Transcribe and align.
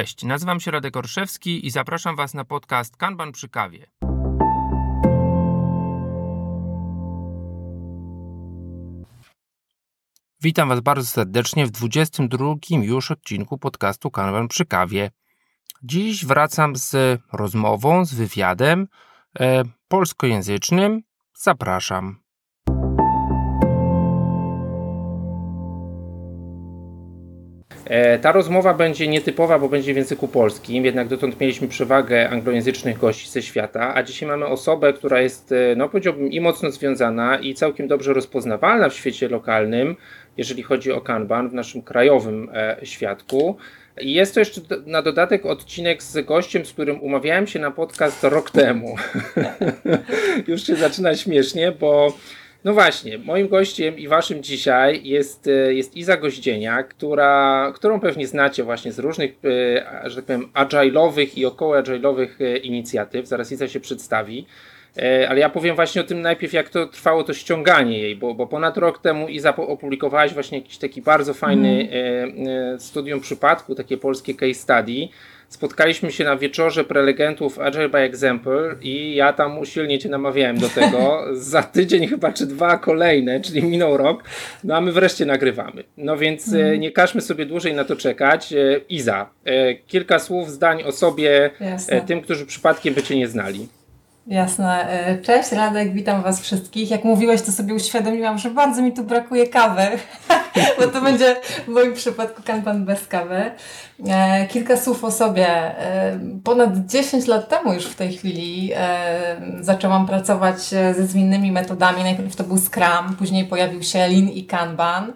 Cześć, 0.00 0.24
nazywam 0.24 0.60
się 0.60 0.70
Radek 0.70 0.96
Orszewski 0.96 1.66
i 1.66 1.70
zapraszam 1.70 2.16
Was 2.16 2.34
na 2.34 2.44
podcast 2.44 2.96
Kanban 2.96 3.32
przy 3.32 3.48
kawie. 3.48 3.86
Witam 10.42 10.68
Was 10.68 10.80
bardzo 10.80 11.06
serdecznie 11.06 11.66
w 11.66 11.70
22 11.70 12.54
już 12.70 13.10
odcinku 13.10 13.58
podcastu 13.58 14.10
Kanban 14.10 14.48
przy 14.48 14.66
kawie. 14.66 15.10
Dziś 15.82 16.24
wracam 16.24 16.76
z 16.76 17.20
rozmową, 17.32 18.04
z 18.04 18.14
wywiadem 18.14 18.86
e, 19.40 19.62
polskojęzycznym. 19.88 21.02
Zapraszam. 21.34 22.20
Ta 28.22 28.32
rozmowa 28.32 28.74
będzie 28.74 29.08
nietypowa, 29.08 29.58
bo 29.58 29.68
będzie 29.68 29.94
w 29.94 29.96
języku 29.96 30.28
polskim, 30.28 30.84
jednak 30.84 31.08
dotąd 31.08 31.40
mieliśmy 31.40 31.68
przewagę 31.68 32.30
anglojęzycznych 32.30 32.98
gości 32.98 33.30
ze 33.30 33.42
świata, 33.42 33.94
a 33.94 34.02
dzisiaj 34.02 34.28
mamy 34.28 34.46
osobę, 34.46 34.92
która 34.92 35.20
jest, 35.20 35.52
e, 35.52 35.76
no 35.76 35.88
powiedziałbym, 35.88 36.32
i 36.32 36.40
mocno 36.40 36.70
związana, 36.70 37.38
i 37.38 37.54
całkiem 37.54 37.88
dobrze 37.88 38.12
rozpoznawalna 38.12 38.88
w 38.88 38.94
świecie 38.94 39.28
lokalnym, 39.28 39.96
jeżeli 40.36 40.62
chodzi 40.62 40.92
o 40.92 41.00
Kanban, 41.00 41.48
w 41.48 41.54
naszym 41.54 41.82
krajowym 41.82 42.48
e, 42.54 42.76
świadku. 42.82 43.56
Jest 43.96 44.34
to 44.34 44.40
jeszcze 44.40 44.60
na 44.86 45.02
dodatek 45.02 45.46
odcinek 45.46 46.02
z 46.02 46.26
gościem, 46.26 46.66
z 46.66 46.72
którym 46.72 47.02
umawiałem 47.02 47.46
się 47.46 47.58
na 47.58 47.70
podcast 47.70 48.24
rok 48.24 48.50
temu. 48.50 48.96
Już 50.48 50.66
się 50.66 50.76
zaczyna 50.76 51.16
śmiesznie, 51.16 51.72
bo 51.72 52.12
no 52.64 52.74
właśnie, 52.74 53.18
moim 53.18 53.48
gościem 53.48 53.98
i 53.98 54.08
waszym 54.08 54.42
dzisiaj 54.42 55.00
jest, 55.04 55.46
e, 55.46 55.74
jest 55.74 55.96
Iza 55.96 56.16
Goździenia, 56.16 56.82
która, 56.82 57.72
którą 57.74 58.00
pewnie 58.00 58.26
znacie 58.26 58.64
właśnie 58.64 58.92
z 58.92 58.98
różnych, 58.98 59.30
e, 59.30 60.10
że 60.10 60.16
tak 60.16 60.24
powiem, 60.24 60.48
agile'owych 60.54 61.38
i 61.38 61.46
około 61.46 61.76
agile'owych 61.76 62.28
e, 62.40 62.56
inicjatyw. 62.56 63.26
Zaraz 63.26 63.52
Iza 63.52 63.68
się 63.68 63.80
przedstawi. 63.80 64.46
Ale 65.28 65.40
ja 65.40 65.48
powiem 65.48 65.76
właśnie 65.76 66.00
o 66.00 66.04
tym 66.04 66.22
najpierw, 66.22 66.52
jak 66.52 66.68
to 66.68 66.86
trwało 66.86 67.24
to 67.24 67.34
ściąganie 67.34 67.98
jej, 67.98 68.16
bo, 68.16 68.34
bo 68.34 68.46
ponad 68.46 68.76
rok 68.76 68.98
temu 68.98 69.28
Iza 69.28 69.56
opublikowałaś 69.56 70.34
właśnie 70.34 70.58
jakiś 70.58 70.78
taki 70.78 71.02
bardzo 71.02 71.34
fajny 71.34 71.88
mm. 71.90 72.80
studium 72.80 73.20
przypadku, 73.20 73.74
takie 73.74 73.96
polskie 73.96 74.34
case 74.34 74.54
study, 74.54 75.08
spotkaliśmy 75.50 76.12
się 76.12 76.24
na 76.24 76.36
wieczorze 76.36 76.84
prelegentów 76.84 77.58
Agile 77.58 77.88
by 77.88 77.98
Example 77.98 78.76
i 78.82 79.14
ja 79.14 79.32
tam 79.32 79.58
usilnie 79.58 79.98
Cię 79.98 80.08
namawiałem 80.08 80.58
do 80.58 80.68
tego. 80.68 81.24
Za 81.32 81.62
tydzień 81.62 82.06
chyba 82.06 82.32
czy 82.32 82.46
dwa 82.46 82.78
kolejne, 82.78 83.40
czyli 83.40 83.62
minął 83.62 83.96
rok, 83.96 84.24
no 84.64 84.76
a 84.76 84.80
my 84.80 84.92
wreszcie 84.92 85.26
nagrywamy. 85.26 85.84
No 85.96 86.16
więc 86.16 86.52
mm. 86.52 86.80
nie 86.80 86.92
każmy 86.92 87.20
sobie 87.20 87.46
dłużej 87.46 87.74
na 87.74 87.84
to 87.84 87.96
czekać. 87.96 88.52
E, 88.52 88.80
Iza, 88.88 89.30
e, 89.44 89.74
kilka 89.74 90.18
słów, 90.18 90.50
zdań 90.50 90.82
o 90.82 90.92
sobie, 90.92 91.50
Jasne. 91.60 92.00
tym, 92.00 92.20
którzy 92.20 92.46
przypadkiem 92.46 92.94
by 92.94 93.02
Cię 93.02 93.16
nie 93.16 93.28
znali. 93.28 93.68
Jasne. 94.30 94.86
Cześć 95.22 95.52
Radek, 95.52 95.92
witam 95.92 96.22
Was 96.22 96.40
wszystkich. 96.40 96.90
Jak 96.90 97.04
mówiłeś, 97.04 97.42
to 97.42 97.52
sobie 97.52 97.74
uświadomiłam, 97.74 98.38
że 98.38 98.50
bardzo 98.50 98.82
mi 98.82 98.92
tu 98.92 99.04
brakuje 99.04 99.46
kawy, 99.46 99.86
bo 100.78 100.86
to 100.86 101.00
będzie 101.00 101.36
w 101.64 101.68
moim 101.68 101.94
przypadku 101.94 102.42
kanban 102.42 102.84
bez 102.84 103.06
kawy. 103.06 103.50
E, 104.08 104.46
kilka 104.46 104.76
słów 104.76 105.04
o 105.04 105.10
sobie. 105.10 105.48
E, 105.48 106.18
ponad 106.44 106.86
10 106.86 107.26
lat 107.26 107.48
temu 107.48 107.74
już 107.74 107.86
w 107.86 107.94
tej 107.94 108.12
chwili 108.12 108.72
e, 108.76 109.36
zaczęłam 109.60 110.06
pracować 110.06 110.62
ze 110.68 111.06
zwinnymi 111.06 111.52
metodami. 111.52 112.02
Najpierw 112.02 112.36
to 112.36 112.44
był 112.44 112.58
Scrum, 112.58 113.16
później 113.18 113.44
pojawił 113.44 113.82
się 113.82 113.98
Lean 113.98 114.28
i 114.28 114.44
Kanban. 114.44 115.12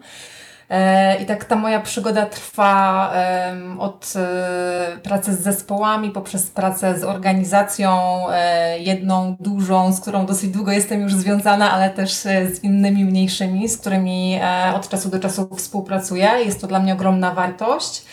E, 0.70 1.22
I 1.22 1.26
tak 1.26 1.44
ta 1.44 1.56
moja 1.56 1.80
przygoda 1.80 2.26
trwa 2.26 3.12
od 3.78 4.12
e, 4.16 4.98
pracy 5.02 5.34
z 5.34 5.40
zespołami, 5.40 6.10
poprzez 6.10 6.50
pracę 6.50 6.98
z 6.98 7.04
organizacją, 7.04 8.00
e, 8.30 8.78
jedną 8.78 9.36
dużą, 9.40 9.92
z 9.92 10.00
którą 10.00 10.26
dosyć 10.26 10.50
długo 10.50 10.72
jestem 10.72 11.00
już 11.00 11.14
związana, 11.14 11.72
ale 11.72 11.90
też 11.90 12.12
z 12.14 12.64
innymi 12.64 13.04
mniejszymi, 13.04 13.68
z 13.68 13.78
którymi 13.78 14.40
od 14.74 14.88
czasu 14.88 15.08
do 15.08 15.18
czasu 15.18 15.48
współpracuję. 15.56 16.30
Jest 16.44 16.60
to 16.60 16.66
dla 16.66 16.80
mnie 16.80 16.92
ogromna 16.92 17.34
wartość. 17.34 18.04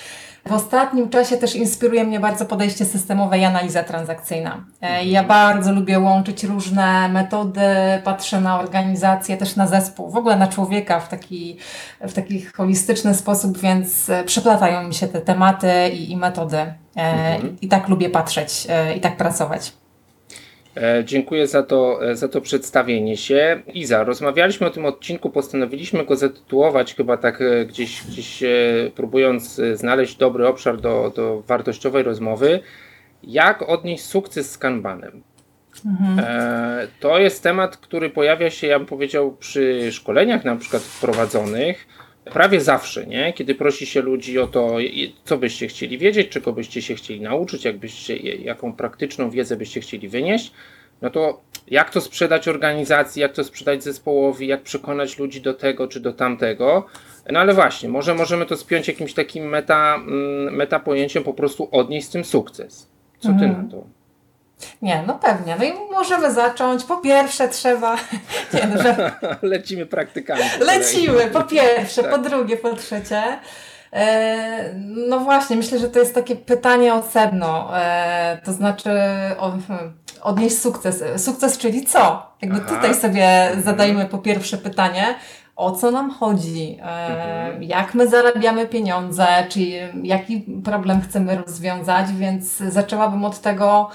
W 0.45 0.53
ostatnim 0.53 1.09
czasie 1.09 1.37
też 1.37 1.55
inspiruje 1.55 2.03
mnie 2.03 2.19
bardzo 2.19 2.45
podejście 2.45 2.85
systemowe 2.85 3.39
i 3.39 3.43
analiza 3.43 3.83
transakcyjna. 3.83 4.65
E, 4.81 5.05
ja 5.05 5.23
bardzo 5.23 5.71
lubię 5.71 5.99
łączyć 5.99 6.43
różne 6.43 7.09
metody, 7.09 7.61
patrzę 8.03 8.41
na 8.41 8.59
organizację, 8.59 9.37
też 9.37 9.55
na 9.55 9.67
zespół, 9.67 10.09
w 10.09 10.17
ogóle 10.17 10.35
na 10.35 10.47
człowieka 10.47 10.99
w 10.99 11.09
taki, 11.09 11.57
w 12.01 12.13
taki 12.13 12.41
holistyczny 12.41 13.15
sposób, 13.15 13.57
więc 13.57 14.09
e, 14.09 14.23
przeplatają 14.23 14.87
mi 14.87 14.93
się 14.93 15.07
te 15.07 15.21
tematy 15.21 15.89
i, 15.93 16.11
i 16.11 16.17
metody. 16.17 16.57
E, 16.57 16.73
mhm. 16.95 17.57
I 17.61 17.67
tak 17.67 17.87
lubię 17.87 18.09
patrzeć 18.09 18.67
i 18.97 18.99
tak 18.99 19.17
pracować. 19.17 19.80
E, 20.77 21.03
dziękuję 21.05 21.47
za 21.47 21.63
to, 21.63 22.09
e, 22.09 22.15
za 22.15 22.27
to 22.27 22.41
przedstawienie 22.41 23.17
się. 23.17 23.61
Iza, 23.73 24.03
rozmawialiśmy 24.03 24.67
o 24.67 24.69
tym 24.69 24.85
odcinku, 24.85 25.29
postanowiliśmy 25.29 26.05
go 26.05 26.15
zatytułować 26.15 26.95
chyba 26.95 27.17
tak 27.17 27.41
e, 27.41 27.65
gdzieś, 27.65 28.03
gdzieś 28.03 28.43
próbując 28.95 29.61
znaleźć 29.73 30.17
dobry 30.17 30.47
obszar 30.47 30.81
do, 30.81 31.11
do 31.15 31.41
wartościowej 31.47 32.03
rozmowy. 32.03 32.59
Jak 33.23 33.61
odnieść 33.69 34.03
sukces 34.03 34.51
z 34.51 34.57
Kanbanem? 34.57 35.23
Mhm. 35.85 36.27
To 36.99 37.19
jest 37.19 37.43
temat, 37.43 37.77
który 37.77 38.09
pojawia 38.09 38.49
się, 38.49 38.67
ja 38.67 38.79
bym 38.79 38.87
powiedział, 38.87 39.31
przy 39.39 39.91
szkoleniach 39.91 40.45
na 40.45 40.55
przykład 40.55 40.83
prowadzonych 41.01 41.87
prawie 42.25 42.61
zawsze, 42.61 43.05
nie? 43.07 43.33
Kiedy 43.33 43.55
prosi 43.55 43.85
się 43.85 44.01
ludzi 44.01 44.39
o 44.39 44.47
to, 44.47 44.77
co 45.25 45.37
byście 45.37 45.67
chcieli 45.67 45.97
wiedzieć, 45.97 46.29
czego 46.29 46.53
byście 46.53 46.81
się 46.81 46.95
chcieli 46.95 47.21
nauczyć, 47.21 47.65
jakbyście, 47.65 48.15
jaką 48.17 48.73
praktyczną 48.73 49.29
wiedzę 49.29 49.57
byście 49.57 49.81
chcieli 49.81 50.09
wynieść, 50.09 50.51
no 51.01 51.09
to 51.09 51.41
jak 51.67 51.89
to 51.89 52.01
sprzedać 52.01 52.47
organizacji, 52.47 53.21
jak 53.21 53.33
to 53.33 53.43
sprzedać 53.43 53.83
zespołowi, 53.83 54.47
jak 54.47 54.61
przekonać 54.61 55.19
ludzi 55.19 55.41
do 55.41 55.53
tego 55.53 55.87
czy 55.87 55.99
do 55.99 56.13
tamtego. 56.13 56.85
No 57.31 57.39
ale 57.39 57.53
właśnie, 57.53 57.89
może 57.89 58.15
możemy 58.15 58.45
to 58.45 58.57
spiąć 58.57 58.87
jakimś 58.87 59.13
takim 59.13 59.49
meta, 59.49 59.95
mm, 59.95 60.55
meta 60.55 60.79
pojęciem, 60.79 61.23
po 61.23 61.33
prostu 61.33 61.69
odnieść 61.71 62.07
z 62.07 62.09
tym 62.09 62.25
sukces. 62.25 62.89
Co 63.19 63.27
ty 63.27 63.33
mhm. 63.33 63.51
na 63.51 63.71
to? 63.71 64.00
Nie, 64.81 65.03
no 65.07 65.19
pewnie. 65.19 65.55
No 65.59 65.65
i 65.65 65.73
możemy 65.91 66.33
zacząć. 66.33 66.83
Po 66.83 66.97
pierwsze 66.97 67.49
trzeba... 67.49 67.95
Nie, 68.53 68.67
no, 68.75 68.83
że... 68.83 69.11
Lecimy 69.41 69.85
praktykami. 69.85 70.41
Lecimy, 70.59 71.27
po 71.27 71.43
pierwsze, 71.43 72.01
tak. 72.01 72.11
po 72.11 72.17
drugie, 72.17 72.57
po 72.57 72.73
trzecie. 72.73 73.23
E, 73.93 74.73
no 74.87 75.19
właśnie, 75.19 75.55
myślę, 75.55 75.79
że 75.79 75.89
to 75.89 75.99
jest 75.99 76.15
takie 76.15 76.35
pytanie 76.35 76.93
o 76.93 77.03
sedno. 77.03 77.77
E, 77.77 78.37
to 78.45 78.53
znaczy 78.53 78.89
odnieść 80.21 80.59
sukces. 80.59 81.03
Sukces, 81.17 81.57
czyli 81.57 81.85
co? 81.85 82.31
Jakby 82.41 82.59
Aha. 82.65 82.75
tutaj 82.75 82.95
sobie 82.95 83.25
mhm. 83.25 83.63
zadajmy 83.63 84.05
po 84.05 84.17
pierwsze 84.17 84.57
pytanie, 84.57 85.15
o 85.55 85.71
co 85.71 85.91
nam 85.91 86.11
chodzi, 86.11 86.77
e, 86.81 86.83
mhm. 86.83 87.63
jak 87.63 87.93
my 87.93 88.07
zarabiamy 88.07 88.67
pieniądze, 88.67 89.27
czy 89.49 89.61
jaki 90.03 90.45
problem 90.63 91.01
chcemy 91.01 91.37
rozwiązać, 91.37 92.13
więc 92.13 92.57
zaczęłabym 92.57 93.25
od 93.25 93.39
tego, 93.39 93.89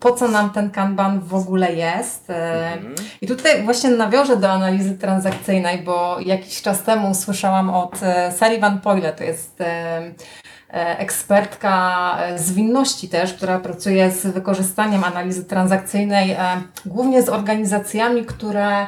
po 0.00 0.12
co 0.12 0.28
nam 0.28 0.50
ten 0.50 0.70
kanban 0.70 1.20
w 1.20 1.34
ogóle 1.34 1.72
jest. 1.72 2.30
E, 2.30 2.72
mhm. 2.72 2.94
I 3.20 3.26
tutaj 3.26 3.62
właśnie 3.62 3.90
nawiążę 3.90 4.36
do 4.36 4.50
analizy 4.50 4.98
transakcyjnej, 4.98 5.78
bo 5.78 6.16
jakiś 6.20 6.62
czas 6.62 6.82
temu 6.82 7.14
słyszałam 7.14 7.70
od 7.70 8.02
e, 8.02 8.32
Sari 8.32 8.60
Van 8.60 8.80
Poyle, 8.80 9.12
to 9.12 9.24
jest 9.24 9.60
e, 9.60 10.12
ekspertka 10.98 12.16
zwinności 12.36 13.08
też, 13.08 13.34
która 13.34 13.58
pracuje 13.58 14.10
z 14.10 14.26
wykorzystaniem 14.26 15.04
analizy 15.04 15.44
transakcyjnej, 15.44 16.36
głównie 16.86 17.22
z 17.22 17.28
organizacjami, 17.28 18.24
które 18.24 18.86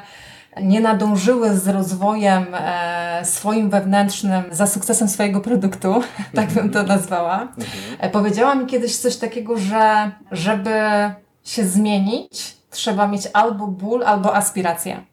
nie 0.62 0.80
nadążyły 0.80 1.56
z 1.56 1.68
rozwojem 1.68 2.46
e, 2.54 3.20
swoim 3.24 3.70
wewnętrznym 3.70 4.42
za 4.50 4.66
sukcesem 4.66 5.08
swojego 5.08 5.40
produktu, 5.40 6.02
tak 6.34 6.52
bym 6.52 6.70
to 6.70 6.82
nazwała. 6.82 7.48
E, 7.98 8.10
powiedziała 8.10 8.54
mi 8.54 8.66
kiedyś 8.66 8.96
coś 8.96 9.16
takiego, 9.16 9.58
że 9.58 10.10
żeby 10.30 10.80
się 11.44 11.64
zmienić, 11.64 12.56
trzeba 12.70 13.08
mieć 13.08 13.28
albo 13.32 13.66
ból, 13.66 14.02
albo 14.04 14.36
aspirację. 14.36 15.04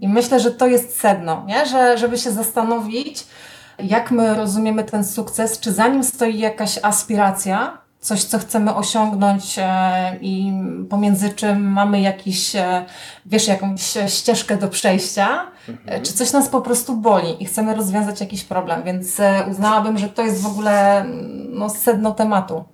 I 0.00 0.08
myślę, 0.08 0.40
że 0.40 0.50
to 0.50 0.66
jest 0.66 1.00
sedno, 1.00 1.44
nie? 1.46 1.66
Że, 1.66 1.98
żeby 1.98 2.18
się 2.18 2.30
zastanowić, 2.30 3.26
jak 3.78 4.10
my 4.10 4.34
rozumiemy 4.34 4.84
ten 4.84 5.04
sukces, 5.04 5.60
czy 5.60 5.72
za 5.72 5.88
nim 5.88 6.04
stoi 6.04 6.38
jakaś 6.38 6.78
aspiracja, 6.82 7.78
coś, 8.00 8.24
co 8.24 8.38
chcemy 8.38 8.74
osiągnąć 8.74 9.58
e, 9.58 10.16
i 10.20 10.52
pomiędzy 10.90 11.30
czym 11.30 11.72
mamy 11.72 12.00
jakiś, 12.00 12.56
e, 12.56 12.84
wiesz, 13.26 13.48
jakąś 13.48 13.82
ścieżkę 14.08 14.56
do 14.56 14.68
przejścia, 14.68 15.46
mhm. 15.68 16.02
czy 16.02 16.12
coś 16.12 16.32
nas 16.32 16.48
po 16.48 16.60
prostu 16.60 16.96
boli 16.96 17.42
i 17.42 17.44
chcemy 17.44 17.74
rozwiązać 17.74 18.20
jakiś 18.20 18.44
problem, 18.44 18.82
więc 18.82 19.20
e, 19.20 19.44
uznałabym, 19.50 19.98
że 19.98 20.08
to 20.08 20.22
jest 20.22 20.42
w 20.42 20.46
ogóle 20.46 21.04
no, 21.48 21.70
sedno 21.70 22.12
tematu. 22.12 22.64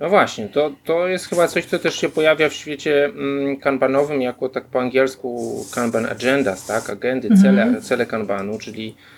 No 0.00 0.08
właśnie, 0.08 0.48
to, 0.48 0.70
to 0.84 1.06
jest 1.06 1.26
chyba 1.26 1.48
coś, 1.48 1.64
co 1.64 1.78
też 1.78 2.00
się 2.00 2.08
pojawia 2.08 2.48
w 2.48 2.52
świecie 2.52 3.04
mm, 3.04 3.56
kanbanowym, 3.56 4.22
jako 4.22 4.48
tak 4.48 4.64
po 4.64 4.80
angielsku 4.80 5.64
kanban 5.74 6.06
agendas, 6.06 6.66
tak, 6.66 6.90
agendy, 6.90 7.28
cele, 7.42 7.62
mhm. 7.62 7.82
cele 7.82 8.06
kanbanu, 8.06 8.58
czyli 8.58 8.88
e, 8.88 9.15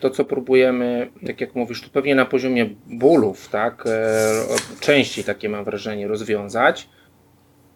to, 0.00 0.10
co 0.10 0.24
próbujemy, 0.24 1.10
tak 1.26 1.40
jak 1.40 1.54
mówisz, 1.54 1.82
tu 1.82 1.90
pewnie 1.90 2.14
na 2.14 2.24
poziomie 2.24 2.70
bólów, 2.86 3.48
tak, 3.48 3.84
e, 3.86 4.42
częściej 4.80 5.24
takie 5.24 5.48
mam 5.48 5.64
wrażenie, 5.64 6.08
rozwiązać. 6.08 6.88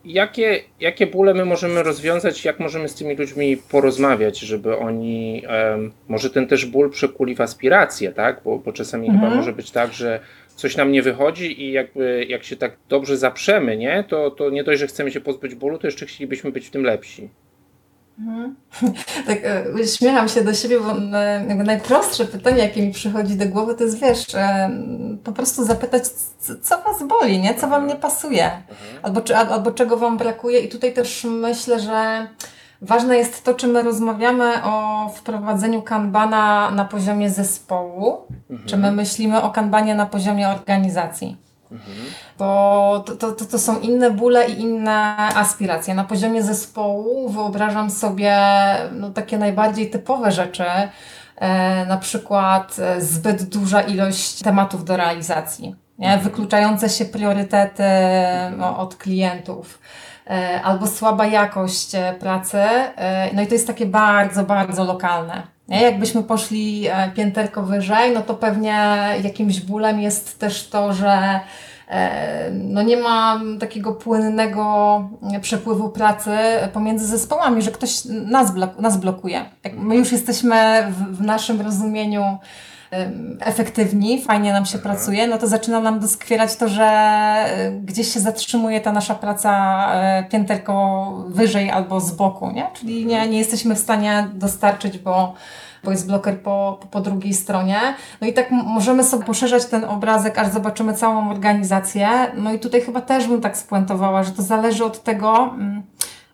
Jakie, 0.04 0.60
jakie 0.80 1.06
bóle 1.06 1.34
my 1.34 1.44
możemy 1.44 1.82
rozwiązać, 1.82 2.44
jak 2.44 2.60
możemy 2.60 2.88
z 2.88 2.94
tymi 2.94 3.16
ludźmi 3.16 3.56
porozmawiać, 3.56 4.38
żeby 4.38 4.76
oni, 4.76 5.42
może 6.08 6.30
ten 6.30 6.46
też 6.46 6.66
ból 6.66 6.90
przekuli 6.90 7.34
w 7.34 7.40
aspirację, 7.40 8.12
tak, 8.12 8.40
bo, 8.44 8.58
bo 8.58 8.72
czasami 8.72 9.08
mhm. 9.08 9.24
chyba 9.24 9.36
może 9.36 9.52
być 9.52 9.70
tak, 9.70 9.92
że 9.92 10.20
coś 10.56 10.76
nam 10.76 10.92
nie 10.92 11.02
wychodzi 11.02 11.62
i 11.62 11.72
jakby 11.72 12.26
jak 12.28 12.44
się 12.44 12.56
tak 12.56 12.76
dobrze 12.88 13.16
zaprzemy, 13.16 13.76
nie, 13.76 14.04
to, 14.08 14.30
to 14.30 14.50
nie 14.50 14.64
dość, 14.64 14.80
że 14.80 14.86
chcemy 14.86 15.10
się 15.10 15.20
pozbyć 15.20 15.54
bólu, 15.54 15.78
to 15.78 15.86
jeszcze 15.86 16.06
chcielibyśmy 16.06 16.52
być 16.52 16.66
w 16.66 16.70
tym 16.70 16.84
lepsi. 16.84 17.28
Mhm. 18.22 18.56
Tak, 19.26 19.38
e, 19.80 19.86
śmiecham 19.86 20.28
się 20.28 20.44
do 20.44 20.54
siebie, 20.54 20.80
bo 20.80 21.18
e, 21.18 21.54
najprostsze 21.54 22.24
pytanie, 22.24 22.58
jakie 22.58 22.86
mi 22.86 22.92
przychodzi 22.92 23.36
do 23.36 23.46
głowy, 23.46 23.74
to 23.74 23.84
jest 23.84 24.00
wiesz, 24.00 24.34
e, 24.34 24.70
po 25.24 25.32
prostu 25.32 25.64
zapytać, 25.64 26.02
co 26.62 26.82
was 26.82 27.02
boli, 27.08 27.38
nie? 27.38 27.54
co 27.54 27.68
wam 27.68 27.86
nie 27.86 27.96
pasuje, 27.96 28.44
mhm. 28.44 28.98
albo, 29.02 29.20
czy, 29.20 29.36
albo 29.36 29.70
czego 29.70 29.96
wam 29.96 30.16
brakuje. 30.16 30.60
I 30.60 30.68
tutaj 30.68 30.92
też 30.92 31.24
myślę, 31.24 31.80
że 31.80 32.26
ważne 32.82 33.16
jest 33.16 33.44
to, 33.44 33.54
czy 33.54 33.66
my 33.66 33.82
rozmawiamy 33.82 34.64
o 34.64 35.08
wprowadzeniu 35.14 35.82
kanbana 35.82 36.70
na 36.70 36.84
poziomie 36.84 37.30
zespołu, 37.30 38.18
mhm. 38.50 38.68
czy 38.68 38.76
my 38.76 38.92
myślimy 38.92 39.42
o 39.42 39.50
kanbanie 39.50 39.94
na 39.94 40.06
poziomie 40.06 40.48
organizacji. 40.48 41.36
Bo 42.38 43.04
to, 43.06 43.32
to, 43.32 43.44
to 43.44 43.58
są 43.58 43.80
inne 43.80 44.10
bóle 44.10 44.48
i 44.48 44.60
inne 44.60 45.16
aspiracje. 45.16 45.94
Na 45.94 46.04
poziomie 46.04 46.42
zespołu 46.42 47.28
wyobrażam 47.28 47.90
sobie 47.90 48.38
no, 48.92 49.10
takie 49.10 49.38
najbardziej 49.38 49.90
typowe 49.90 50.32
rzeczy, 50.32 50.64
e, 51.36 51.86
na 51.86 51.96
przykład 51.96 52.76
e, 52.78 53.00
zbyt 53.00 53.42
duża 53.42 53.80
ilość 53.80 54.42
tematów 54.42 54.84
do 54.84 54.96
realizacji, 54.96 55.76
nie? 55.98 56.06
Mhm. 56.06 56.20
wykluczające 56.20 56.88
się 56.88 57.04
priorytety 57.04 57.82
no, 58.56 58.78
od 58.78 58.96
klientów 58.96 59.78
e, 60.26 60.60
albo 60.62 60.86
słaba 60.86 61.26
jakość 61.26 61.94
e, 61.94 62.14
pracy. 62.20 62.62
No 63.32 63.42
i 63.42 63.46
to 63.46 63.54
jest 63.54 63.66
takie 63.66 63.86
bardzo, 63.86 64.44
bardzo 64.44 64.84
lokalne. 64.84 65.51
Nie? 65.68 65.82
Jakbyśmy 65.82 66.22
poszli 66.22 66.86
e, 66.88 67.10
pięterko 67.14 67.62
wyżej, 67.62 68.14
no 68.14 68.22
to 68.22 68.34
pewnie 68.34 68.98
jakimś 69.22 69.60
bólem 69.60 70.00
jest 70.00 70.38
też 70.38 70.68
to, 70.68 70.92
że 70.92 71.40
e, 71.88 72.50
no 72.50 72.82
nie 72.82 72.96
ma 72.96 73.40
takiego 73.60 73.92
płynnego 73.92 75.08
przepływu 75.40 75.88
pracy 75.88 76.30
pomiędzy 76.72 77.06
zespołami, 77.06 77.62
że 77.62 77.70
ktoś 77.70 78.04
nas, 78.04 78.54
blok 78.54 78.78
nas 78.78 78.96
blokuje. 78.96 79.44
Jak 79.64 79.76
my 79.76 79.96
już 79.96 80.12
jesteśmy 80.12 80.86
w, 80.90 81.16
w 81.16 81.20
naszym 81.20 81.60
rozumieniu 81.60 82.38
efektywni, 83.40 84.22
fajnie 84.22 84.52
nam 84.52 84.66
się 84.66 84.78
mhm. 84.78 84.94
pracuje, 84.94 85.26
no 85.26 85.38
to 85.38 85.46
zaczyna 85.46 85.80
nam 85.80 86.00
doskwierać 86.00 86.56
to, 86.56 86.68
że 86.68 86.84
e, 86.84 87.72
gdzieś 87.84 88.14
się 88.14 88.20
zatrzymuje 88.20 88.80
ta 88.80 88.92
nasza 88.92 89.14
praca 89.14 89.52
pięterko 90.30 91.12
wyżej 91.28 91.70
albo 91.70 92.00
z 92.00 92.12
boku, 92.12 92.50
nie? 92.50 92.66
Czyli 92.74 93.06
nie, 93.06 93.28
nie 93.28 93.38
jesteśmy 93.38 93.74
w 93.74 93.78
stanie 93.78 94.28
dostarczyć, 94.34 94.98
bo 94.98 95.34
bo 95.84 95.90
jest 95.90 96.06
bloker 96.06 96.42
po, 96.42 96.78
po, 96.80 96.86
po 96.86 97.00
drugiej 97.00 97.34
stronie. 97.34 97.80
No 98.20 98.26
i 98.26 98.32
tak 98.32 98.50
możemy 98.50 99.04
sobie 99.04 99.24
poszerzać 99.24 99.66
ten 99.66 99.84
obrazek, 99.84 100.38
aż 100.38 100.52
zobaczymy 100.52 100.94
całą 100.94 101.30
organizację. 101.30 102.08
No 102.36 102.52
i 102.52 102.58
tutaj 102.58 102.80
chyba 102.80 103.00
też 103.00 103.26
bym 103.26 103.40
tak 103.40 103.56
spuentowała, 103.56 104.22
że 104.22 104.32
to 104.32 104.42
zależy 104.42 104.84
od 104.84 105.02
tego, 105.02 105.50
mm, 105.54 105.82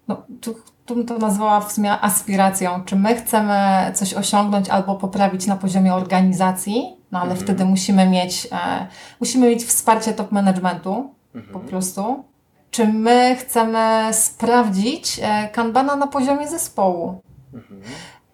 no 0.08 0.22
tu, 0.40 0.54
tu 0.88 0.94
bym 0.94 1.06
to 1.06 1.18
nazwała 1.18 1.60
w 1.60 1.72
sumie 1.72 2.00
aspiracją, 2.00 2.84
czy 2.84 2.96
my 2.96 3.14
chcemy 3.14 3.54
coś 3.94 4.14
osiągnąć 4.14 4.68
albo 4.68 4.94
poprawić 4.94 5.46
na 5.46 5.56
poziomie 5.56 5.94
organizacji, 5.94 6.96
no 7.12 7.18
ale 7.18 7.30
mhm. 7.30 7.40
wtedy 7.40 7.64
musimy 7.64 8.08
mieć, 8.08 8.48
e, 8.52 8.86
musimy 9.20 9.48
mieć 9.48 9.64
wsparcie 9.64 10.12
top 10.12 10.32
managementu 10.32 11.14
mhm. 11.34 11.52
po 11.52 11.60
prostu. 11.60 12.24
Czy 12.70 12.86
my 12.86 13.36
chcemy 13.38 14.08
sprawdzić 14.12 15.20
e, 15.22 15.48
kanbana 15.48 15.96
na 15.96 16.06
poziomie 16.06 16.48
zespołu? 16.48 17.20
Mhm. 17.54 17.80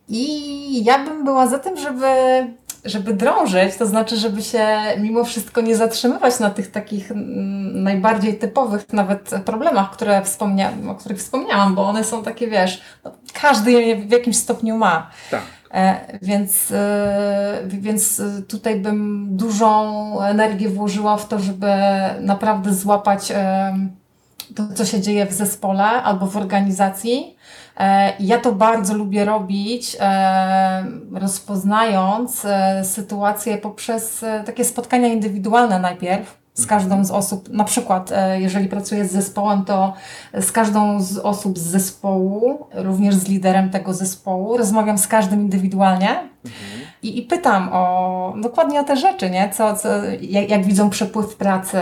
I 0.09 0.85
ja 0.85 1.05
bym 1.05 1.25
była 1.25 1.47
za 1.47 1.59
tym, 1.59 1.77
żeby, 1.77 2.07
żeby 2.85 3.15
drążyć, 3.15 3.77
to 3.77 3.87
znaczy, 3.87 4.17
żeby 4.17 4.43
się 4.43 4.67
mimo 4.99 5.25
wszystko 5.25 5.61
nie 5.61 5.77
zatrzymywać 5.77 6.41
na 6.41 6.51
tych 6.51 6.71
takich 6.71 7.11
mm, 7.11 7.83
najbardziej 7.83 8.39
typowych 8.39 8.93
nawet 8.93 9.31
problemach, 9.45 9.91
które 9.91 10.23
wspomnia, 10.23 10.73
o 10.89 10.95
których 10.95 11.19
wspomniałam, 11.19 11.75
bo 11.75 11.87
one 11.87 12.05
są 12.05 12.23
takie, 12.23 12.49
wiesz, 12.49 12.83
no, 13.05 13.13
każdy 13.41 13.73
je 13.73 13.97
w 13.97 14.11
jakimś 14.11 14.37
stopniu 14.37 14.77
ma. 14.77 15.11
Tak. 15.31 15.43
E, 15.75 16.19
więc, 16.23 16.71
e, 16.71 17.63
więc 17.69 18.23
tutaj 18.49 18.81
bym 18.81 19.29
dużą 19.37 20.21
energię 20.21 20.69
włożyła 20.69 21.17
w 21.17 21.29
to, 21.29 21.39
żeby 21.39 21.73
naprawdę 22.21 22.75
złapać 22.75 23.31
e, 23.31 23.75
to, 24.55 24.63
co 24.75 24.85
się 24.85 25.01
dzieje 25.01 25.27
w 25.27 25.33
zespole 25.33 25.85
albo 25.85 26.27
w 26.27 26.37
organizacji 26.37 27.37
ja 28.21 28.39
to 28.39 28.53
bardzo 28.53 28.95
lubię 28.95 29.25
robić, 29.25 29.97
e, 30.01 30.85
rozpoznając 31.13 32.45
e, 32.45 32.85
sytuację 32.85 33.59
poprzez 33.59 34.25
takie 34.47 34.65
spotkania 34.65 35.09
indywidualne 35.09 35.79
najpierw 35.79 36.44
z 36.55 36.67
każdą 36.67 37.05
z 37.05 37.11
osób, 37.11 37.49
na 37.49 37.65
przykład 37.65 38.13
jeżeli 38.35 38.69
pracuję 38.69 39.05
z 39.05 39.13
zespołem, 39.13 39.65
to 39.65 39.93
z 40.41 40.53
każdą 40.53 41.01
z 41.01 41.19
osób 41.19 41.59
z 41.59 41.63
zespołu, 41.63 42.67
również 42.75 43.15
z 43.15 43.29
liderem 43.29 43.71
tego 43.71 43.95
zespołu, 43.95 44.57
rozmawiam 44.57 44.99
z 44.99 45.07
każdym 45.07 45.41
indywidualnie. 45.41 46.09
Mhm 46.11 46.85
i, 47.05 47.19
i 47.19 47.23
pytam 47.23 47.69
o 47.73 48.35
dokładnie 48.37 48.81
o 48.81 48.85
te 48.85 48.97
rzeczy, 48.97 49.31
nie? 49.31 49.51
Co, 49.51 49.77
co, 49.77 49.89
jak, 50.21 50.51
jak 50.51 50.65
widzą 50.65 50.91
przepływ 50.91 51.37
pracy. 51.37 51.81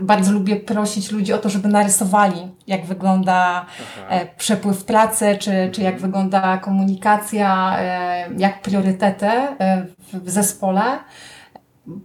bardzo 0.00 0.32
lubię 0.32 0.56
prosić 0.56 1.10
ludzi 1.10 1.32
o 1.32 1.38
to, 1.38 1.48
żeby 1.48 1.68
narysowali, 1.68 2.48
jak 2.66 2.86
wygląda 2.86 3.66
e, 4.08 4.26
przepływ 4.26 4.84
pracy, 4.84 5.36
czy, 5.40 5.70
czy 5.72 5.82
jak 5.82 5.94
mhm. 5.94 5.98
wygląda 5.98 6.58
komunikacja, 6.58 7.76
e, 7.78 8.28
jak 8.38 8.62
priorytety 8.62 9.26
e, 9.26 9.86
w 10.12 10.30
zespole. 10.30 10.82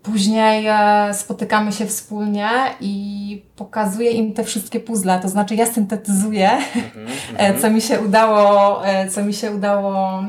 Później 0.04 0.68
e, 0.68 1.14
spotykamy 1.14 1.72
się 1.72 1.86
wspólnie 1.86 2.50
i 2.82 3.46
pokazuję 3.56 4.12
im 4.12 4.34
te 4.34 4.44
wszystkie 4.44 4.80
puzzle, 4.80 5.20
to 5.20 5.30
znaczy 5.30 5.56
ja 5.56 5.66
syntetyzuję, 5.66 6.50
mm-hmm. 6.50 7.62
co 7.62 7.70
mi 7.70 7.82
się 7.82 8.02
udało, 8.02 8.86
e, 8.86 9.10
co 9.10 9.24
mi 9.24 9.34
się 9.34 9.52
udało 9.52 10.24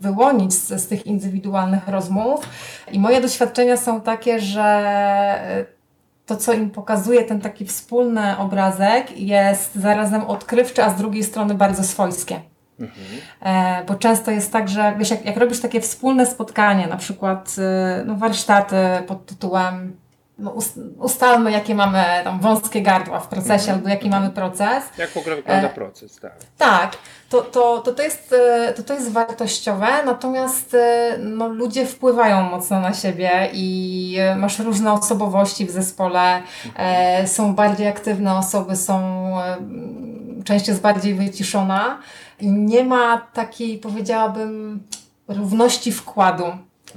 wyłonić 0.00 0.54
z, 0.54 0.82
z 0.82 0.88
tych 0.88 1.06
indywidualnych 1.06 1.88
rozmów. 1.88 2.48
I 2.92 2.98
moje 2.98 3.20
doświadczenia 3.20 3.76
są 3.76 4.00
takie, 4.00 4.40
że 4.40 4.90
to, 6.26 6.36
co 6.36 6.52
im 6.52 6.70
pokazuje 6.70 7.24
ten 7.24 7.40
taki 7.40 7.66
wspólny 7.66 8.38
obrazek, 8.38 9.18
jest 9.18 9.74
zarazem 9.74 10.22
odkrywcze, 10.22 10.84
a 10.84 10.90
z 10.90 10.96
drugiej 10.96 11.24
strony 11.24 11.54
bardzo 11.54 11.84
swojskie. 11.84 12.40
Mhm. 12.80 13.86
bo 13.86 13.94
często 13.94 14.30
jest 14.30 14.52
tak, 14.52 14.68
że 14.68 14.94
wiesz, 14.98 15.10
jak, 15.10 15.24
jak 15.24 15.36
robisz 15.36 15.60
takie 15.60 15.80
wspólne 15.80 16.26
spotkanie, 16.26 16.86
na 16.86 16.96
przykład 16.96 17.56
e, 17.58 18.04
no, 18.06 18.14
warsztaty 18.14 18.76
pod 19.06 19.26
tytułem 19.26 19.96
no, 20.38 20.54
ustalmy, 20.98 21.52
jakie 21.52 21.74
mamy 21.74 22.04
tam 22.24 22.40
wąskie 22.40 22.82
gardła 22.82 23.20
w 23.20 23.28
procesie, 23.28 23.54
mhm. 23.54 23.76
albo 23.76 23.88
jaki 23.88 24.10
mamy 24.10 24.30
proces. 24.30 24.84
Jak 24.98 25.10
w 25.10 25.16
ogóle 25.16 25.36
wygląda 25.36 25.66
e, 25.68 25.74
proces, 25.74 26.20
tak. 26.20 26.32
Tak, 26.58 26.96
to, 27.28 27.42
to, 27.42 27.78
to, 27.78 27.92
to, 27.92 28.02
jest, 28.02 28.34
to, 28.76 28.82
to 28.82 28.94
jest 28.94 29.12
wartościowe, 29.12 29.86
natomiast 30.06 30.76
no, 31.18 31.48
ludzie 31.48 31.86
wpływają 31.86 32.42
mocno 32.42 32.80
na 32.80 32.94
siebie 32.94 33.48
i 33.52 34.16
masz 34.36 34.58
różne 34.58 34.92
osobowości 34.92 35.66
w 35.66 35.70
zespole, 35.70 36.42
mhm. 36.66 37.28
są 37.28 37.54
bardziej 37.54 37.88
aktywne 37.88 38.34
osoby, 38.34 38.76
są, 38.76 39.32
część 40.44 40.68
jest 40.68 40.80
bardziej 40.80 41.14
wyciszona 41.14 41.98
nie 42.42 42.84
ma 42.84 43.18
takiej, 43.18 43.78
powiedziałabym, 43.78 44.82
równości 45.28 45.92
wkładu 45.92 46.44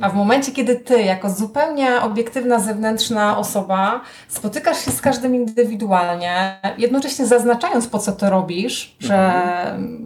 a 0.01 0.09
w 0.09 0.15
momencie, 0.15 0.51
kiedy 0.51 0.75
ty, 0.75 1.01
jako 1.01 1.29
zupełnie 1.29 2.01
obiektywna, 2.01 2.59
zewnętrzna 2.59 3.37
osoba, 3.37 4.01
spotykasz 4.27 4.85
się 4.85 4.91
z 4.91 5.01
każdym 5.01 5.35
indywidualnie, 5.35 6.59
jednocześnie 6.77 7.25
zaznaczając, 7.25 7.87
po 7.87 7.99
co 7.99 8.11
to 8.11 8.29
robisz, 8.29 8.95
że, 8.99 9.43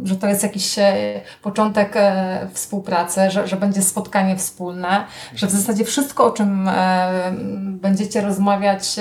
że 0.03 0.15
to 0.15 0.27
jest 0.27 0.43
jakiś 0.43 0.79
e, 0.79 0.93
początek 1.41 1.93
e, 1.95 2.47
współpracy, 2.53 3.31
że, 3.31 3.47
że 3.47 3.55
będzie 3.55 3.81
spotkanie 3.81 4.35
wspólne, 4.35 5.05
że 5.35 5.47
w 5.47 5.51
zasadzie 5.51 5.85
wszystko, 5.85 6.25
o 6.25 6.31
czym 6.31 6.67
e, 6.67 7.31
będziecie 7.57 8.21
rozmawiać, 8.21 8.95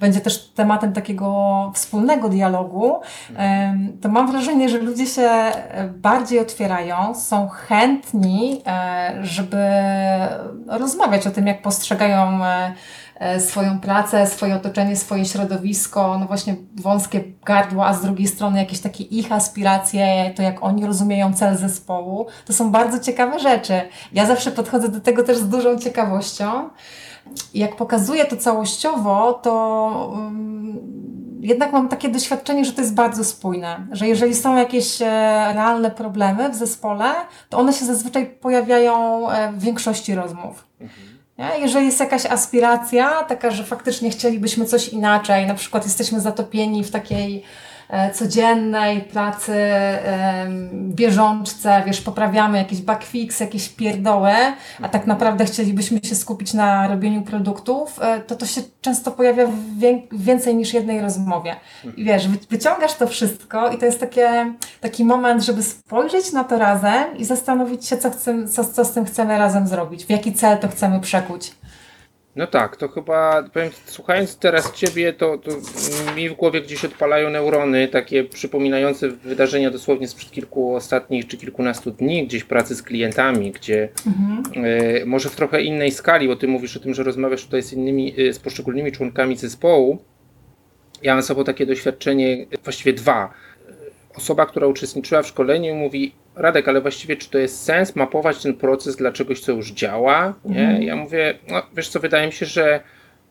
będzie 0.00 0.20
też 0.20 0.48
tematem 0.48 0.92
takiego 0.92 1.72
wspólnego 1.74 2.28
dialogu, 2.28 3.00
to 4.00 4.08
mam 4.08 4.30
wrażenie, 4.32 4.68
że 4.68 4.78
ludzie 4.78 5.06
się 5.06 5.30
bardziej 5.96 6.40
otwierają, 6.40 7.14
są 7.14 7.48
chętni, 7.48 8.62
żeby 9.22 9.58
rozmawiać 10.66 11.26
o 11.26 11.30
tym, 11.30 11.46
jak 11.46 11.62
postrzegają 11.62 12.44
e, 12.44 12.74
e, 13.18 13.40
swoją 13.40 13.80
pracę, 13.80 14.26
swoje 14.26 14.54
otoczenie, 14.54 14.96
swoje 14.96 15.24
środowisko, 15.24 16.18
no 16.20 16.26
właśnie 16.26 16.56
wąskie 16.74 17.24
gardło, 17.44 17.86
a 17.86 17.94
z 17.94 18.02
drugiej 18.02 18.26
strony 18.26 18.58
jakieś 18.58 18.80
takie 18.80 19.04
ich 19.04 19.32
aspiracje, 19.32 20.32
to 20.36 20.42
jak 20.42 20.62
oni 20.62 20.86
rozumieją 20.86 21.34
cel 21.34 21.56
zespołu, 21.56 22.26
to 22.46 22.52
są 22.52 22.72
bardzo 22.72 22.98
ciekawe 22.98 23.38
rzeczy. 23.38 23.80
Ja 24.12 24.26
zawsze 24.26 24.50
podchodzę 24.50 24.88
do 24.88 25.00
tego 25.00 25.22
też 25.22 25.38
z 25.38 25.48
dużą 25.48 25.78
ciekawością. 25.78 26.68
Jak 27.54 27.76
pokazuję 27.76 28.24
to 28.24 28.36
całościowo, 28.36 29.32
to 29.32 30.12
um, 30.14 31.21
jednak 31.42 31.72
mam 31.72 31.88
takie 31.88 32.08
doświadczenie, 32.08 32.64
że 32.64 32.72
to 32.72 32.80
jest 32.80 32.94
bardzo 32.94 33.24
spójne, 33.24 33.86
że 33.92 34.08
jeżeli 34.08 34.34
są 34.34 34.56
jakieś 34.56 35.02
e, 35.02 35.06
realne 35.54 35.90
problemy 35.90 36.48
w 36.48 36.54
zespole, 36.54 37.04
to 37.48 37.58
one 37.58 37.72
się 37.72 37.84
zazwyczaj 37.84 38.26
pojawiają 38.26 39.30
e, 39.30 39.52
w 39.52 39.58
większości 39.60 40.14
rozmów. 40.14 40.66
Nie? 41.38 41.50
Jeżeli 41.60 41.86
jest 41.86 42.00
jakaś 42.00 42.26
aspiracja, 42.26 43.24
taka, 43.24 43.50
że 43.50 43.64
faktycznie 43.64 44.10
chcielibyśmy 44.10 44.64
coś 44.64 44.88
inaczej, 44.88 45.46
na 45.46 45.54
przykład 45.54 45.84
jesteśmy 45.84 46.20
zatopieni 46.20 46.84
w 46.84 46.90
takiej 46.90 47.44
codziennej 48.14 49.00
pracy 49.00 49.54
bieżączce, 50.72 51.82
wiesz, 51.86 52.00
poprawiamy 52.00 52.58
jakiś 52.58 52.80
backfix, 52.80 53.40
jakieś 53.40 53.68
pierdoły, 53.68 54.32
a 54.82 54.88
tak 54.88 55.06
naprawdę 55.06 55.44
chcielibyśmy 55.44 56.00
się 56.04 56.14
skupić 56.14 56.54
na 56.54 56.88
robieniu 56.88 57.22
produktów, 57.22 57.98
e, 58.02 58.20
to 58.20 58.36
to 58.36 58.46
się 58.46 58.60
często 58.80 59.10
pojawia 59.10 59.46
w 59.46 59.52
więcej 60.12 60.54
niż 60.54 60.74
jednej 60.74 61.00
rozmowie. 61.00 61.56
I 61.96 62.04
wiesz, 62.04 62.28
wyciągasz 62.28 62.94
to 62.94 63.06
wszystko 63.06 63.70
i 63.70 63.78
to 63.78 63.86
jest 63.86 64.00
takie, 64.00 64.54
taki 64.80 65.04
moment, 65.04 65.42
żeby 65.42 65.62
spojrzeć 65.62 66.32
na 66.32 66.44
to 66.44 66.58
razem 66.58 67.16
i 67.16 67.24
zastanowić 67.24 67.86
się, 67.86 67.96
co, 67.96 68.10
chcemy, 68.10 68.48
co, 68.48 68.64
co 68.64 68.84
z 68.84 68.92
tym 68.92 69.04
chcemy 69.04 69.38
razem 69.38 69.68
zrobić, 69.68 70.06
w 70.06 70.10
jaki 70.10 70.32
cel 70.32 70.58
to 70.58 70.68
chcemy 70.68 71.00
przekuć. 71.00 71.52
No 72.36 72.46
tak, 72.46 72.76
to 72.76 72.88
chyba, 72.88 73.42
powiem, 73.42 73.70
słuchając 73.86 74.36
teraz 74.36 74.72
Ciebie, 74.72 75.12
to, 75.12 75.38
to 75.38 75.50
mi 76.16 76.28
w 76.28 76.32
głowie 76.32 76.60
gdzieś 76.62 76.84
odpalają 76.84 77.30
neurony, 77.30 77.88
takie 77.88 78.24
przypominające 78.24 79.08
wydarzenia 79.08 79.70
dosłownie 79.70 80.08
sprzed 80.08 80.30
kilku 80.30 80.74
ostatnich 80.74 81.26
czy 81.26 81.36
kilkunastu 81.36 81.90
dni, 81.90 82.26
gdzieś 82.26 82.44
pracy 82.44 82.74
z 82.74 82.82
klientami, 82.82 83.52
gdzie 83.52 83.88
mhm. 84.06 84.64
y, 84.64 85.02
może 85.06 85.28
w 85.28 85.36
trochę 85.36 85.62
innej 85.62 85.90
skali, 85.90 86.28
bo 86.28 86.36
Ty 86.36 86.48
mówisz 86.48 86.76
o 86.76 86.80
tym, 86.80 86.94
że 86.94 87.02
rozmawiasz 87.02 87.44
tutaj 87.44 87.62
z 87.62 87.72
innymi, 87.72 88.20
y, 88.20 88.32
z 88.32 88.38
poszczególnymi 88.38 88.92
członkami 88.92 89.36
zespołu. 89.36 89.98
Ja 91.02 91.14
mam 91.14 91.22
sobą 91.22 91.44
takie 91.44 91.66
doświadczenie, 91.66 92.46
właściwie 92.64 92.92
dwa. 92.92 93.34
Osoba, 94.14 94.46
która 94.46 94.66
uczestniczyła 94.66 95.22
w 95.22 95.26
szkoleniu 95.26 95.74
mówi, 95.74 96.14
Radek, 96.36 96.68
ale 96.68 96.80
właściwie 96.80 97.16
czy 97.16 97.30
to 97.30 97.38
jest 97.38 97.62
sens 97.64 97.96
mapować 97.96 98.42
ten 98.42 98.54
proces 98.54 98.96
dla 98.96 99.12
czegoś, 99.12 99.40
co 99.40 99.52
już 99.52 99.70
działa? 99.72 100.34
Nie? 100.44 100.60
Mhm. 100.60 100.82
Ja 100.82 100.96
mówię, 100.96 101.34
no, 101.50 101.62
wiesz 101.76 101.88
co, 101.88 102.00
wydaje 102.00 102.26
mi 102.26 102.32
się, 102.32 102.46
że 102.46 102.80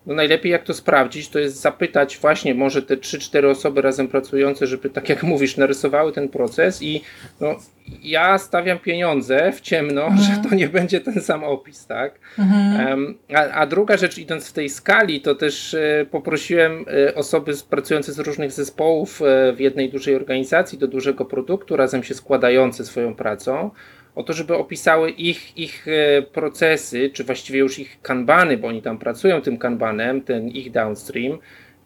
no 0.06 0.14
najlepiej 0.14 0.52
jak 0.52 0.64
to 0.64 0.74
sprawdzić, 0.74 1.30
to 1.30 1.40
jest 1.40 1.62
zapytać 1.62 2.18
właśnie 2.18 2.56
może 2.56 2.82
te 2.82 2.98
3-4 2.98 3.50
osoby 3.50 3.82
razem 3.82 4.08
pracujące, 4.08 4.68
żeby 4.68 4.90
tak 4.90 5.10
jak 5.10 5.24
mówisz, 5.24 5.58
narysowały 5.58 6.12
ten 6.12 6.30
proces 6.30 6.82
i 6.82 7.02
no, 7.42 7.56
ja 8.04 8.38
stawiam 8.38 8.80
pieniądze 8.80 9.52
w 9.52 9.62
ciemno, 9.62 10.06
mhm. 10.06 10.22
że 10.44 10.50
to 10.50 10.56
nie 10.56 10.70
będzie 10.70 11.02
ten 11.02 11.22
sam 11.22 11.44
opis, 11.44 11.88
tak? 11.88 12.20
Mhm. 12.40 13.16
a, 13.36 13.40
a, 13.40 13.66
druga 13.66 13.98
rzecz, 13.98 14.18
idąc 14.18 14.50
w 14.50 14.54
tej 14.54 14.70
skali, 14.70 15.22
to 15.22 15.36
też 15.36 15.74
e, 15.74 16.06
poprosiłem 16.12 16.86
e, 17.08 17.16
osoby 17.16 17.54
pracujące 17.70 18.14
z 18.14 18.20
różnych 18.20 18.52
zespołów 18.52 19.22
e, 19.22 19.54
w 19.54 19.60
jednej 19.60 19.90
dużej 19.90 20.16
organizacji 20.16 20.78
do 20.78 20.88
dużego 20.88 21.26
produktu, 21.26 21.76
razem 21.76 22.04
się 22.04 22.14
składające 22.14 22.86
swoją 22.86 23.16
pracą, 23.16 23.72
o 24.16 24.24
to, 24.24 24.34
żeby 24.34 24.56
opisały 24.56 25.10
ich, 25.10 25.58
ich 25.58 25.86
procesy, 26.34 27.10
czy 27.14 27.24
właściwie 27.24 27.60
już 27.60 27.80
ich 27.80 28.02
kanbany, 28.02 28.58
bo 28.58 28.68
oni 28.68 28.82
tam 28.82 28.98
pracują 28.98 29.42
tym 29.42 29.58
kanbanem, 29.58 30.22
ten 30.22 30.48
ich 30.48 30.72
downstream, 30.72 31.38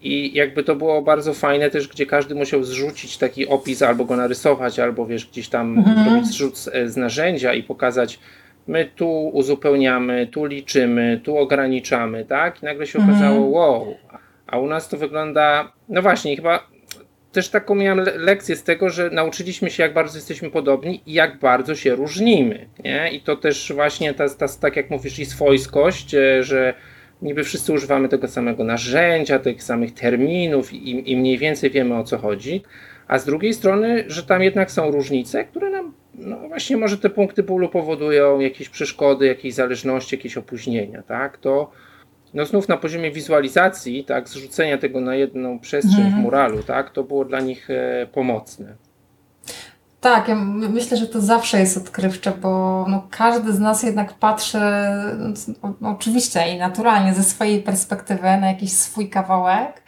i 0.02 0.34
jakby 0.34 0.64
to 0.64 0.76
było 0.76 1.02
bardzo 1.02 1.34
fajne 1.34 1.70
też, 1.70 1.88
gdzie 1.88 2.06
każdy 2.06 2.36
musiał 2.36 2.64
zrzucić 2.64 3.18
taki 3.18 3.48
opis, 3.48 3.82
albo 3.82 4.06
go 4.06 4.16
narysować, 4.16 4.80
albo 4.80 5.06
wiesz, 5.06 5.26
gdzieś 5.26 5.50
tam 5.50 5.78
mhm. 5.78 6.06
zrobić 6.06 6.28
zrzut 6.28 6.58
z, 6.58 6.92
z 6.92 6.98
narzędzia 6.98 7.54
i 7.54 7.64
pokazać, 7.64 8.20
my 8.68 8.90
tu 8.96 9.10
uzupełniamy, 9.28 10.28
tu 10.28 10.46
liczymy, 10.46 11.22
tu 11.24 11.38
ograniczamy, 11.38 12.26
tak? 12.26 12.64
I 12.64 12.66
nagle 12.66 12.88
się 12.88 13.00
mhm. 13.00 13.18
okazało, 13.18 13.46
wow, 13.46 13.96
a 14.48 14.60
u 14.60 14.68
nas 14.68 14.90
to 14.90 14.98
wygląda, 14.98 15.72
no 15.90 16.02
właśnie, 16.02 16.36
chyba 16.36 16.68
też 17.36 17.50
taką 17.50 17.76
miałem 17.76 18.06
lekcję 18.16 18.56
z 18.56 18.64
tego, 18.64 18.90
że 18.90 19.10
nauczyliśmy 19.10 19.70
się, 19.70 19.84
jak 19.84 19.94
bardzo 19.94 20.18
jesteśmy 20.18 20.50
podobni 20.50 21.02
i 21.06 21.14
jak 21.14 21.40
bardzo 21.40 21.76
się 21.76 21.96
różnimy, 21.96 22.66
nie? 22.84 23.10
I 23.12 23.22
to 23.22 23.36
też 23.36 23.72
właśnie 23.76 24.14
ta, 24.14 24.30
ta 24.30 24.48
tak 24.48 24.76
jak 24.76 24.90
mówisz, 24.90 25.20
i 25.20 25.26
swojskość, 25.26 26.16
e, 26.16 26.44
że 26.44 26.74
niby 27.22 27.44
wszyscy 27.44 27.74
używamy 27.74 28.10
tego 28.10 28.28
samego 28.28 28.64
narzędzia, 28.64 29.40
tych 29.40 29.64
samych 29.64 29.94
terminów 29.94 30.74
i, 30.74 31.12
i 31.12 31.18
mniej 31.18 31.38
więcej 31.38 31.70
wiemy 31.70 31.98
o 31.98 32.04
co 32.04 32.18
chodzi, 32.18 32.64
a 33.08 33.20
z 33.20 33.26
drugiej 33.26 33.54
strony, 33.54 34.04
że 34.08 34.24
tam 34.24 34.44
jednak 34.44 34.72
są 34.72 34.92
różnice, 34.92 35.44
które 35.44 35.70
nam, 35.70 35.94
no 36.14 36.48
właśnie 36.48 36.78
może 36.78 36.98
te 36.98 37.10
punkty 37.10 37.44
bólu 37.44 37.70
powodują 37.70 38.40
jakieś 38.40 38.70
przeszkody, 38.70 39.26
jakieś 39.26 39.54
zależności, 39.54 40.16
jakieś 40.16 40.38
opóźnienia, 40.38 41.04
tak, 41.04 41.38
to 41.38 41.72
no 42.34 42.46
znów 42.46 42.68
na 42.68 42.78
poziomie 42.78 43.12
wizualizacji, 43.12 44.04
tak, 44.04 44.30
zrzucenia 44.30 44.78
tego 44.78 45.02
na 45.02 45.16
jedną 45.16 45.60
przestrzeń 45.60 46.04
w 46.04 46.06
mhm. 46.06 46.22
muralu, 46.22 46.64
tak, 46.64 46.90
to 46.90 47.04
było 47.04 47.26
dla 47.26 47.40
nich 47.40 47.70
e, 47.70 48.08
pomocne. 48.14 48.76
Tak, 50.02 50.28
ja 50.28 50.36
myślę, 50.36 50.98
że 50.98 51.08
to 51.08 51.22
zawsze 51.22 51.60
jest 51.60 51.78
odkrywcze, 51.78 52.32
bo 52.32 52.86
no, 52.90 53.08
każdy 53.12 53.54
z 53.54 53.60
nas 53.60 53.84
jednak 53.84 54.14
patrzy, 54.14 54.60
no, 55.82 55.90
oczywiście 55.90 56.54
i 56.54 56.58
naturalnie 56.58 57.14
ze 57.14 57.24
swojej 57.24 57.62
perspektywy 57.62 58.22
na 58.22 58.48
jakiś 58.48 58.72
swój 58.72 59.10
kawałek, 59.10 59.84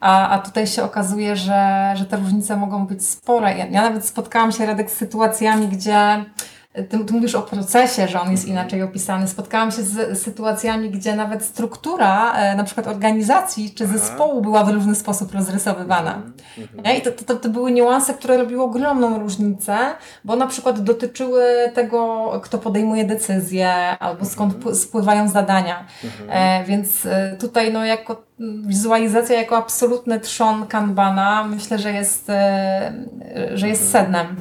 a, 0.00 0.28
a 0.28 0.38
tutaj 0.38 0.66
się 0.66 0.82
okazuje, 0.82 1.36
że, 1.36 1.92
że 1.96 2.04
te 2.04 2.16
różnice 2.16 2.56
mogą 2.56 2.86
być 2.86 3.08
spore. 3.08 3.58
Ja, 3.58 3.66
ja 3.66 3.82
nawet 3.82 4.06
spotkałam 4.06 4.52
się, 4.52 4.66
Radek, 4.66 4.90
z 4.90 4.96
sytuacjami, 4.96 5.68
gdzie 5.68 6.24
ty, 6.82 7.04
ty 7.04 7.12
mówisz 7.12 7.34
o 7.34 7.42
procesie, 7.42 8.08
że 8.08 8.20
on 8.20 8.30
jest 8.30 8.48
inaczej 8.48 8.82
opisany. 8.82 9.28
Spotkałam 9.28 9.72
się 9.72 9.82
z 9.82 10.22
sytuacjami, 10.22 10.90
gdzie 10.90 11.16
nawet 11.16 11.44
struktura 11.44 12.32
e, 12.32 12.56
na 12.56 12.64
przykład 12.64 12.86
organizacji 12.86 13.74
czy 13.74 13.86
zespołu 13.86 14.40
była 14.42 14.64
w 14.64 14.68
różny 14.68 14.94
sposób 14.94 15.32
rozrysowywana. 15.32 16.14
Mhm, 16.14 16.78
mhm. 16.78 16.96
I 16.96 17.02
to, 17.02 17.12
to, 17.24 17.36
to 17.36 17.48
były 17.48 17.72
niuanse, 17.72 18.14
które 18.14 18.36
robiły 18.36 18.62
ogromną 18.62 19.18
różnicę, 19.18 19.78
bo 20.24 20.36
na 20.36 20.46
przykład 20.46 20.80
dotyczyły 20.80 21.44
tego, 21.74 22.30
kto 22.44 22.58
podejmuje 22.58 23.04
decyzje 23.04 23.98
albo 23.98 24.24
skąd 24.24 24.54
mhm. 24.54 24.74
spływają 24.74 25.28
zadania. 25.28 25.86
E, 26.28 26.64
więc 26.64 27.06
e, 27.06 27.36
tutaj 27.40 27.72
no, 27.72 27.84
jako 27.84 28.22
wizualizacja 28.66 29.36
jako 29.36 29.56
absolutny 29.56 30.20
trzon 30.20 30.66
Kanbana 30.66 31.44
myślę, 31.44 31.78
że 31.78 31.92
jest, 31.92 32.30
e, 32.30 32.92
że 33.54 33.68
jest 33.68 33.90
sednem. 33.90 34.36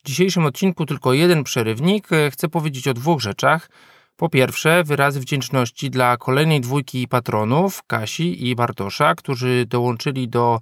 W 0.00 0.06
dzisiejszym 0.06 0.44
odcinku 0.44 0.86
tylko 0.86 1.12
jeden 1.12 1.44
przerywnik. 1.44 2.12
E, 2.12 2.30
chcę 2.30 2.48
powiedzieć 2.48 2.88
o 2.88 2.94
dwóch 2.94 3.20
rzeczach. 3.20 3.70
Po 4.16 4.28
pierwsze, 4.28 4.84
wyrazy 4.84 5.20
wdzięczności 5.20 5.90
dla 5.90 6.16
kolejnej 6.16 6.60
dwójki 6.60 7.08
patronów, 7.08 7.82
Kasi 7.86 8.48
i 8.48 8.54
Bartosza, 8.54 9.14
którzy 9.14 9.64
dołączyli 9.68 10.28
do 10.28 10.60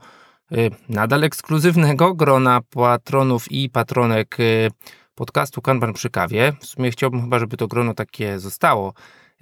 y, 0.52 0.70
nadal 0.88 1.24
ekskluzywnego 1.24 2.14
grona 2.14 2.60
patronów 2.70 3.52
i 3.52 3.70
patronek 3.70 4.40
y, 4.40 4.70
podcastu 5.14 5.62
Kanban 5.62 5.92
przy 5.92 6.10
kawie. 6.10 6.52
W 6.60 6.66
sumie 6.66 6.90
chciałbym 6.90 7.22
chyba, 7.22 7.38
żeby 7.38 7.56
to 7.56 7.68
grono 7.68 7.94
takie 7.94 8.38
zostało. 8.38 8.92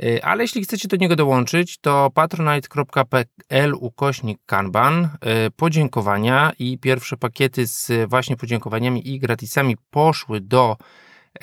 Y, 0.03 0.23
ale 0.23 0.45
jeśli 0.45 0.65
chcecie 0.65 0.89
do 0.89 0.97
niego 0.97 1.17
dołączyć, 1.17 1.79
to 1.79 2.11
patronite.pl 2.15 3.75
ukośnik 3.75 4.39
kanban, 4.47 5.05
y, 5.05 5.09
podziękowania 5.51 6.53
i 6.59 6.79
pierwsze 6.79 7.17
pakiety 7.17 7.67
z 7.67 8.11
właśnie 8.11 8.37
podziękowaniami 8.37 9.09
i 9.09 9.19
gratisami 9.19 9.77
poszły 9.91 10.41
do, 10.41 10.77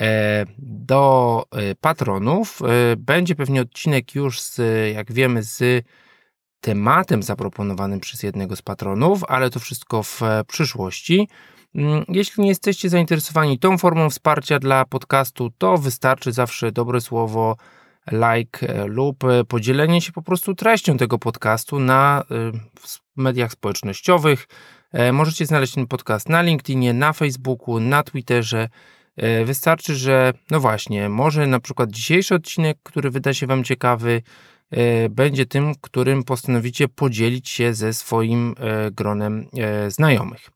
e, 0.00 0.44
do 0.58 1.44
e, 1.50 1.74
patronów. 1.74 2.62
E, 2.62 2.96
będzie 2.96 3.34
pewnie 3.34 3.60
odcinek 3.60 4.14
już 4.14 4.40
z, 4.40 4.60
jak 4.94 5.12
wiemy, 5.12 5.42
z 5.42 5.84
tematem 6.60 7.22
zaproponowanym 7.22 8.00
przez 8.00 8.22
jednego 8.22 8.56
z 8.56 8.62
patronów, 8.62 9.24
ale 9.28 9.50
to 9.50 9.60
wszystko 9.60 10.02
w 10.02 10.20
przyszłości. 10.46 11.28
Mm, 11.74 12.04
jeśli 12.08 12.42
nie 12.42 12.48
jesteście 12.48 12.88
zainteresowani 12.88 13.58
tą 13.58 13.78
formą 13.78 14.10
wsparcia 14.10 14.58
dla 14.58 14.84
podcastu, 14.84 15.50
to 15.58 15.78
wystarczy 15.78 16.32
zawsze 16.32 16.72
dobre 16.72 17.00
słowo 17.00 17.56
like 18.12 18.68
e, 18.68 18.86
lub 18.86 19.24
e, 19.24 19.44
podzielenie 19.44 20.00
się 20.00 20.12
po 20.12 20.22
prostu 20.22 20.54
treścią 20.54 20.96
tego 20.96 21.18
podcastu 21.18 21.80
na 21.80 22.24
e, 22.30 22.34
mediach 23.16 23.52
społecznościowych. 23.52 24.48
Możecie 25.12 25.46
znaleźć 25.46 25.74
ten 25.74 25.86
podcast 25.86 26.28
na 26.28 26.42
LinkedInie, 26.42 26.92
na 26.92 27.12
Facebooku, 27.12 27.80
na 27.80 28.02
Twitterze. 28.02 28.68
Wystarczy, 29.44 29.94
że 29.94 30.32
no 30.50 30.60
właśnie, 30.60 31.08
może 31.08 31.46
na 31.46 31.60
przykład 31.60 31.90
dzisiejszy 31.90 32.34
odcinek, 32.34 32.78
który 32.82 33.10
wyda 33.10 33.34
się 33.34 33.46
Wam 33.46 33.64
ciekawy, 33.64 34.22
będzie 35.10 35.46
tym, 35.46 35.74
którym 35.80 36.22
postanowicie 36.22 36.88
podzielić 36.88 37.48
się 37.48 37.74
ze 37.74 37.92
swoim 37.92 38.54
gronem 38.92 39.46
znajomych. 39.88 40.50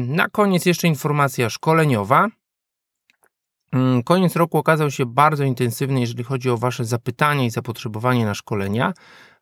Na 0.00 0.28
koniec 0.28 0.66
jeszcze 0.66 0.88
informacja 0.88 1.50
szkoleniowa. 1.50 2.28
Mm, 3.72 4.02
koniec 4.02 4.36
roku 4.36 4.58
okazał 4.58 4.90
się 4.90 5.06
bardzo 5.06 5.44
intensywny, 5.44 6.00
jeżeli 6.00 6.24
chodzi 6.24 6.50
o 6.50 6.56
Wasze 6.56 6.84
zapytania 6.84 7.44
i 7.44 7.50
zapotrzebowanie 7.50 8.24
na 8.24 8.34
szkolenia, 8.34 8.92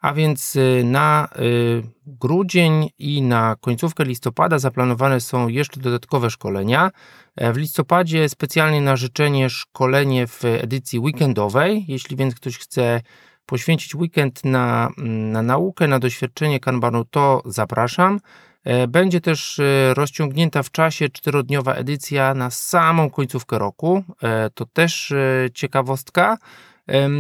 a 0.00 0.12
więc 0.12 0.56
y, 0.56 0.83
na 0.85 1.28
y, 1.38 1.83
grudzień 2.06 2.90
i 2.99 3.23
na 3.23 3.56
końcówkę 3.61 4.04
listopada 4.04 4.59
zaplanowane 4.59 5.21
są 5.21 5.49
jeszcze 5.49 5.80
dodatkowe 5.80 6.30
szkolenia. 6.30 6.90
E, 7.37 7.52
w 7.52 7.56
listopadzie 7.56 8.28
specjalnie 8.28 8.80
na 8.80 8.97
życzenie 8.97 9.50
szkolenie 9.50 10.26
w 10.26 10.45
edycji 10.45 10.99
weekendowej. 10.99 11.85
Jeśli 11.88 12.16
więc 12.16 12.35
ktoś 12.35 12.59
chce 12.59 13.00
poświęcić 13.47 13.95
weekend 13.95 14.45
na, 14.45 14.90
mm, 14.99 15.33
na 15.33 15.42
naukę, 15.42 15.88
na 15.88 15.99
doświadczenie 15.99 16.61
kanbanu, 16.61 17.04
to 17.04 17.42
zapraszam. 17.45 18.21
E, 18.66 18.88
będzie 18.88 19.20
też 19.20 19.58
e, 19.58 19.94
rozciągnięta 19.94 20.62
w 20.62 20.70
czasie 20.70 21.08
czterodniowa 21.08 21.75
edycja 21.75 22.35
na 22.35 22.50
samą 22.50 23.11
końcówkę 23.11 23.58
roku. 23.58 24.04
E, 24.23 24.50
to 24.50 24.66
też 24.66 25.14
ciekawostka. 25.54 26.38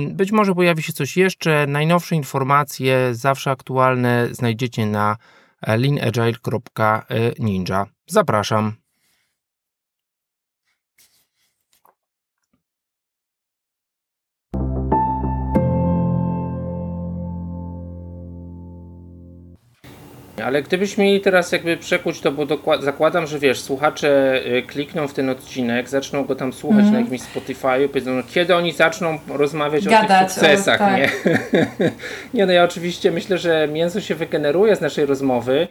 Być 0.08 0.32
może 0.32 0.54
pojawi 0.54 0.82
się 0.82 0.92
coś 0.92 1.16
jeszcze. 1.16 1.66
Najnowsze 1.66 2.16
informacje, 2.16 3.14
zawsze 3.14 3.50
aktualne, 3.50 4.28
znajdziecie 4.30 4.86
na 4.86 5.16
leanagile.ninja. 5.66 7.86
Zapraszam. 8.06 8.85
Ale 20.44 20.62
gdybyś 20.62 20.98
mieli 20.98 21.20
teraz 21.20 21.52
jakby 21.52 21.76
przekuć 21.76 22.20
to, 22.20 22.32
bo 22.32 22.46
zakładam, 22.80 23.26
że 23.26 23.38
wiesz, 23.38 23.60
słuchacze 23.60 24.40
y, 24.46 24.62
klikną 24.62 25.08
w 25.08 25.14
ten 25.14 25.30
odcinek, 25.30 25.88
zaczną 25.88 26.24
go 26.24 26.34
tam 26.34 26.52
słuchać 26.52 26.80
mm. 26.80 26.92
na 26.92 27.00
jakimś 27.00 27.20
Spotify, 27.20 27.88
powiedzą, 27.88 28.14
no, 28.14 28.22
kiedy 28.34 28.54
oni 28.54 28.72
zaczną 28.72 29.18
rozmawiać 29.28 29.84
Gadać, 29.84 30.22
o 30.22 30.24
tych 30.24 30.32
sukcesach, 30.32 30.80
o, 30.80 30.84
tak. 30.84 30.96
nie? 30.96 31.10
nie, 32.34 32.46
no 32.46 32.52
ja 32.52 32.64
oczywiście 32.64 33.10
myślę, 33.10 33.38
że 33.38 33.68
mięso 33.72 34.00
się 34.00 34.14
wygeneruje 34.14 34.76
z 34.76 34.80
naszej 34.80 35.06
rozmowy, 35.06 35.68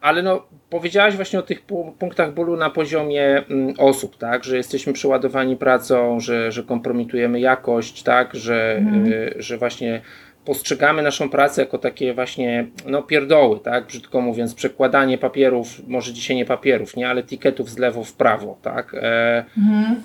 ale 0.00 0.22
no, 0.22 0.46
powiedziałaś 0.70 1.16
właśnie 1.16 1.38
o 1.38 1.42
tych 1.42 1.62
punktach 1.98 2.34
bólu 2.34 2.56
na 2.56 2.70
poziomie 2.70 3.42
mm, 3.50 3.74
osób, 3.78 4.18
tak, 4.18 4.44
że 4.44 4.56
jesteśmy 4.56 4.92
przeładowani 4.92 5.56
pracą, 5.56 6.20
że, 6.20 6.52
że 6.52 6.62
kompromitujemy 6.62 7.40
jakość, 7.40 8.02
tak, 8.02 8.34
że, 8.34 8.76
mm. 8.76 9.10
że 9.36 9.58
właśnie 9.58 10.00
postrzegamy 10.46 11.02
naszą 11.02 11.28
pracę 11.28 11.62
jako 11.62 11.78
takie 11.78 12.14
właśnie 12.14 12.66
no, 12.86 13.02
pierdoły, 13.02 13.60
tak? 13.60 13.86
Brzydko 13.86 14.20
mówiąc, 14.20 14.54
przekładanie 14.54 15.18
papierów, 15.18 15.88
może 15.88 16.12
dzisiaj 16.12 16.36
nie 16.36 16.44
papierów, 16.44 16.96
nie, 16.96 17.08
ale 17.08 17.20
etykietów 17.20 17.70
z 17.70 17.78
lewo 17.78 18.04
w 18.04 18.12
prawo, 18.12 18.58
tak? 18.62 18.94
E, 18.94 19.44
mhm. 19.58 20.02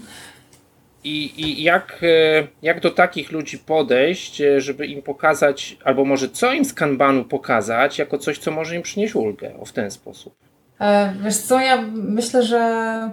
I, 1.03 1.41
I 1.41 1.63
jak, 1.63 1.99
e, 2.03 2.47
jak 2.61 2.79
do 2.79 2.91
takich 2.91 3.31
ludzi 3.31 3.57
podejść, 3.57 4.41
e, 4.41 4.61
żeby 4.61 4.87
im 4.87 5.01
pokazać, 5.01 5.77
albo 5.83 6.05
może 6.05 6.29
co 6.29 6.53
im 6.53 6.65
z 6.65 6.73
kanbanu 6.73 7.25
pokazać, 7.25 7.99
jako 7.99 8.17
coś, 8.17 8.37
co 8.37 8.51
może 8.51 8.75
im 8.75 8.81
przynieść 8.81 9.15
ulgę, 9.15 9.51
o 9.59 9.65
w 9.65 9.71
ten 9.71 9.91
sposób? 9.91 10.35
E, 10.79 11.13
wiesz 11.23 11.37
co, 11.37 11.59
ja 11.59 11.81
myślę, 11.93 12.43
że 12.43 13.11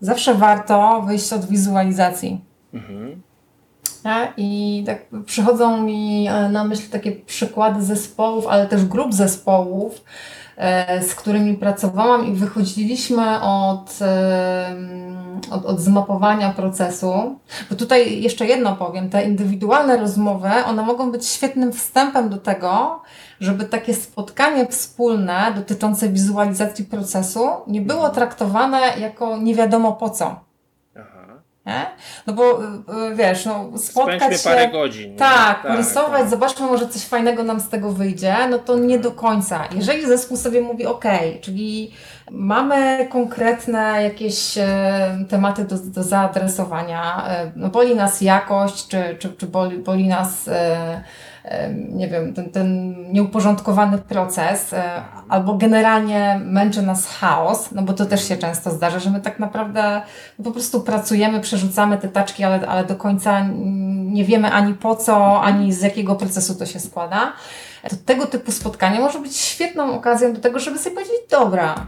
zawsze 0.00 0.34
warto 0.34 1.02
wyjść 1.02 1.32
od 1.32 1.48
wizualizacji. 1.48 2.40
Mhm. 2.74 3.22
I 4.36 4.82
tak 4.86 5.06
przychodzą 5.26 5.82
mi 5.82 6.28
e, 6.28 6.48
na 6.48 6.64
myśl 6.64 6.90
takie 6.90 7.12
przykłady 7.12 7.82
zespołów, 7.82 8.46
ale 8.46 8.66
też 8.66 8.84
grup 8.84 9.14
zespołów, 9.14 10.04
e, 10.56 11.02
z 11.02 11.14
którymi 11.14 11.54
pracowałam 11.54 12.26
i 12.26 12.32
wychodziliśmy 12.32 13.40
od, 13.42 13.98
e, 14.02 14.76
od, 15.50 15.64
od 15.64 15.80
zmapowania 15.80 16.52
procesu. 16.52 17.38
Bo 17.70 17.76
tutaj 17.76 18.22
jeszcze 18.22 18.46
jedno 18.46 18.76
powiem, 18.76 19.10
te 19.10 19.24
indywidualne 19.24 19.96
rozmowy, 19.96 20.48
one 20.66 20.82
mogą 20.82 21.12
być 21.12 21.26
świetnym 21.26 21.72
wstępem 21.72 22.28
do 22.28 22.36
tego, 22.36 23.02
żeby 23.40 23.64
takie 23.64 23.94
spotkanie 23.94 24.66
wspólne 24.66 25.52
dotyczące 25.56 26.08
wizualizacji 26.08 26.84
procesu 26.84 27.48
nie 27.66 27.80
było 27.80 28.08
traktowane 28.08 28.80
jako 28.98 29.36
nie 29.36 29.54
wiadomo 29.54 29.92
po 29.92 30.10
co. 30.10 30.45
Nie? 31.66 31.86
No 32.26 32.32
bo 32.32 32.62
y, 32.62 32.64
y, 33.12 33.14
wiesz, 33.14 33.44
no 33.44 33.78
spotkać 33.78 34.16
Spędźmy 34.16 34.38
się... 34.38 34.50
parę 34.50 34.68
godzin. 34.68 35.16
Tak, 35.16 35.62
tak 35.62 35.76
rysować, 35.76 36.20
tak. 36.20 36.30
zobaczmy, 36.30 36.66
może 36.66 36.88
coś 36.88 37.02
fajnego 37.02 37.42
nam 37.42 37.60
z 37.60 37.68
tego 37.68 37.92
wyjdzie, 37.92 38.36
no 38.50 38.58
to 38.58 38.78
nie 38.78 38.98
do 38.98 39.12
końca. 39.12 39.64
Jeżeli 39.74 40.06
zespół 40.06 40.36
sobie 40.36 40.60
mówi 40.60 40.86
ok, 40.86 41.04
czyli 41.40 41.92
mamy 42.30 43.08
konkretne 43.10 44.02
jakieś 44.02 44.58
e, 44.58 45.24
tematy 45.28 45.64
do, 45.64 45.78
do 45.78 46.02
zaadresowania, 46.02 47.28
e, 47.28 47.52
no 47.56 47.68
boli 47.68 47.94
nas 47.94 48.20
jakość, 48.20 48.88
czy, 48.88 49.16
czy, 49.18 49.32
czy 49.32 49.46
boli, 49.46 49.78
boli 49.78 50.08
nas 50.08 50.48
e, 50.48 51.04
nie 51.88 52.08
wiem, 52.08 52.34
ten, 52.34 52.50
ten 52.50 52.94
nieuporządkowany 53.12 53.98
proces, 53.98 54.72
e, 54.72 55.02
albo 55.28 55.54
generalnie 55.54 56.40
męczy 56.44 56.82
nas 56.82 57.06
chaos, 57.06 57.72
no 57.72 57.82
bo 57.82 57.92
to 57.92 58.06
też 58.06 58.28
się 58.28 58.36
często 58.36 58.70
zdarza, 58.70 58.98
że 58.98 59.10
my 59.10 59.20
tak 59.20 59.38
naprawdę 59.38 60.02
po 60.44 60.50
prostu 60.50 60.80
pracujemy, 60.80 61.40
przerzucamy 61.40 61.98
te 61.98 62.08
taczki, 62.08 62.44
ale, 62.44 62.68
ale 62.68 62.84
do 62.84 62.96
końca 62.96 63.46
nie 63.96 64.24
wiemy 64.24 64.52
ani 64.52 64.74
po 64.74 64.96
co, 64.96 65.42
ani 65.42 65.72
z 65.72 65.82
jakiego 65.82 66.14
procesu 66.14 66.54
to 66.54 66.66
się 66.66 66.80
składa. 66.80 67.32
To 67.90 67.96
tego 68.04 68.26
typu 68.26 68.52
spotkanie 68.52 69.00
może 69.00 69.18
być 69.18 69.36
świetną 69.36 69.94
okazją 69.94 70.32
do 70.32 70.40
tego, 70.40 70.58
żeby 70.58 70.78
sobie 70.78 70.94
powiedzieć, 70.94 71.16
dobra, 71.30 71.86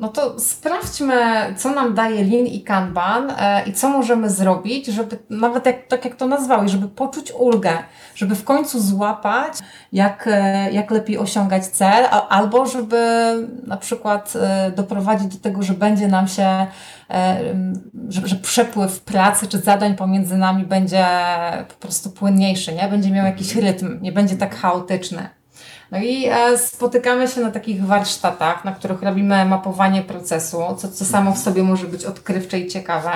no 0.00 0.08
to 0.08 0.40
sprawdźmy, 0.40 1.54
co 1.56 1.70
nam 1.70 1.94
daje 1.94 2.24
Lean 2.24 2.46
i 2.46 2.62
Kanban 2.62 3.30
e, 3.38 3.62
i 3.66 3.72
co 3.72 3.88
możemy 3.88 4.30
zrobić, 4.30 4.86
żeby 4.86 5.18
nawet 5.30 5.66
jak, 5.66 5.86
tak 5.86 6.04
jak 6.04 6.16
to 6.16 6.26
nazwałeś, 6.26 6.70
żeby 6.70 6.88
poczuć 6.88 7.32
ulgę, 7.38 7.72
żeby 8.14 8.34
w 8.34 8.44
końcu 8.44 8.80
złapać, 8.80 9.52
jak, 9.92 10.28
e, 10.32 10.72
jak 10.72 10.90
lepiej 10.90 11.18
osiągać 11.18 11.66
cel, 11.66 12.06
albo 12.28 12.66
żeby 12.66 13.32
na 13.66 13.76
przykład 13.76 14.34
e, 14.36 14.70
doprowadzić 14.70 15.36
do 15.36 15.42
tego, 15.42 15.62
że 15.62 15.74
będzie 15.74 16.08
nam 16.08 16.28
się, 16.28 16.66
że, 18.08 18.28
że 18.28 18.36
przepływ 18.36 19.00
pracy 19.00 19.46
czy 19.46 19.58
zadań 19.58 19.96
pomiędzy 19.96 20.36
nami 20.36 20.64
będzie 20.64 21.06
po 21.68 21.74
prostu 21.74 22.10
płynniejszy, 22.10 22.74
nie? 22.74 22.88
będzie 22.88 23.10
miał 23.10 23.26
jakiś 23.26 23.56
rytm, 23.56 23.98
nie 24.02 24.12
będzie 24.12 24.36
tak 24.36 24.56
chaotyczny. 24.56 25.37
No 25.90 25.98
i 25.98 26.26
e, 26.26 26.58
spotykamy 26.58 27.28
się 27.28 27.40
na 27.40 27.50
takich 27.50 27.84
warsztatach, 27.84 28.64
na 28.64 28.72
których 28.72 29.02
robimy 29.02 29.44
mapowanie 29.44 30.02
procesu, 30.02 30.58
co, 30.78 30.88
co 30.88 31.04
samo 31.04 31.32
w 31.32 31.38
sobie 31.38 31.62
może 31.62 31.86
być 31.86 32.04
odkrywcze 32.04 32.58
i 32.58 32.66
ciekawe. 32.66 33.10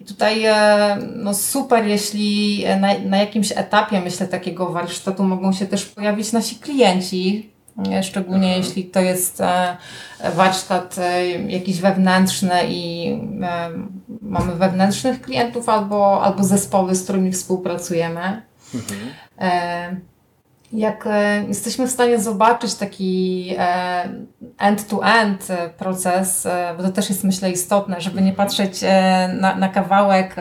I 0.00 0.04
tutaj 0.04 0.44
e, 0.44 0.98
no 1.16 1.34
super, 1.34 1.84
jeśli 1.84 2.64
na, 2.80 2.98
na 2.98 3.16
jakimś 3.16 3.52
etapie, 3.52 4.00
myślę, 4.00 4.28
takiego 4.28 4.66
warsztatu 4.72 5.22
mogą 5.22 5.52
się 5.52 5.66
też 5.66 5.84
pojawić 5.86 6.32
nasi 6.32 6.56
klienci, 6.56 7.50
e, 7.92 8.02
szczególnie 8.02 8.46
mhm. 8.46 8.62
jeśli 8.62 8.84
to 8.84 9.00
jest 9.00 9.42
warsztat 10.34 10.96
jakiś 11.48 11.80
wewnętrzny 11.80 12.60
i 12.68 13.12
mamy 14.22 14.54
wewnętrznych 14.54 15.22
klientów 15.22 15.68
albo, 15.68 16.22
albo 16.22 16.44
zespoły, 16.44 16.94
z 16.94 17.04
którymi 17.04 17.32
współpracujemy. 17.32 18.42
Mhm 18.74 20.00
jak 20.72 21.06
e, 21.06 21.44
jesteśmy 21.48 21.86
w 21.86 21.90
stanie 21.90 22.18
zobaczyć 22.18 22.74
taki 22.74 23.54
e, 23.58 24.08
end-to-end 24.58 25.42
-end 25.42 25.68
proces, 25.68 26.46
e, 26.46 26.74
bo 26.76 26.82
to 26.82 26.90
też 26.90 27.08
jest 27.08 27.24
myślę 27.24 27.50
istotne, 27.50 28.00
żeby 28.00 28.22
nie 28.22 28.32
patrzeć 28.32 28.80
na, 29.40 29.54
na 29.54 29.68
kawałek 29.68 30.36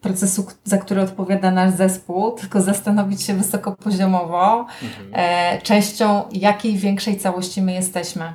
procesu, 0.00 0.46
za 0.64 0.78
który 0.78 1.02
odpowiada 1.02 1.50
nasz 1.50 1.70
zespół, 1.70 2.32
tylko 2.32 2.60
zastanowić 2.60 3.22
się 3.22 3.34
wysokopoziomowo, 3.34 4.66
mhm. 4.82 5.60
częścią 5.62 6.22
jakiej 6.32 6.76
większej 6.76 7.16
całości 7.16 7.62
my 7.62 7.72
jesteśmy. 7.72 8.32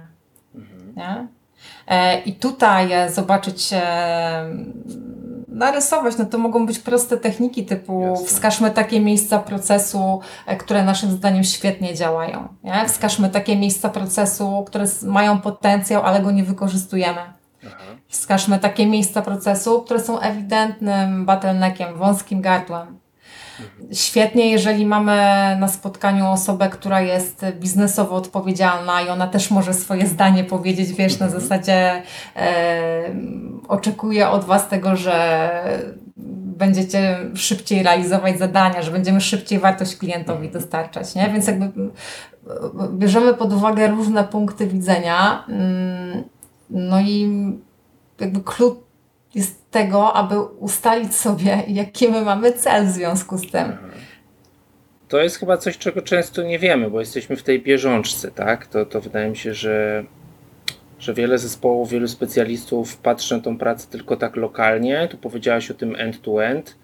Mhm. 0.56 1.28
I 2.26 2.34
tutaj 2.34 2.90
zobaczyć 3.10 3.70
narysować, 5.62 6.18
no 6.18 6.26
to 6.26 6.38
mogą 6.38 6.66
być 6.66 6.80
proste 6.80 7.18
techniki 7.18 7.66
typu 7.66 8.02
Jasne. 8.02 8.26
wskażmy 8.26 8.72
takie 8.72 9.00
miejsca 9.00 9.40
procesu, 9.40 10.20
e, 10.46 10.56
które 10.56 10.84
naszym 10.84 11.12
zdaniem 11.12 11.44
świetnie 11.44 11.96
działają. 11.96 12.48
Nie? 12.64 12.86
Wskażmy 12.88 13.30
takie 13.30 13.56
miejsca 13.56 13.90
procesu, 13.90 14.64
które 14.68 14.86
mają 15.04 15.42
potencjał, 15.42 16.02
ale 16.04 16.22
go 16.22 16.32
nie 16.32 16.44
wykorzystujemy. 16.44 17.22
Aha. 17.68 17.78
Wskażmy 18.08 18.60
takie 18.60 18.88
miejsca 18.88 19.22
procesu, 19.22 19.82
które 19.82 20.00
są 20.00 20.20
ewidentnym 20.20 21.26
bottleneckiem, 21.26 21.98
wąskim 21.98 22.42
gardłem. 22.42 23.01
Świetnie, 23.94 24.52
jeżeli 24.52 24.86
mamy 24.86 25.16
na 25.60 25.68
spotkaniu 25.68 26.28
osobę, 26.28 26.70
która 26.70 27.02
jest 27.02 27.46
biznesowo 27.60 28.16
odpowiedzialna 28.16 29.02
i 29.02 29.10
ona 29.10 29.28
też 29.28 29.52
może 29.52 29.74
swoje 29.74 30.08
zdanie 30.08 30.44
powiedzieć, 30.44 30.94
wiesz, 30.94 31.20
na 31.20 31.26
mhm. 31.26 31.42
zasadzie 31.42 32.02
e, 32.36 33.04
oczekuję 33.68 34.30
od 34.30 34.44
Was 34.44 34.68
tego, 34.68 34.96
że 34.96 35.50
będziecie 36.58 37.18
szybciej 37.36 37.84
realizować 37.84 38.40
zadania, 38.40 38.82
że 38.82 38.92
będziemy 38.92 39.22
szybciej 39.22 39.60
wartość 39.60 39.96
klientowi 39.96 40.46
mhm. 40.46 40.54
dostarczać, 40.54 41.16
nie? 41.16 41.30
Więc 41.30 41.48
jakby 41.48 41.72
bierzemy 42.92 43.34
pod 43.34 43.54
uwagę 43.54 43.88
różne 43.88 44.24
punkty 44.24 44.68
widzenia. 44.68 45.46
Mm, 45.50 46.24
No 46.72 47.02
i 47.02 47.30
jakby 48.20 48.42
klucz 48.42 48.78
jest 49.36 49.72
tego, 49.72 50.14
aby 50.14 50.42
ustalić 50.42 51.16
sobie, 51.16 51.64
jaki 51.68 52.08
my 52.08 52.22
mamy 52.22 52.54
cel 52.54 52.86
w 52.86 52.90
związku 52.90 53.38
z 53.38 53.52
tym. 53.52 53.78
To 55.08 55.22
jest 55.22 55.40
chyba 55.40 55.58
coś, 55.58 55.78
czego 55.78 56.02
często 56.02 56.44
nie 56.44 56.60
wiemy, 56.60 56.90
bo 56.90 57.00
jesteśmy 57.00 57.36
w 57.36 57.44
tej 57.44 57.62
bieżączce, 57.62 58.32
tak? 58.32 58.68
To, 58.68 58.86
to 58.86 59.02
wydaje 59.02 59.30
mi 59.30 59.38
się, 59.38 59.54
że, 59.54 60.04
że 61.00 61.14
wiele 61.14 61.38
zespołów, 61.38 61.90
wielu 61.90 62.08
specjalistów 62.08 62.98
patrzy 62.98 63.36
na 63.36 63.42
tą 63.42 63.58
pracę 63.58 63.88
tylko 63.90 64.18
tak 64.18 64.36
lokalnie. 64.36 65.08
Tu 65.12 65.18
powiedziałaś 65.18 65.72
o 65.72 65.74
tym 65.74 65.96
end-to-end. 65.96 66.76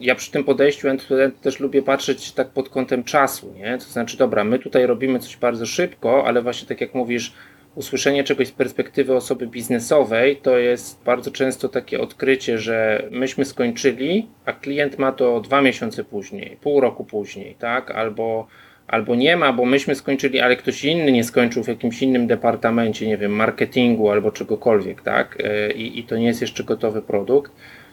Ja 0.00 0.14
przy 0.14 0.30
tym 0.30 0.44
podejściu 0.44 0.88
end-to-end 0.88 1.40
też 1.40 1.60
lubię 1.60 1.82
patrzeć 1.82 2.32
tak 2.32 2.48
pod 2.48 2.68
kątem 2.68 3.04
czasu, 3.04 3.52
nie? 3.56 3.78
To 3.78 3.84
znaczy, 3.84 4.16
dobra, 4.16 4.44
my 4.44 4.58
tutaj 4.58 4.86
robimy 4.86 5.18
coś 5.18 5.36
bardzo 5.36 5.66
szybko, 5.66 6.26
ale 6.26 6.42
właśnie 6.42 6.68
tak 6.68 6.80
jak 6.80 6.94
mówisz, 6.94 7.34
usłyszenie 7.74 8.24
czegoś 8.24 8.48
z 8.48 8.52
perspektywy 8.52 9.14
osoby 9.14 9.46
biznesowej 9.46 10.36
to 10.36 10.58
jest 10.58 11.04
bardzo 11.04 11.30
często 11.30 11.68
takie 11.68 12.00
odkrycie, 12.00 12.58
że 12.58 13.08
myśmy 13.10 13.44
skończyli, 13.44 14.28
a 14.46 14.52
klient 14.52 14.98
ma 14.98 15.12
to 15.12 15.40
dwa 15.40 15.60
miesiące 15.62 16.04
później, 16.04 16.56
pół 16.60 16.80
roku 16.80 17.04
później, 17.04 17.54
tak? 17.58 17.90
Albo, 17.90 18.46
albo 18.86 19.14
nie 19.14 19.36
ma, 19.36 19.52
bo 19.52 19.64
myśmy 19.64 19.94
skończyli, 19.94 20.40
ale 20.40 20.56
ktoś 20.56 20.84
inny 20.84 21.12
nie 21.12 21.24
skończył 21.24 21.64
w 21.64 21.68
jakimś 21.68 22.02
innym 22.02 22.26
departamencie, 22.26 23.06
nie 23.06 23.18
wiem, 23.18 23.32
marketingu 23.32 24.10
albo 24.10 24.30
czegokolwiek, 24.30 25.02
tak? 25.02 25.38
E, 25.44 25.72
I, 25.72 25.98
i 25.98 26.04
to 26.04 26.16
nie 26.16 26.26
jest 26.26 26.40
jeszcze 26.40 26.64
gotowy 26.64 27.02
produkt. 27.02 27.52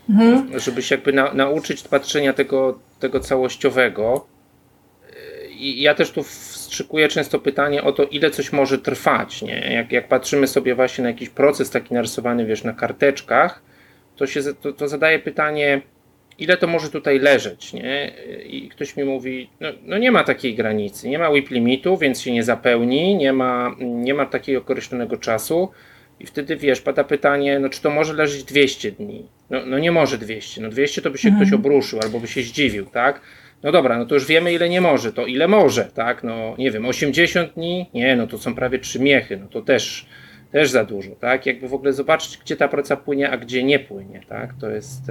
Mhm. 0.09 0.59
Żeby 0.59 0.81
się 0.81 0.95
jakby 0.95 1.13
na, 1.13 1.33
nauczyć 1.33 1.83
patrzenia 1.87 2.33
tego, 2.33 2.79
tego 2.99 3.19
całościowego. 3.19 4.25
E, 5.09 5.47
I 5.51 5.81
ja 5.81 5.95
też 5.95 6.11
tu 6.11 6.23
wstrzykuję 6.71 7.07
często 7.07 7.39
pytanie 7.39 7.83
o 7.83 7.91
to, 7.91 8.03
ile 8.03 8.31
coś 8.31 8.51
może 8.51 8.77
trwać. 8.77 9.41
Nie? 9.41 9.73
Jak, 9.73 9.91
jak 9.91 10.07
patrzymy 10.07 10.47
sobie 10.47 10.75
właśnie 10.75 11.01
na 11.01 11.09
jakiś 11.09 11.29
proces 11.29 11.69
taki 11.69 11.93
narysowany, 11.93 12.45
wiesz, 12.45 12.63
na 12.63 12.73
karteczkach, 12.73 13.63
to 14.15 14.27
się 14.27 14.41
to, 14.61 14.73
to 14.73 14.87
zadaje 14.87 15.19
pytanie, 15.19 15.81
ile 16.39 16.57
to 16.57 16.67
może 16.67 16.89
tutaj 16.89 17.19
leżeć, 17.19 17.73
nie? 17.73 18.11
I 18.45 18.69
ktoś 18.69 18.97
mi 18.97 19.03
mówi, 19.03 19.49
no, 19.59 19.69
no, 19.83 19.97
nie 19.97 20.11
ma 20.11 20.23
takiej 20.23 20.55
granicy, 20.55 21.09
nie 21.09 21.19
ma 21.19 21.29
whip 21.29 21.49
limitu, 21.49 21.97
więc 21.97 22.21
się 22.21 22.31
nie 22.31 22.43
zapełni, 22.43 23.15
nie 23.15 23.33
ma, 23.33 23.75
nie 23.79 24.13
ma 24.13 24.25
takiego 24.25 24.59
określonego 24.59 25.17
czasu. 25.17 25.71
I 26.19 26.25
wtedy 26.25 26.55
wiesz, 26.55 26.81
pada 26.81 27.03
pytanie, 27.03 27.59
no 27.59 27.69
czy 27.69 27.81
to 27.81 27.89
może 27.89 28.13
leżeć 28.13 28.43
200 28.43 28.91
dni? 28.91 29.25
No, 29.49 29.65
no 29.65 29.79
nie 29.79 29.91
może 29.91 30.17
200, 30.17 30.61
no 30.61 30.69
200 30.69 31.01
to 31.01 31.09
by 31.09 31.17
się 31.17 31.29
mhm. 31.29 31.45
ktoś 31.45 31.59
obruszył 31.59 31.99
albo 32.03 32.19
by 32.19 32.27
się 32.27 32.41
zdziwił, 32.41 32.85
tak? 32.85 33.21
No 33.63 33.71
dobra, 33.71 33.97
no 33.97 34.05
to 34.05 34.15
już 34.15 34.25
wiemy 34.25 34.53
ile 34.53 34.69
nie 34.69 34.81
może, 34.81 35.13
to 35.13 35.25
ile 35.25 35.47
może, 35.47 35.85
tak? 35.85 36.23
No 36.23 36.55
nie 36.57 36.71
wiem, 36.71 36.85
80 36.85 37.53
dni? 37.53 37.89
Nie, 37.93 38.15
no 38.15 38.27
to 38.27 38.37
są 38.37 38.55
prawie 38.55 38.79
trzy 38.79 38.99
miechy, 38.99 39.37
no 39.37 39.47
to 39.47 39.61
też, 39.61 40.05
też 40.51 40.69
za 40.69 40.85
dużo, 40.85 41.11
tak? 41.11 41.45
Jakby 41.45 41.67
w 41.67 41.73
ogóle 41.73 41.93
zobaczyć, 41.93 42.37
gdzie 42.37 42.55
ta 42.55 42.67
praca 42.67 42.97
płynie, 42.97 43.29
a 43.29 43.37
gdzie 43.37 43.63
nie 43.63 43.79
płynie, 43.79 44.21
tak? 44.29 44.53
To 44.61 44.69
jest, 44.69 45.01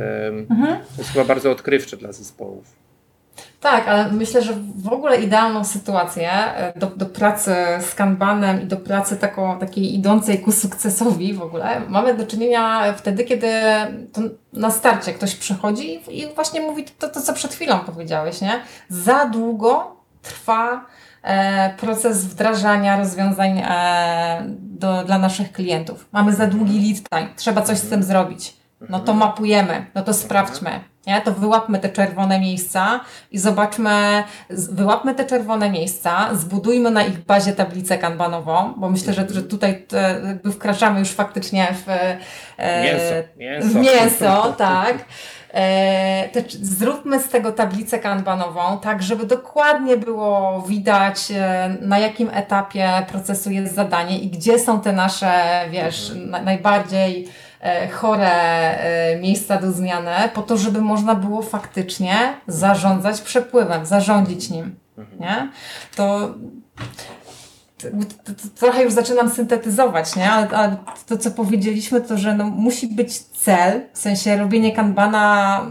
mhm. 0.49 0.79
to 0.79 1.03
jest 1.03 1.13
chyba 1.13 1.25
bardzo 1.25 1.51
odkrywcze 1.51 1.97
dla 1.97 2.13
zespołów. 2.13 2.90
Tak, 3.61 3.89
ale 3.89 4.13
myślę, 4.13 4.43
że 4.43 4.53
w 4.77 4.93
ogóle 4.93 5.17
idealną 5.17 5.65
sytuację 5.65 6.33
e, 6.33 6.79
do, 6.79 6.87
do 6.87 7.07
pracy 7.07 7.55
z 7.81 7.95
Kanbanem 7.95 8.63
i 8.63 8.65
do 8.65 8.77
pracy 8.77 9.17
taką, 9.17 9.59
takiej 9.59 9.95
idącej 9.95 10.39
ku 10.39 10.53
sukcesowi 10.53 11.35
w 11.35 11.43
ogóle 11.43 11.81
mamy 11.89 12.15
do 12.15 12.27
czynienia 12.27 12.93
wtedy, 12.93 13.25
kiedy 13.25 13.53
na 14.53 14.71
starcie 14.71 15.13
ktoś 15.13 15.35
przychodzi 15.35 16.01
i 16.09 16.35
właśnie 16.35 16.61
mówi 16.61 16.85
to, 16.99 17.09
to, 17.09 17.21
co 17.21 17.33
przed 17.33 17.55
chwilą 17.55 17.79
powiedziałeś, 17.79 18.41
nie? 18.41 18.61
Za 18.89 19.27
długo 19.27 19.97
trwa 20.23 20.87
e, 21.23 21.75
proces 21.75 22.25
wdrażania 22.25 22.97
rozwiązań 22.97 23.59
e, 23.59 24.43
do, 24.59 25.05
dla 25.05 25.19
naszych 25.19 25.53
klientów. 25.53 26.09
Mamy 26.13 26.33
za 26.33 26.47
długi 26.47 26.89
lead 26.89 27.09
time, 27.09 27.37
trzeba 27.37 27.63
coś 27.63 27.79
z 27.79 27.89
tym 27.89 28.03
zrobić. 28.03 28.60
No 28.89 29.01
to 29.01 29.15
mapujemy, 29.15 29.87
no 29.95 30.03
to 30.03 30.15
sprawdźmy 30.15 30.81
nie? 31.07 31.21
To 31.21 31.33
wyłapmy 31.33 31.79
te 31.79 31.89
czerwone 31.89 32.41
miejsca 32.41 33.01
i 33.31 33.39
zobaczmy, 33.39 34.25
wyłapmy 34.51 35.15
te 35.15 35.25
czerwone 35.25 35.71
miejsca, 35.71 36.35
zbudujmy 36.35 36.91
na 36.91 37.05
ich 37.05 37.19
bazie 37.19 37.53
tablicę 37.53 37.99
kanbanową, 37.99 38.75
bo 38.77 38.91
myślę, 38.91 39.13
że, 39.13 39.27
że 39.31 39.43
tutaj 39.43 39.83
te, 39.83 40.21
jakby 40.27 40.53
wkraczamy 40.53 40.99
już 40.99 41.11
faktycznie 41.11 41.69
w 41.87 41.89
e, 42.59 42.83
mięso, 42.83 43.29
mięso. 43.37 43.69
W 43.69 43.75
mięso 43.75 44.55
tak. 44.59 45.05
E, 45.55 46.29
te, 46.29 46.43
zróbmy 46.63 47.21
z 47.21 47.29
tego 47.29 47.53
tablicę 47.53 47.99
kanbanową, 47.99 48.79
tak 48.79 49.03
żeby 49.03 49.27
dokładnie 49.27 49.97
było 49.97 50.63
widać, 50.69 51.31
e, 51.31 51.77
na 51.81 51.99
jakim 51.99 52.31
etapie 52.33 53.07
procesu 53.09 53.51
jest 53.51 53.75
zadanie 53.75 54.19
i 54.19 54.29
gdzie 54.29 54.59
są 54.59 54.81
te 54.81 54.93
nasze, 54.93 55.65
wiesz, 55.71 56.11
mhm. 56.11 56.31
na, 56.31 56.43
najbardziej 56.43 57.29
chore 57.93 58.31
e, 58.31 59.19
miejsca 59.21 59.57
do 59.57 59.73
zmiany, 59.73 60.11
po 60.35 60.43
to, 60.43 60.57
żeby 60.57 60.81
można 60.81 61.15
było 61.15 61.43
faktycznie 61.43 62.15
zarządzać 62.47 63.21
przepływem, 63.21 63.87
zarządzić 63.87 64.51
nim. 64.51 64.77
Mhm. 64.99 65.21
Nie? 65.21 65.51
To 65.97 66.35
trochę 68.59 68.85
już 68.85 68.93
zaczynam 68.93 69.31
syntetyzować, 69.31 70.17
nie? 70.17 70.31
Ale, 70.31 70.49
ale, 70.49 70.77
to, 71.07 71.19
co 71.19 71.31
powiedzieliśmy, 71.31 72.01
to, 72.01 72.19
że 72.19 72.35
no, 72.35 72.45
musi 72.45 72.87
być 72.87 73.19
cel, 73.19 73.83
w 73.93 73.99
sensie 73.99 74.37
robienie 74.37 74.73
kanbana 74.73 75.67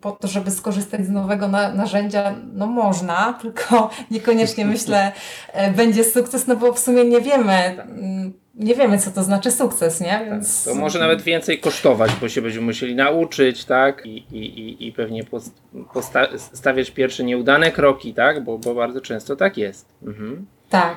po 0.00 0.12
to, 0.12 0.28
żeby 0.28 0.50
skorzystać 0.50 1.06
z 1.06 1.10
nowego 1.10 1.48
na, 1.48 1.72
narzędzia, 1.72 2.34
no 2.52 2.66
można, 2.66 3.38
tylko 3.42 3.90
niekoniecznie 4.10 4.64
myślę, 4.64 5.12
e, 5.52 5.70
będzie 5.70 6.04
sukces, 6.04 6.46
no 6.46 6.56
bo 6.56 6.72
w 6.72 6.78
sumie 6.78 7.04
nie 7.04 7.20
wiemy, 7.20 7.52
mm, 7.52 8.41
nie 8.54 8.74
wiemy, 8.74 8.98
co 8.98 9.10
to 9.10 9.22
znaczy 9.22 9.50
sukces, 9.50 10.00
nie? 10.00 10.10
Tak, 10.10 10.30
Więc... 10.30 10.64
To 10.64 10.74
może 10.74 10.98
nawet 10.98 11.22
więcej 11.22 11.58
kosztować, 11.60 12.10
bo 12.20 12.28
się 12.28 12.42
będziemy 12.42 12.66
musieli 12.66 12.94
nauczyć, 12.94 13.64
tak? 13.64 14.06
I, 14.06 14.16
i, 14.16 14.86
i 14.88 14.92
pewnie 14.92 15.24
stawiać 16.36 16.90
pierwsze 16.90 17.24
nieudane 17.24 17.70
kroki, 17.70 18.14
tak? 18.14 18.44
Bo, 18.44 18.58
bo 18.58 18.74
bardzo 18.74 19.00
często 19.00 19.36
tak 19.36 19.56
jest. 19.56 19.86
Mhm. 20.02 20.46
Tak. 20.68 20.96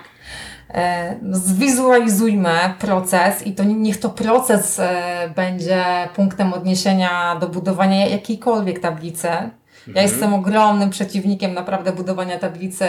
E, 0.73 1.15
no, 1.21 1.37
zwizualizujmy 1.37 2.73
proces 2.79 3.47
i 3.47 3.53
to 3.53 3.63
niech 3.63 3.99
to 3.99 4.09
proces 4.09 4.79
e, 4.79 5.29
będzie 5.35 5.83
punktem 6.15 6.53
odniesienia 6.53 7.35
do 7.35 7.49
budowania 7.49 8.07
jakiejkolwiek 8.07 8.79
tablicy. 8.79 9.27
Ja 9.27 9.51
mhm. 9.87 10.07
jestem 10.07 10.33
ogromnym 10.33 10.89
przeciwnikiem 10.89 11.53
naprawdę 11.53 11.91
budowania 11.91 12.39
tablicy 12.39 12.87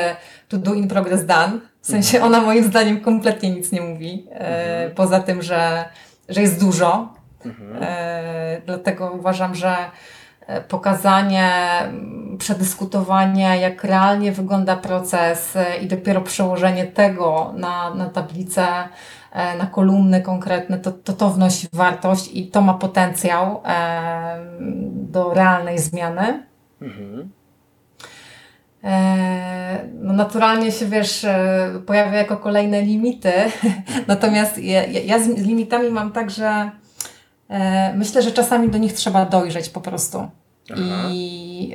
to 0.48 0.58
do 0.58 0.74
in 0.74 0.88
progress 0.88 1.26
done. 1.26 1.60
W 1.86 1.88
sensie 1.88 2.22
ona 2.22 2.40
moim 2.40 2.64
zdaniem 2.64 3.00
kompletnie 3.00 3.50
nic 3.50 3.72
nie 3.72 3.80
mówi. 3.80 4.26
E, 4.30 4.34
mhm. 4.34 4.94
poza 4.94 5.20
tym, 5.20 5.42
że, 5.42 5.84
że 6.28 6.40
jest 6.40 6.60
dużo. 6.60 7.14
Mhm. 7.44 7.82
E, 7.82 8.60
dlatego 8.66 9.10
uważam, 9.10 9.54
że 9.54 9.76
e, 10.46 10.60
pokazanie, 10.60 11.50
przedyskutowanie, 12.38 13.58
jak 13.60 13.84
realnie 13.84 14.32
wygląda 14.32 14.76
proces 14.76 15.58
i 15.82 15.86
dopiero 15.86 16.20
przełożenie 16.20 16.86
tego 16.86 17.52
na, 17.56 17.94
na 17.94 18.08
tablicę, 18.10 18.66
na 19.58 19.66
kolumny 19.66 20.22
konkretne, 20.22 20.78
to, 20.78 20.92
to 20.92 21.12
to 21.12 21.30
wnosi 21.30 21.68
wartość 21.72 22.30
i 22.32 22.46
to 22.46 22.60
ma 22.60 22.74
potencjał 22.74 23.62
do 24.92 25.34
realnej 25.34 25.78
zmiany. 25.78 26.46
Mhm. 26.82 27.30
E, 28.84 29.88
no 29.94 30.12
naturalnie 30.12 30.72
się 30.72 30.86
wiesz, 30.86 31.24
e, 31.24 31.70
pojawia 31.86 32.18
jako 32.18 32.36
kolejne 32.36 32.82
limity. 32.82 33.32
Natomiast 34.08 34.58
ja, 34.58 34.86
ja 34.86 35.18
z 35.18 35.28
limitami 35.28 35.90
mam 35.90 36.12
tak, 36.12 36.30
że 36.30 36.70
e, 37.48 37.94
myślę, 37.94 38.22
że 38.22 38.32
czasami 38.32 38.68
do 38.68 38.78
nich 38.78 38.92
trzeba 38.92 39.24
dojrzeć 39.24 39.68
po 39.68 39.80
prostu. 39.80 40.18
Aha. 40.72 41.08
I 41.10 41.74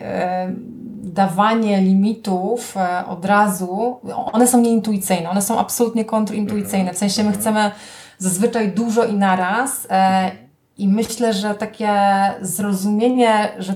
dawanie 1.03 1.81
limitów 1.81 2.75
od 3.07 3.25
razu, 3.25 3.99
one 4.31 4.47
są 4.47 4.61
nieintuicyjne, 4.61 5.29
one 5.29 5.41
są 5.41 5.59
absolutnie 5.59 6.05
kontrintuicyjne. 6.05 6.93
W 6.93 6.97
sensie 6.97 7.23
my 7.23 7.27
mhm. 7.27 7.41
chcemy 7.41 7.71
zazwyczaj 8.17 8.71
dużo 8.71 9.05
i 9.05 9.13
naraz. 9.13 9.87
E, 9.89 10.31
I 10.77 10.87
myślę, 10.87 11.33
że 11.33 11.55
takie 11.55 11.93
zrozumienie, 12.41 13.49
że 13.57 13.73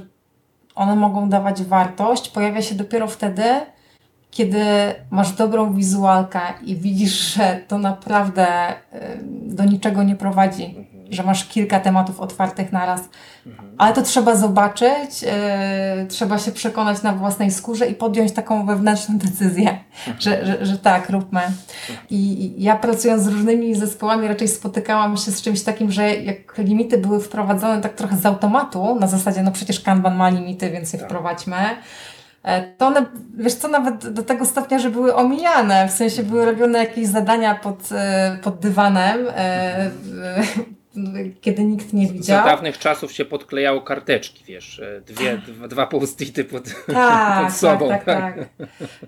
one 0.75 0.95
mogą 0.95 1.29
dawać 1.29 1.63
wartość, 1.63 2.29
pojawia 2.29 2.61
się 2.61 2.75
dopiero 2.75 3.07
wtedy, 3.07 3.43
kiedy 4.31 4.65
masz 5.11 5.31
dobrą 5.31 5.73
wizualkę 5.73 6.39
i 6.63 6.75
widzisz, 6.75 7.35
że 7.35 7.61
to 7.67 7.77
naprawdę 7.77 8.47
do 9.31 9.65
niczego 9.65 10.03
nie 10.03 10.15
prowadzi. 10.15 10.94
Że 11.09 11.23
masz 11.23 11.45
kilka 11.47 11.79
tematów 11.79 12.19
otwartych 12.19 12.71
naraz. 12.71 13.01
Mhm. 13.45 13.75
Ale 13.77 13.93
to 13.93 14.01
trzeba 14.01 14.35
zobaczyć, 14.35 15.21
yy, 15.21 15.29
trzeba 16.07 16.37
się 16.37 16.51
przekonać 16.51 17.01
na 17.03 17.13
własnej 17.13 17.51
skórze 17.51 17.87
i 17.87 17.95
podjąć 17.95 18.31
taką 18.31 18.65
wewnętrzną 18.65 19.17
decyzję, 19.17 19.69
mhm. 19.69 20.21
że, 20.21 20.45
że, 20.45 20.65
że 20.65 20.77
tak, 20.77 21.09
róbmy. 21.09 21.41
I, 22.09 22.45
I 22.45 22.63
ja 22.63 22.75
pracując 22.75 23.23
z 23.23 23.27
różnymi 23.27 23.75
zespołami 23.75 24.27
raczej 24.27 24.47
spotykałam 24.47 25.17
się 25.17 25.31
z 25.31 25.41
czymś 25.41 25.63
takim, 25.63 25.91
że 25.91 26.15
jak 26.15 26.57
limity 26.57 26.97
były 26.97 27.19
wprowadzone 27.19 27.81
tak 27.81 27.93
trochę 27.93 28.17
z 28.17 28.25
automatu, 28.25 28.95
na 28.99 29.07
zasadzie 29.07 29.43
no 29.43 29.51
przecież 29.51 29.79
Kanban 29.79 30.15
ma 30.15 30.29
limity, 30.29 30.69
więc 30.71 30.93
je 30.93 30.99
tak. 30.99 31.07
wprowadźmy 31.07 31.55
e, 32.43 32.61
to 32.77 32.87
one, 32.87 33.05
wiesz 33.37 33.53
co, 33.53 33.67
nawet 33.67 34.09
do 34.09 34.23
tego 34.23 34.45
stopnia, 34.45 34.79
że 34.79 34.89
były 34.89 35.15
omijane, 35.15 35.87
w 35.87 35.91
sensie 35.91 36.23
były 36.23 36.45
robione 36.45 36.79
jakieś 36.79 37.07
zadania 37.07 37.55
pod, 37.55 37.91
e, 37.91 38.37
pod 38.43 38.59
dywanem, 38.59 39.27
e, 39.35 39.91
kiedy 41.41 41.63
nikt 41.63 41.93
nie 41.93 42.07
widział. 42.07 42.43
Za 42.43 42.45
dawnych 42.51 42.77
czasów 42.77 43.11
się 43.11 43.25
podklejało 43.25 43.81
karteczki, 43.81 44.43
wiesz, 44.47 44.79
e, 44.79 45.01
dwie, 45.01 45.37
dwa, 45.37 45.67
dwa 45.67 45.87
post-ity 45.87 46.43
pod, 46.43 46.63
tak, 46.93 47.43
pod 47.45 47.53
sobą. 47.53 47.89
Tak, 47.89 48.03
tak, 48.03 48.35
tak. 48.35 48.47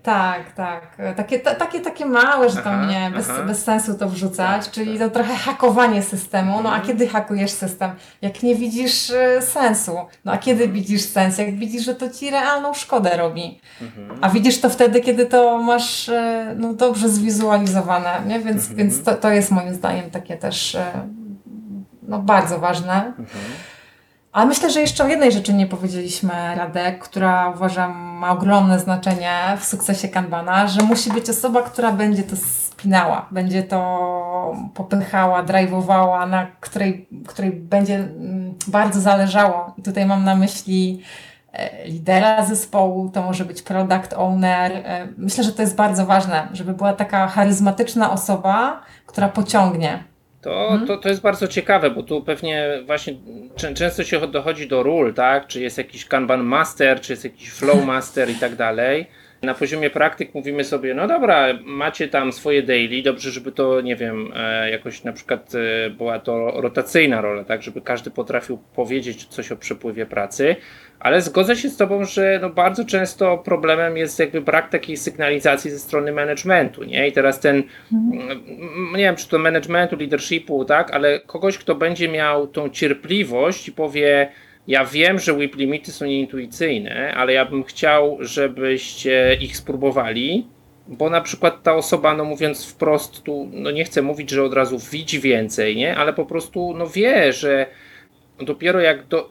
tak, 0.04 0.54
tak. 0.54 0.98
Takie, 1.16 1.40
ta, 1.40 1.56
takie, 1.56 1.80
takie 1.80 2.06
małe, 2.06 2.50
że 2.50 2.56
to 2.56 2.70
Aha, 2.70 2.86
nie, 2.92 3.12
bez, 3.16 3.28
bez 3.48 3.64
sensu 3.64 3.94
to 3.98 4.10
wrzucać, 4.10 4.66
Tak, 4.66 4.74
czyli 4.74 5.00
tak. 5.00 5.08
to 5.08 5.14
trochę 5.14 5.36
hakowanie 5.36 6.04
systemu. 6.04 6.52
No 6.62 6.70
a 6.70 6.76
Mhm. 6.78 6.88
kiedy 6.88 7.08
hakujesz 7.08 7.52
system? 7.52 7.92
Jak 8.22 8.44
nie 8.44 8.56
widzisz 8.56 9.10
e, 9.12 9.42
sensu. 9.42 9.98
No 10.26 10.32
a 10.32 10.38
kiedy 10.38 10.68
widzisz 10.68 11.02
sens? 11.02 11.38
Jak 11.38 11.56
widzisz, 11.56 11.86
że 11.86 11.96
to 11.96 12.10
ci 12.10 12.30
realną 12.30 12.74
szkodę 12.74 13.18
robi. 13.18 13.60
Mhm. 13.82 14.20
A 14.22 14.30
widzisz 14.30 14.60
to 14.62 14.70
wtedy, 14.70 15.02
kiedy 15.02 15.26
to 15.26 15.58
masz 15.62 16.10
e, 16.10 16.56
no, 16.58 16.74
dobrze 16.74 17.10
zwizualizowane, 17.10 18.22
nie? 18.28 18.40
Więc, 18.40 18.58
Mhm. 18.62 18.76
więc 18.78 19.04
to, 19.04 19.16
to 19.16 19.32
jest 19.32 19.52
moim 19.52 19.74
zdaniem 19.74 20.12
takie 20.12 20.38
też 20.38 20.76
no, 22.08 22.20
bardzo 22.20 22.60
ważne. 22.60 22.94
Mhm. 22.94 23.28
Ale 24.32 24.46
myślę, 24.46 24.72
że 24.72 24.82
jeszcze 24.82 25.04
o 25.04 25.08
jednej 25.08 25.32
rzeczy 25.32 25.54
nie 25.54 25.68
powiedzieliśmy, 25.68 26.34
Radek, 26.56 27.00
która 27.00 27.50
uważam 27.50 27.98
ma 28.18 28.32
ogromne 28.32 28.80
znaczenie 28.80 29.58
w 29.60 29.66
sukcesie 29.66 30.08
Kanbana, 30.08 30.68
że 30.68 30.82
musi 30.82 31.14
być 31.14 31.30
osoba, 31.30 31.62
która 31.62 31.92
będzie 31.92 32.24
to 32.24 32.36
spinała, 32.36 33.26
będzie 33.32 33.64
to 33.64 34.56
popychała, 34.74 35.44
drive'owała, 35.44 36.30
na 36.30 36.48
której, 36.60 37.10
której 37.28 37.52
będzie 37.52 37.96
mm, 37.96 38.56
bardzo 38.68 39.02
zależało. 39.02 39.74
I 39.78 39.82
tutaj 39.82 40.06
mam 40.06 40.24
na 40.24 40.36
myśli 40.36 41.02
e, 41.54 41.88
lidera 41.88 42.46
zespołu, 42.46 43.10
to 43.10 43.22
może 43.22 43.46
być 43.46 43.62
product 43.62 44.14
owner. 44.14 44.72
E, 44.72 45.08
Myślę, 45.18 45.44
że 45.44 45.52
to 45.52 45.62
jest 45.62 45.76
bardzo 45.76 46.06
ważne, 46.06 46.48
żeby 46.54 46.74
była 46.74 46.94
taka 46.94 47.28
charyzmatyczna 47.28 48.12
osoba, 48.12 48.82
która 49.06 49.30
pociągnie. 49.30 50.04
To, 50.42 50.62
Mhm. 50.68 50.88
to, 50.88 50.98
to 50.98 51.10
jest 51.10 51.22
bardzo 51.22 51.48
ciekawe, 51.48 51.90
bo 51.90 52.04
tu 52.04 52.22
pewnie 52.22 52.70
właśnie 52.86 53.14
czę- 53.56 53.74
często 53.74 54.04
się 54.04 54.28
dochodzi 54.28 54.68
do 54.68 54.84
ról, 54.84 55.14
tak? 55.14 55.48
Czy 55.48 55.62
jest 55.62 55.78
jakiś 55.78 56.06
Kanban 56.06 56.44
Master, 56.44 57.02
czy 57.02 57.14
jest 57.14 57.24
jakiś 57.24 57.50
Flow 57.50 57.86
Master 57.86 58.30
i 58.30 58.36
tak 58.36 58.56
dalej. 58.56 59.08
Na 59.42 59.54
poziomie 59.54 59.90
praktyk 59.90 60.34
mówimy 60.34 60.64
sobie, 60.64 60.94
no 60.94 61.08
dobra, 61.08 61.48
macie 61.66 62.08
tam 62.08 62.32
swoje 62.32 62.64
daily, 62.64 63.02
dobrze, 63.02 63.32
żeby 63.32 63.52
to, 63.52 63.82
nie 63.82 63.96
wiem, 63.96 64.32
e, 64.36 64.72
jakoś 64.72 65.04
na 65.04 65.14
przykład 65.14 65.54
e, 65.56 65.90
była 65.90 66.20
to 66.20 66.62
rotacyjna 66.62 67.22
rola, 67.22 67.44
tak, 67.44 67.64
żeby 67.64 67.82
każdy 67.82 68.12
potrafił 68.12 68.58
powiedzieć 68.76 69.26
coś 69.26 69.52
o 69.52 69.56
przepływie 69.56 70.06
pracy, 70.06 70.56
ale 71.00 71.22
zgodzę 71.22 71.56
się 71.56 71.70
z 71.70 71.78
Tobą, 71.78 72.06
że 72.06 72.40
no 72.42 72.50
bardzo 72.50 72.86
często 72.86 73.38
problemem 73.38 73.98
jest 73.98 74.20
jakby 74.20 74.42
brak 74.42 74.70
takiej 74.70 74.98
sygnalizacji 74.98 75.72
ze 75.72 75.80
strony 75.80 76.12
managementu, 76.12 76.84
nie? 76.84 77.08
I 77.08 77.12
teraz 77.12 77.40
ten, 77.40 77.64
mm, 77.94 78.44
nie 78.92 79.04
wiem, 79.04 79.16
czy 79.16 79.30
to 79.30 79.40
managementu, 79.40 79.96
leadershipu, 79.96 80.66
tak, 80.66 80.92
ale 80.92 81.20
kogoś, 81.20 81.58
kto 81.58 81.76
będzie 81.76 82.10
miał 82.10 82.48
tą 82.48 82.70
cierpliwość 82.70 83.68
i 83.68 83.72
powie, 83.72 84.32
ja 84.68 84.86
wiem, 84.86 85.20
że 85.20 85.34
whip 85.34 85.56
limity 85.56 85.92
są 85.92 86.06
nieintuicyjne, 86.06 87.14
ale 87.14 87.34
ja 87.34 87.46
bym 87.46 87.64
chciał, 87.64 88.18
żebyście 88.20 89.38
ich 89.42 89.58
spróbowali, 89.58 90.48
bo 90.88 91.10
na 91.10 91.22
przykład 91.22 91.64
ta 91.64 91.76
osoba, 91.76 92.14
no 92.14 92.24
mówiąc 92.24 92.66
wprost, 92.66 93.24
tu, 93.24 93.50
no 93.54 93.72
nie 93.72 93.84
chcę 93.84 94.02
mówić, 94.02 94.30
że 94.30 94.44
od 94.44 94.54
razu 94.54 94.80
widzi 94.92 95.20
więcej, 95.20 95.76
nie, 95.76 95.98
ale 95.98 96.14
po 96.14 96.26
prostu, 96.26 96.74
no 96.74 96.88
wie, 96.88 97.34
że 97.34 97.66
dopiero 98.40 98.80
jak 98.80 99.08
do, 99.08 99.30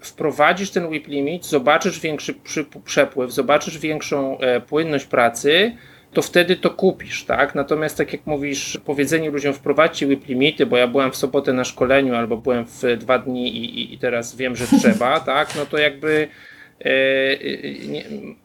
wprowadzisz 0.00 0.70
ten 0.70 0.86
whip 0.86 1.08
limit, 1.08 1.46
zobaczysz 1.46 2.00
większy 2.00 2.34
przy, 2.34 2.66
przepływ, 2.84 3.32
zobaczysz 3.32 3.78
większą 3.78 4.38
e, 4.38 4.60
płynność 4.60 5.04
pracy, 5.04 5.76
to 6.12 6.22
wtedy 6.22 6.56
to 6.56 6.70
kupisz, 6.70 7.24
tak? 7.24 7.54
Natomiast 7.54 7.96
tak 7.96 8.12
jak 8.12 8.26
mówisz, 8.26 8.80
powiedzenie 8.84 9.30
ludziom 9.30 9.54
wprowadźcie 9.54 10.06
whip 10.06 10.28
limity, 10.28 10.66
bo 10.66 10.76
ja 10.76 10.86
byłem 10.86 11.10
w 11.10 11.16
sobotę 11.16 11.52
na 11.52 11.64
szkoleniu 11.64 12.14
albo 12.14 12.36
byłem 12.36 12.64
w 12.66 12.82
dwa 12.98 13.18
dni 13.18 13.56
i, 13.56 13.94
i, 13.94 13.98
teraz 13.98 14.36
wiem, 14.36 14.56
że 14.56 14.66
trzeba, 14.66 15.20
tak? 15.34 15.56
No 15.56 15.66
to 15.66 15.78
jakby 15.78 16.28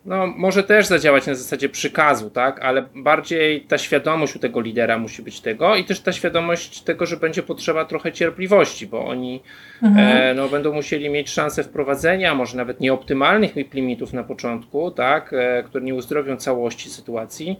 no 0.05 0.27
może 0.27 0.63
też 0.63 0.85
zadziałać 0.87 1.27
na 1.27 1.35
zasadzie 1.35 1.69
przykazu, 1.69 2.29
tak? 2.29 2.59
Ale 2.59 2.85
bardziej 2.95 3.61
ta 3.61 3.77
świadomość 3.77 4.35
u 4.35 4.39
tego 4.39 4.61
lidera 4.61 4.97
musi 4.97 5.21
być 5.21 5.41
tego 5.41 5.75
i 5.75 5.83
też 5.83 5.99
ta 5.99 6.11
świadomość 6.11 6.81
tego, 6.81 7.05
że 7.05 7.17
będzie 7.17 7.43
potrzeba 7.43 7.85
trochę 7.85 8.11
cierpliwości, 8.11 8.87
bo 8.87 9.05
oni 9.05 9.41
e, 9.83 10.33
no, 10.35 10.49
będą 10.49 10.73
musieli 10.73 11.09
mieć 11.09 11.29
szansę 11.29 11.63
wprowadzenia, 11.63 12.35
może 12.35 12.57
nawet 12.57 12.79
nieoptymalnych 12.79 13.55
limitów 13.73 14.13
na 14.13 14.23
początku, 14.23 14.91
tak? 14.91 15.33
E, 15.33 15.63
które 15.63 15.83
nie 15.83 15.95
uzdrowią 15.95 16.37
całości 16.37 16.89
sytuacji, 16.89 17.59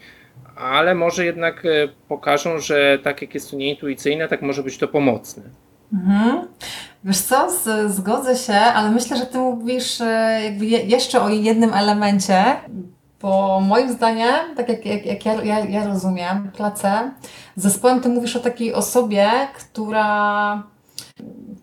ale 0.56 0.96
może 0.96 1.26
jednak 1.26 1.66
e, 1.66 1.70
pokażą, 2.08 2.60
że 2.60 3.00
tak 3.04 3.22
jak 3.22 3.34
jest 3.34 3.52
to 3.52 3.58
nieintuicyjne, 3.58 4.28
tak 4.28 4.42
może 4.42 4.64
być 4.64 4.78
to 4.78 4.88
pomocne. 4.88 5.44
Mhm. 5.94 6.48
Wiesz 7.04 7.18
co, 7.18 7.52
z, 7.52 7.92
zgodzę 7.92 8.36
się, 8.36 8.54
ale 8.54 8.92
myślę, 8.92 9.18
że 9.18 9.26
ty 9.26 9.38
mówisz 9.38 10.02
e, 10.02 10.42
jakby 10.44 10.66
je, 10.66 10.80
jeszcze 10.80 11.22
o 11.22 11.30
jednym 11.30 11.74
elemencie, 11.74 12.46
bo 13.22 13.60
moim 13.60 13.92
zdaniem, 13.92 14.56
tak 14.56 14.70
jak, 14.70 14.86
jak, 14.86 15.06
jak 15.06 15.26
ja, 15.26 15.44
ja, 15.44 15.60
ja 15.60 15.88
rozumiem 15.88 16.52
pracę 16.58 17.12
z 17.56 17.64
zespołem, 17.64 18.02
ty 18.02 18.10
mówisz 18.10 18.36
o 18.36 18.40
takiej 18.40 18.74
osobie, 18.74 19.30
która 19.58 20.64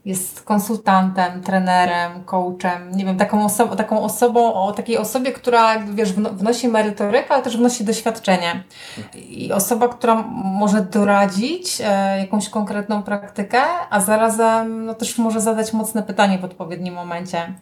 jest 0.04 0.42
konsultantem, 0.42 1.42
trenerem, 1.42 2.24
coachem, 2.24 2.90
nie 2.96 3.04
wiem, 3.04 3.16
taką, 3.16 3.46
oso- 3.46 3.76
taką 3.76 4.02
osobą, 4.02 4.54
o 4.54 4.72
takiej 4.72 4.98
osobie, 4.98 5.32
która 5.32 5.78
wiesz, 5.78 6.12
wno- 6.12 6.30
wnosi 6.34 6.68
merytorykę, 6.68 7.34
ale 7.34 7.42
też 7.42 7.56
wnosi 7.56 7.84
doświadczenie. 7.84 8.64
I 9.14 9.52
osoba, 9.52 9.88
która 9.88 10.24
może 10.44 10.80
doradzić 10.80 11.80
e, 11.84 12.18
jakąś 12.20 12.48
konkretną 12.48 13.02
praktykę, 13.02 13.62
a 13.90 14.00
zarazem 14.00 14.86
no, 14.86 14.94
też 14.94 15.18
może 15.18 15.40
zadać 15.40 15.72
mocne 15.72 16.02
pytanie 16.02 16.38
w 16.38 16.44
odpowiednim 16.44 16.94
momencie. 16.94 17.52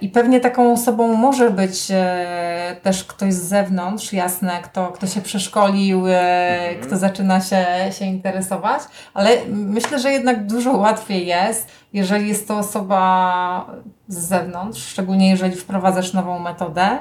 I 0.00 0.08
pewnie 0.08 0.40
taką 0.40 0.72
osobą 0.72 1.14
może 1.14 1.50
być 1.50 1.90
e, 1.90 2.76
też 2.82 3.04
ktoś 3.04 3.34
z 3.34 3.42
zewnątrz, 3.42 4.12
jasne, 4.12 4.52
kto, 4.62 4.86
kto 4.86 5.06
się 5.06 5.20
przeszkolił, 5.20 6.06
e, 6.06 6.20
Mhm. 6.60 6.86
kto 6.86 6.96
zaczyna 6.96 7.40
się, 7.40 7.66
się 7.98 8.04
interesować, 8.04 8.82
ale 9.14 9.30
myślę, 9.48 9.98
że 9.98 10.12
jednak 10.12 10.46
dużo 10.46 10.72
łatwiej 10.72 11.26
jest, 11.26 11.68
jeżeli 11.92 12.28
jest 12.28 12.48
to 12.48 12.58
osoba 12.58 13.66
z 14.08 14.18
zewnątrz, 14.18 14.86
szczególnie 14.86 15.30
jeżeli 15.30 15.56
wprowadzasz 15.56 16.12
nową 16.12 16.38
metodę. 16.38 16.98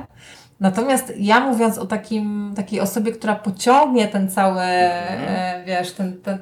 Natomiast 0.60 1.14
ja 1.18 1.40
mówiąc 1.40 1.78
o 1.78 1.86
takim, 1.86 2.54
takiej 2.56 2.80
osobie, 2.80 3.12
która 3.12 3.36
pociągnie 3.36 4.08
ten 4.08 4.30
cały, 4.30 4.62
e, 4.62 5.64
wiesz, 5.66 5.92
ten, 5.92 6.22
ten, 6.22 6.38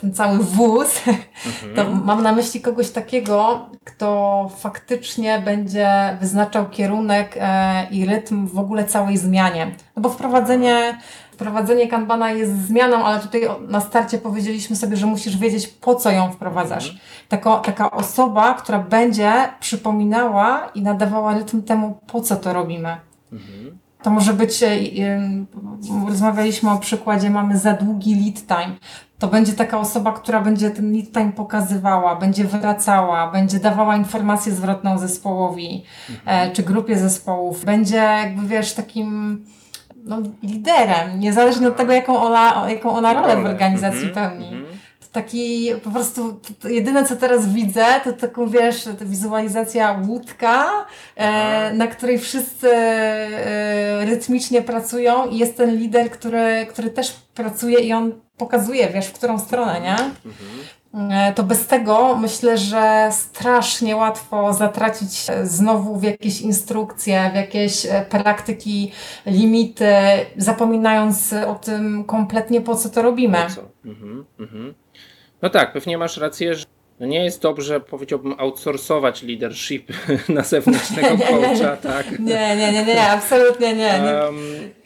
ten, 0.00 0.12
cały 0.14 0.38
wóz, 0.38 1.02
to 1.76 1.90
mam 1.90 2.22
na 2.22 2.32
myśli 2.32 2.60
kogoś 2.60 2.90
takiego, 2.90 3.66
kto 3.84 4.50
faktycznie 4.58 5.38
będzie 5.44 6.16
wyznaczał 6.20 6.68
kierunek 6.68 7.36
e, 7.40 7.86
i 7.90 8.06
rytm 8.06 8.46
w 8.46 8.58
ogóle 8.58 8.84
całej 8.84 9.16
zmianie. 9.16 9.74
No 9.96 10.02
bo 10.02 10.08
wprowadzenie, 10.08 10.98
wprowadzenie 11.32 11.88
kanbana 11.88 12.30
jest 12.30 12.66
zmianą, 12.66 13.04
ale 13.04 13.20
tutaj 13.20 13.42
na 13.68 13.80
starcie 13.80 14.18
powiedzieliśmy 14.18 14.76
sobie, 14.76 14.96
że 14.96 15.06
musisz 15.06 15.36
wiedzieć, 15.36 15.66
po 15.66 15.94
co 15.94 16.10
ją 16.10 16.32
wprowadzasz. 16.32 16.96
Taka, 17.28 17.56
taka 17.56 17.90
osoba, 17.90 18.54
która 18.54 18.78
będzie 18.78 19.32
przypominała 19.60 20.70
i 20.74 20.82
nadawała 20.82 21.34
rytm 21.34 21.62
temu, 21.62 21.98
po 22.06 22.20
co 22.20 22.36
to 22.36 22.52
robimy. 22.52 22.96
Mhm. 23.32 23.78
To 24.02 24.10
może 24.10 24.32
być, 24.32 24.62
e, 24.62 24.66
em, 24.66 25.46
rozmawialiśmy 26.08 26.70
o 26.70 26.78
przykładzie, 26.78 27.30
mamy 27.30 27.58
za 27.58 27.72
długi 27.72 28.14
lead 28.14 28.46
time. 28.46 28.76
To 29.18 29.28
będzie 29.28 29.52
taka 29.52 29.78
osoba, 29.78 30.12
która 30.12 30.40
będzie 30.40 30.70
ten 30.70 30.92
lead 30.92 31.12
time 31.12 31.32
pokazywała, 31.32 32.16
będzie 32.16 32.44
wracała, 32.44 33.30
będzie 33.30 33.58
dawała 33.58 33.96
informację 33.96 34.52
zwrotną 34.52 34.98
zespołowi 34.98 35.84
e, 36.26 36.50
czy 36.50 36.62
grupie 36.62 36.98
zespołów. 36.98 37.64
Będzie 37.64 37.96
jakby, 37.96 38.46
wiesz, 38.46 38.72
takim 38.74 39.44
no, 40.04 40.18
liderem, 40.42 41.20
niezależnie 41.20 41.68
od 41.68 41.76
tego, 41.76 41.92
jaką 41.92 42.22
ona, 42.22 42.70
jaką 42.70 42.90
ona 42.90 43.12
rolę 43.14 43.36
w 43.36 43.46
organizacji 43.46 44.08
Mhm, 44.08 44.30
pełni. 44.30 44.46
mhm. 44.46 44.66
To 45.00 45.06
taki 45.12 45.70
po 45.84 45.90
prostu, 45.90 46.32
to, 46.32 46.48
to 46.60 46.68
jedyne 46.68 47.04
co 47.04 47.16
teraz 47.16 47.48
widzę, 47.52 47.84
to 48.04 48.12
taką 48.12 48.48
wiesz, 48.48 48.84
ta 48.98 49.04
wizualizacja 49.04 50.00
łódka, 50.08 50.66
e, 51.16 51.72
na 51.72 51.86
której 51.86 52.18
wszyscy 52.18 52.70
e, 52.76 54.04
rytmicznie 54.04 54.62
pracują 54.62 55.26
i 55.26 55.38
jest 55.38 55.56
ten 55.56 55.76
lider, 55.76 56.10
który, 56.10 56.66
który 56.70 56.90
też 56.90 57.12
pracuje 57.34 57.78
i 57.78 57.92
on 57.92 58.12
pokazuje, 58.38 58.88
wiesz, 58.88 59.06
w 59.06 59.12
którą 59.12 59.38
stronę, 59.38 59.80
nie? 59.80 59.96
E, 61.28 61.32
To 61.32 61.42
bez 61.42 61.66
tego 61.66 62.16
myślę, 62.16 62.58
że 62.58 63.08
strasznie 63.12 63.96
łatwo 63.96 64.52
zatracić 64.52 65.30
e, 65.30 65.46
znowu 65.46 65.96
w 65.96 66.02
jakieś 66.02 66.40
instrukcje, 66.40 67.30
w 67.32 67.36
jakieś 67.36 67.86
e, 67.86 68.06
praktyki, 68.10 68.92
limity, 69.26 69.92
zapominając 70.36 71.32
o 71.32 71.54
tym 71.54 72.04
kompletnie 72.04 72.60
po 72.60 72.74
co 72.76 72.88
to 72.88 73.02
robimy. 73.02 73.38
Co? 73.54 73.62
Mhm, 73.88 74.24
mhm. 74.40 74.74
No 75.42 75.50
tak, 75.50 75.72
pewnie 75.72 75.98
masz 75.98 76.16
rację, 76.16 76.54
że 76.54 76.64
no 77.00 77.06
nie 77.06 77.24
jest 77.24 77.42
dobrze, 77.42 77.80
powiedziałbym, 77.80 78.34
outsourcować 78.38 79.22
leadership 79.22 79.92
na 80.28 80.42
zewnętrznego 80.42 81.18
coacha, 81.18 81.76
tak? 81.92 82.18
Nie, 82.18 82.56
nie, 82.56 82.72
nie, 82.72 82.84
nie, 82.84 83.10
absolutnie 83.10 83.74
nie. 83.74 84.00
nie. 84.00 84.24
Um, 84.24 84.36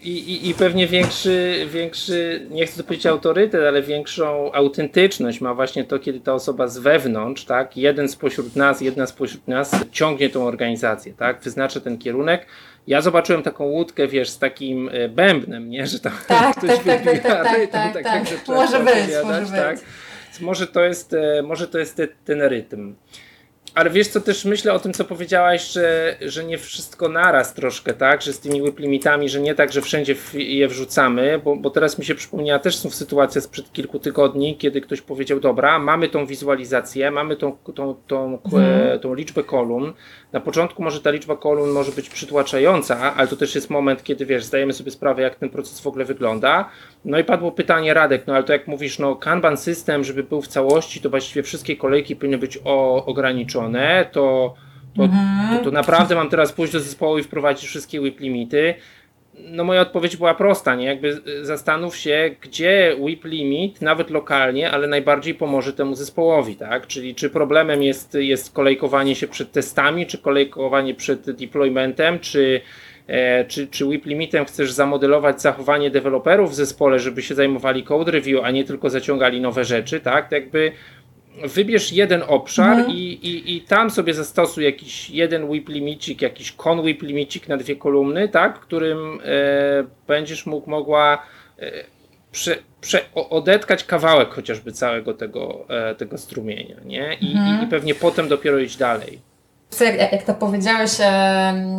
i, 0.03 0.11
i, 0.11 0.49
I 0.49 0.55
pewnie 0.55 0.87
większy, 0.87 1.67
większy, 1.73 2.47
nie 2.51 2.67
chcę 2.67 2.83
powiedzieć 2.83 3.07
autorytet, 3.07 3.63
ale 3.69 3.83
większą 3.83 4.53
autentyczność 4.53 5.41
ma 5.41 5.55
właśnie 5.55 5.85
to, 5.85 5.99
kiedy 5.99 6.21
ta 6.21 6.35
osoba 6.35 6.69
z 6.69 6.79
wewnątrz, 6.79 7.45
tak, 7.45 7.77
jeden 7.77 8.09
spośród 8.09 8.57
nas, 8.57 8.81
jedna 8.81 9.07
spośród 9.07 9.49
nas 9.49 9.71
ciągnie 9.93 10.31
tą 10.31 10.47
organizację, 10.47 11.13
tak, 11.13 11.41
wyznacza 11.41 11.81
ten 11.81 11.99
kierunek. 11.99 12.47
Ja 12.87 13.01
zobaczyłem 13.01 13.43
taką 13.43 13.65
łódkę, 13.65 14.09
wiesz, 14.09 14.29
z 14.29 14.39
takim 14.39 14.91
e, 14.93 15.09
bębnem, 15.09 15.71
nie, 15.71 15.87
że 15.87 16.01
tam 16.01 16.13
Tak, 16.29 16.57
ktoś 16.57 16.71
tak, 16.71 16.85
tak, 16.85 16.99
wybiera 16.99 17.23
tak, 17.23 17.45
tak, 17.45 17.65
i 17.65 17.69
tam 17.69 17.93
tak, 17.93 17.93
takie 17.93 18.19
tak. 18.19 18.29
rzeczy 18.29 18.53
Może 18.53 18.79
być, 18.79 18.95
opowiadać, 18.95 19.41
może 19.41 19.57
tak. 19.57 19.79
Może 20.41 20.67
to 20.67 20.85
jest, 20.85 21.15
e, 21.15 21.43
może 21.43 21.69
to 21.69 21.79
jest 21.79 21.97
te, 21.97 22.09
ten 22.09 22.43
rytm. 22.43 22.95
Ale 23.75 23.91
wiesz 23.91 24.09
co, 24.09 24.21
też 24.21 24.45
myślę 24.45 24.73
o 24.73 24.79
tym, 24.79 24.93
co 24.93 25.05
powiedziałaś, 25.05 25.73
że, 25.73 26.17
że 26.21 26.45
nie 26.45 26.59
wszystko 26.59 27.09
naraz 27.09 27.55
troszkę, 27.55 27.95
tak? 27.95 28.23
Że 28.23 28.33
z 28.33 28.41
tymi 28.41 28.63
whip 28.63 28.79
limitami, 28.79 29.29
że 29.29 29.41
nie 29.41 29.55
tak, 29.55 29.73
że 29.73 29.83
wszędzie 29.83 30.15
je 30.35 30.69
wrzucamy, 30.69 31.41
bo, 31.45 31.57
bo 31.57 31.71
teraz 31.71 31.99
mi 31.99 32.05
się 32.05 32.15
przypomniała 32.15 32.59
też 32.59 32.77
są 32.77 32.91
sytuacja 32.91 33.41
sprzed 33.41 33.73
kilku 33.73 33.99
tygodni, 33.99 34.57
kiedy 34.57 34.81
ktoś 34.81 35.01
powiedział, 35.01 35.41
dobra, 35.41 35.79
mamy 35.79 36.09
tą 36.09 36.27
wizualizację, 36.27 37.11
mamy 37.11 37.37
tą, 37.37 37.57
tą, 37.75 37.95
tą, 38.07 38.39
e, 38.59 38.99
tą 38.99 39.15
liczbę 39.15 39.45
kolumn. 39.45 39.93
Na 40.33 40.41
początku 40.41 40.83
może 40.83 41.01
ta 41.01 41.11
liczba 41.11 41.37
kolumn 41.37 41.71
może 41.71 41.93
być 41.93 42.11
przytłaczająca, 42.11 43.15
ale 43.15 43.29
to 43.29 43.37
też 43.37 43.55
jest 43.55 43.71
moment, 43.71 44.03
kiedy 44.03 44.27
wiesz, 44.27 44.45
zdajemy 44.45 44.73
sobie 44.73 44.91
sprawę, 44.91 45.23
jak 45.23 45.35
ten 45.35 45.49
proces 45.49 45.81
w 45.81 45.87
ogóle 45.87 46.05
wygląda. 46.05 46.71
No 47.05 47.19
i 47.19 47.25
padło 47.25 47.53
pytanie, 47.53 47.95
Radek, 47.95 48.27
no 48.27 48.35
ale 48.35 48.45
to 48.45 48.53
jak 48.53 48.67
mówisz, 48.67 48.99
no 48.99 49.17
Kanban 49.17 49.57
system, 49.57 50.05
żeby 50.05 50.23
był 50.23 50.43
w 50.43 50.49
całości, 50.49 51.01
to 51.01 51.11
właściwie 51.11 51.43
wszystkie 51.43 51.77
kolejki 51.77 52.17
powinny 52.17 52.39
być 52.39 52.59
o, 52.65 53.05
ograniczone, 53.05 54.09
to, 54.13 54.55
to, 54.97 55.09
to, 55.59 55.65
to 55.65 55.71
naprawdę 55.71 56.15
mam 56.15 56.29
teraz 56.29 56.53
pójść 56.53 56.73
do 56.73 56.81
zespołu 56.81 57.19
i 57.19 57.23
wprowadzić 57.23 57.69
wszystkie 57.69 58.01
whip 58.01 58.21
limity. 58.21 58.75
No 59.45 59.65
moja 59.65 59.81
odpowiedź 59.81 60.17
była 60.17 60.35
prosta, 60.35 60.75
nie? 60.75 60.87
Jakby 60.87 61.21
y, 61.29 61.45
zastanów 61.45 61.97
się, 61.97 62.31
gdzie 62.41 62.97
whip 62.99 63.25
limit, 63.25 63.83
nawet 63.83 64.11
lokalnie, 64.11 64.71
ale 64.71 64.87
najbardziej 64.87 65.35
pomoże 65.35 65.73
temu 65.73 65.95
zespołowi, 65.95 66.57
tak? 66.57 66.87
Czyli 66.87 67.15
czy 67.15 67.31
problemem 67.31 67.83
jest, 67.83 68.15
jest 68.15 68.53
kolejkowanie 68.53 69.15
się 69.15 69.29
przed 69.29 69.53
testami, 69.53 70.07
czy 70.07 70.19
kolejkowanie 70.19 70.95
przed 70.95 71.31
deploymentem, 71.31 72.19
czy, 72.19 72.61
czy, 73.49 73.67
czy 73.67 73.85
whip 73.85 74.07
limitem 74.07 74.45
chcesz 74.45 74.73
zamodelować 74.73 75.43
zachowanie 75.43 75.91
deweloperów 75.91 76.51
w 76.51 76.55
zespole, 76.55 76.99
żeby 76.99 77.23
się 77.23 77.35
zajmowali 77.35 77.85
code 77.85 78.13
review, 78.13 78.45
a 78.45 78.51
nie 78.51 78.65
tylko 78.65 78.91
zaciągali 78.91 79.41
nowe 79.41 79.65
rzeczy, 79.65 80.01
tak? 80.01 80.29
To 80.29 80.35
jakby 80.35 80.73
wybierz 81.45 81.93
jeden 81.93 82.23
obszar 82.27 82.89
i, 82.89 83.13
i, 83.13 83.57
i 83.57 83.61
tam 83.61 83.91
sobie 83.91 84.15
zastosuj 84.15 84.65
jakiś 84.65 85.11
jeden 85.11 85.45
whip 85.45 85.69
limicik, 85.69 86.23
jakiś 86.23 86.53
con 86.53 86.81
whip 86.81 87.03
limicik 87.03 87.49
na 87.49 87.57
dwie 87.57 87.77
kolumny, 87.77 88.29
tak, 88.29 88.61
którym 88.61 89.21
e, 89.25 89.85
będziesz 90.07 90.47
mógł, 90.47 90.71
mogła 90.71 91.23
e, 91.59 91.73
prze, 92.33 92.57
prze, 92.81 93.01
odetkać 93.15 93.85
kawałek 93.85 94.29
chociażby 94.29 94.73
całego 94.73 95.15
tego, 95.15 95.67
e, 95.69 95.95
tego 95.95 96.19
strumienia, 96.19 96.77
nie? 96.85 97.17
I, 97.21 97.27
i, 97.27 97.65
I 97.65 97.67
pewnie 97.71 97.95
potem 97.95 98.29
dopiero 98.29 98.59
iść 98.59 98.77
dalej. 98.77 99.30
Jak, 99.81 100.13
jak 100.13 100.23
to 100.23 100.35
powiedziałeś, 100.35 100.91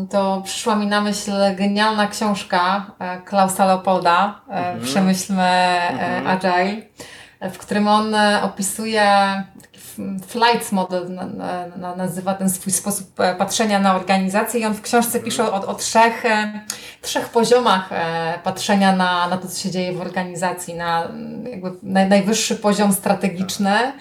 to 0.09 0.41
przyszła 0.45 0.75
mi 0.75 0.87
na 0.87 1.01
myśl 1.01 1.31
genialna 1.55 2.07
książka 2.07 2.85
e, 2.99 3.21
Klausa 3.21 3.65
Leopolda, 3.65 4.41
e, 4.49 4.79
Przemyślmy 4.79 5.41
e, 5.43 6.21
Agile, 6.27 6.81
e, 7.39 7.49
w 7.49 7.57
którym 7.57 7.87
on 7.87 8.15
opisuje 8.43 9.03
taki 9.61 9.77
f- 9.79 10.27
flights 10.27 10.71
model, 10.71 11.11
na, 11.13 11.25
na, 11.25 11.67
na, 11.77 11.95
nazywa 11.95 12.33
ten 12.33 12.49
swój 12.49 12.73
sposób 12.73 13.07
patrzenia 13.37 13.79
na 13.79 13.95
organizację 13.95 14.59
i 14.61 14.65
on 14.65 14.73
w 14.73 14.81
książce 14.81 15.19
pisze 15.19 15.43
o, 15.53 15.67
o 15.67 15.73
trzech, 15.75 16.23
trzech 17.01 17.29
poziomach 17.29 17.89
patrzenia 18.43 18.95
na, 18.95 19.27
na 19.27 19.37
to, 19.37 19.47
co 19.47 19.59
się 19.59 19.71
dzieje 19.71 19.93
w 19.93 20.01
organizacji, 20.01 20.73
na 20.73 21.07
jakby 21.51 21.71
naj, 21.83 22.09
najwyższy 22.09 22.55
poziom 22.55 22.93
strategiczny, 22.93 23.93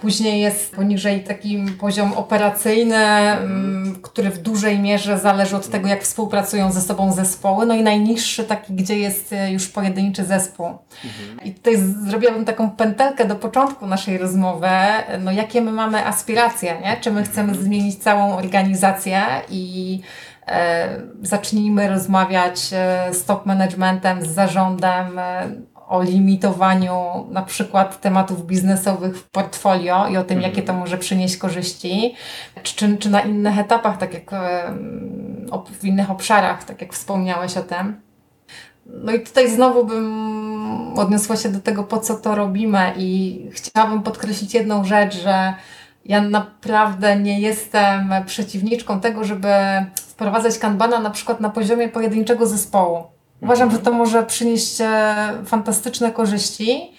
Później 0.00 0.40
jest 0.40 0.76
poniżej 0.76 1.24
taki 1.24 1.64
poziom 1.80 2.12
operacyjny, 2.12 2.96
mm, 2.96 3.98
który 4.02 4.30
w 4.30 4.38
dużej 4.38 4.78
mierze 4.78 5.18
zależy 5.18 5.56
od 5.56 5.68
tego, 5.68 5.88
jak 5.88 6.02
współpracują 6.02 6.72
ze 6.72 6.80
sobą 6.80 7.12
zespoły. 7.12 7.66
No 7.66 7.74
i 7.74 7.82
najniższy 7.82 8.44
taki, 8.44 8.72
gdzie 8.74 8.98
jest 8.98 9.32
e, 9.32 9.52
już 9.52 9.68
pojedynczy 9.68 10.24
zespół. 10.24 10.66
I 11.44 11.52
tutaj 11.52 11.76
zrobiłabym 12.08 12.44
taką 12.44 12.70
pętelkę 12.70 13.24
do 13.24 13.36
początku 13.36 13.86
naszej 13.86 14.18
rozmowy. 14.18 14.68
No 15.20 15.32
jakie 15.32 15.60
my 15.60 15.72
mamy 15.72 16.06
aspiracje, 16.06 16.80
nie? 16.82 16.96
Czy 17.00 17.10
my 17.10 17.22
chcemy 17.22 17.54
zmienić 17.54 18.02
całą 18.02 18.36
organizację 18.36 19.22
i 19.50 20.00
e, 20.46 20.88
zacznijmy 21.22 21.88
rozmawiać 21.88 22.60
e, 22.72 23.14
z 23.14 23.24
top 23.24 23.46
managementem, 23.46 24.22
z 24.22 24.28
zarządem 24.28 25.20
o 25.88 26.02
limitowaniu 26.02 27.26
na 27.30 27.42
przykład 27.42 28.00
tematów 28.00 28.46
biznesowych 28.46 29.18
w 29.18 29.30
portfolio 29.30 30.08
i 30.08 30.16
o 30.16 30.24
tym, 30.24 30.40
jakie 30.40 30.62
to 30.62 30.72
może 30.72 30.98
przynieść 30.98 31.36
korzyści, 31.36 32.14
czy, 32.62 32.96
czy, 32.96 33.10
na 33.10 33.20
innych 33.20 33.58
etapach, 33.58 33.98
tak 33.98 34.14
jak 34.14 34.30
w 35.80 35.84
innych 35.84 36.10
obszarach, 36.10 36.64
tak 36.64 36.80
jak 36.80 36.92
wspomniałeś 36.92 37.56
o 37.56 37.62
tym. 37.62 38.00
No 38.86 39.12
i 39.12 39.20
tutaj 39.20 39.50
znowu 39.50 39.84
bym 39.84 40.98
odniosła 40.98 41.36
się 41.36 41.48
do 41.48 41.60
tego, 41.60 41.84
po 41.84 41.98
co 41.98 42.14
to 42.14 42.34
robimy 42.34 42.92
i 42.96 43.40
chciałabym 43.52 44.02
podkreślić 44.02 44.54
jedną 44.54 44.84
rzecz, 44.84 45.22
że 45.22 45.54
ja 46.04 46.20
naprawdę 46.20 47.16
nie 47.16 47.40
jestem 47.40 48.14
przeciwniczką 48.26 49.00
tego, 49.00 49.24
żeby 49.24 49.48
wprowadzać 49.94 50.58
kanbana 50.58 51.00
na 51.00 51.10
przykład 51.10 51.40
na 51.40 51.50
poziomie 51.50 51.88
pojedynczego 51.88 52.46
zespołu. 52.46 53.15
Uważam, 53.42 53.70
że 53.70 53.78
to 53.78 53.92
może 53.92 54.22
przynieść 54.22 54.80
e, 54.80 55.14
fantastyczne 55.44 56.12
korzyści, 56.12 56.92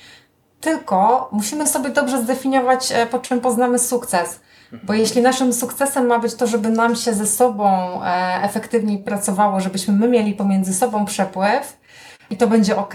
tylko 0.62 1.30
musimy 1.32 1.68
sobie 1.68 1.90
dobrze 1.90 2.22
zdefiniować, 2.22 2.92
e, 2.92 3.06
po 3.06 3.20
czym 3.20 3.42
poznamy 3.42 3.80
sukces. 3.80 4.40
Bo 4.84 4.94
jeśli 4.94 5.22
naszym 5.22 5.54
sukcesem 5.54 6.06
ma 6.06 6.20
być 6.20 6.36
to, 6.36 6.48
żeby 6.48 6.70
nam 6.70 6.96
się 6.96 7.14
ze 7.14 7.28
sobą 7.28 7.70
e, 8.04 8.08
efektywniej 8.44 8.98
pracowało, 8.98 9.60
żebyśmy 9.60 9.94
my 9.94 10.08
mieli 10.08 10.34
pomiędzy 10.34 10.74
sobą 10.74 11.06
przepływ 11.06 11.78
i 12.30 12.38
to 12.38 12.48
będzie 12.48 12.78
ok, 12.78 12.94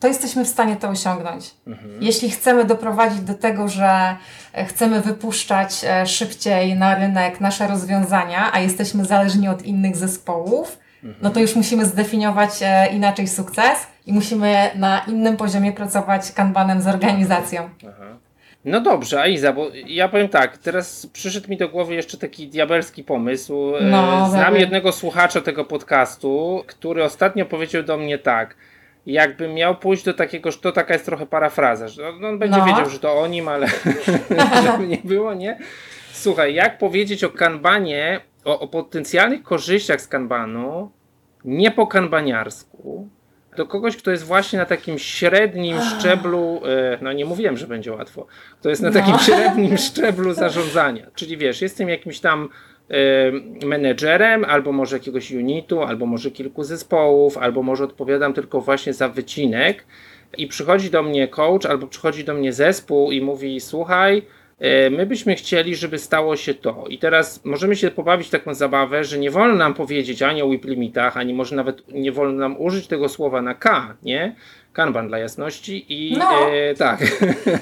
to 0.00 0.08
jesteśmy 0.08 0.44
w 0.44 0.48
stanie 0.48 0.76
to 0.76 0.88
osiągnąć. 0.88 1.54
Jeśli 2.00 2.30
chcemy 2.30 2.64
doprowadzić 2.64 3.20
do 3.20 3.34
tego, 3.34 3.68
że 3.68 4.16
chcemy 4.66 5.00
wypuszczać 5.00 5.84
szybciej 6.06 6.74
na 6.74 6.94
rynek 6.94 7.40
nasze 7.40 7.66
rozwiązania, 7.66 8.50
a 8.52 8.60
jesteśmy 8.60 9.04
zależni 9.04 9.48
od 9.48 9.62
innych 9.62 9.96
zespołów, 9.96 10.78
no 11.22 11.30
to 11.30 11.40
już 11.40 11.56
musimy 11.56 11.84
zdefiniować 11.86 12.50
e, 12.62 12.86
inaczej 12.92 13.28
sukces 13.28 13.86
i 14.06 14.12
musimy 14.12 14.70
na 14.74 15.02
innym 15.08 15.36
poziomie 15.36 15.72
pracować 15.72 16.32
kanbanem 16.32 16.80
z 16.82 16.86
organizacją. 16.86 17.70
Aha. 17.88 18.04
No 18.64 18.80
dobrze, 18.80 19.20
a 19.20 19.26
Iza, 19.26 19.52
bo 19.52 19.66
ja 19.86 20.08
powiem 20.08 20.28
tak, 20.28 20.58
teraz 20.58 21.06
przyszedł 21.06 21.50
mi 21.50 21.56
do 21.56 21.68
głowy 21.68 21.94
jeszcze 21.94 22.18
taki 22.18 22.48
diabelski 22.48 23.04
pomysł. 23.04 23.76
E, 23.76 23.80
No, 23.82 24.28
Znam 24.30 24.56
jednego 24.56 24.92
słuchacza 24.92 25.40
tego 25.40 25.64
podcastu, 25.64 26.64
który 26.66 27.04
ostatnio 27.04 27.46
powiedział 27.46 27.82
do 27.82 27.96
mnie 27.96 28.18
tak, 28.18 28.54
jakbym 29.06 29.54
miał 29.54 29.76
pójść 29.76 30.04
do 30.04 30.14
takiego, 30.14 30.50
że 30.50 30.58
to 30.58 30.72
taka 30.72 30.92
jest 30.92 31.04
trochę 31.06 31.26
parafraza, 31.26 31.88
że 31.88 32.08
on- 32.08 32.24
on 32.24 32.38
będzie 32.38 32.58
No. 32.58 32.64
wiedział, 32.66 32.90
że 32.90 32.98
to 32.98 33.20
o 33.20 33.26
nim, 33.26 33.48
ale 33.48 33.66
żeby 34.64 34.86
nie 34.86 34.98
było, 35.04 35.34
nie? 35.34 35.58
Słuchaj, 36.12 36.54
jak 36.54 36.78
powiedzieć 36.78 37.24
o 37.24 37.30
kanbanie, 37.30 38.20
o, 38.44 38.60
o 38.60 38.68
potencjalnych 38.68 39.42
korzyściach 39.42 40.00
z 40.00 40.08
kanbanu, 40.08 40.90
nie 41.44 41.70
po 41.70 41.86
kanbaniarsku, 41.86 43.08
do 43.56 43.66
kogoś, 43.66 43.96
kto 43.96 44.10
jest 44.10 44.24
właśnie 44.24 44.58
na 44.58 44.64
takim 44.64 44.98
średnim 44.98 45.76
szczeblu, 45.80 46.60
e, 46.66 46.98
no 47.02 47.12
nie 47.12 47.24
mówiłem, 47.24 47.56
że 47.56 47.66
będzie 47.66 47.92
łatwo, 47.92 48.26
kto 48.60 48.70
jest 48.70 48.82
na 48.82 48.88
No. 48.90 48.94
takim 48.94 49.18
średnim 49.18 49.78
szczeblu 49.78 50.32
zarządzania. 50.34 51.06
Czyli 51.14 51.36
wiesz, 51.36 51.62
jestem 51.62 51.88
jakimś 51.88 52.20
tam 52.20 52.48
e, 52.90 53.66
menedżerem, 53.66 54.44
albo 54.44 54.72
może 54.72 54.96
jakiegoś 54.96 55.30
unitu, 55.30 55.82
albo 55.82 56.06
może 56.06 56.30
kilku 56.30 56.64
zespołów, 56.64 57.38
albo 57.38 57.62
może 57.62 57.84
odpowiadam 57.84 58.32
tylko 58.34 58.60
właśnie 58.60 58.92
za 58.92 59.08
wycinek 59.08 59.84
i 60.38 60.46
przychodzi 60.46 60.90
do 60.90 61.02
mnie 61.02 61.28
coach, 61.28 61.66
albo 61.66 61.86
przychodzi 61.86 62.24
do 62.24 62.34
mnie 62.34 62.52
zespół 62.52 63.12
i 63.12 63.20
mówi, 63.20 63.60
słuchaj, 63.60 64.22
my 64.90 65.06
byśmy 65.06 65.34
chcieli, 65.34 65.76
żeby 65.76 65.98
stało 65.98 66.36
się 66.36 66.54
to. 66.54 66.84
I 66.88 66.98
teraz 66.98 67.44
możemy 67.44 67.76
się 67.76 67.90
pobawić 67.90 68.30
taką 68.30 68.54
zabawę, 68.54 69.04
że 69.04 69.18
nie 69.18 69.30
wolno 69.30 69.54
nam 69.54 69.74
powiedzieć 69.74 70.22
ani 70.22 70.42
o 70.42 70.46
whip 70.46 70.64
limitach, 70.64 71.16
ani 71.16 71.34
może 71.34 71.56
nawet 71.56 71.92
nie 71.92 72.12
wolno 72.12 72.38
nam 72.38 72.60
użyć 72.60 72.86
tego 72.86 73.08
słowa 73.08 73.42
na 73.42 73.54
K, 73.54 73.96
nie? 74.02 74.34
Kanban 74.72 75.08
dla 75.08 75.18
jasności 75.18 75.84
i 75.88 76.16
No. 76.18 76.50
e, 76.50 76.74
tak. 76.74 77.00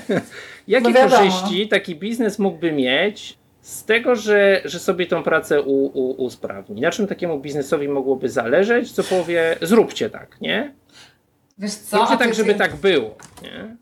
Jakie 0.68 0.90
No 0.90 1.00
korzyści 1.08 1.68
taki 1.68 1.96
biznes 1.96 2.38
mógłby 2.38 2.72
mieć 2.72 3.38
z 3.60 3.84
tego, 3.84 4.16
że, 4.16 4.60
że 4.64 4.78
sobie 4.78 5.06
tą 5.06 5.22
pracę 5.22 5.62
u, 5.62 5.84
u, 5.84 6.24
usprawni? 6.24 6.80
Na 6.80 6.90
czym 6.90 7.06
takiemu 7.06 7.40
biznesowi 7.40 7.88
mogłoby 7.88 8.28
zależeć, 8.28 8.92
co 8.92 9.04
powie, 9.04 9.56
zróbcie 9.62 10.10
tak, 10.10 10.40
nie? 10.40 10.74
Wiesz 11.58 11.74
co? 11.74 11.96
Zróbcie 11.96 12.16
tak, 12.16 12.34
żeby 12.34 12.54
tak 12.54 12.76
było, 12.76 13.16
nie? 13.42 13.76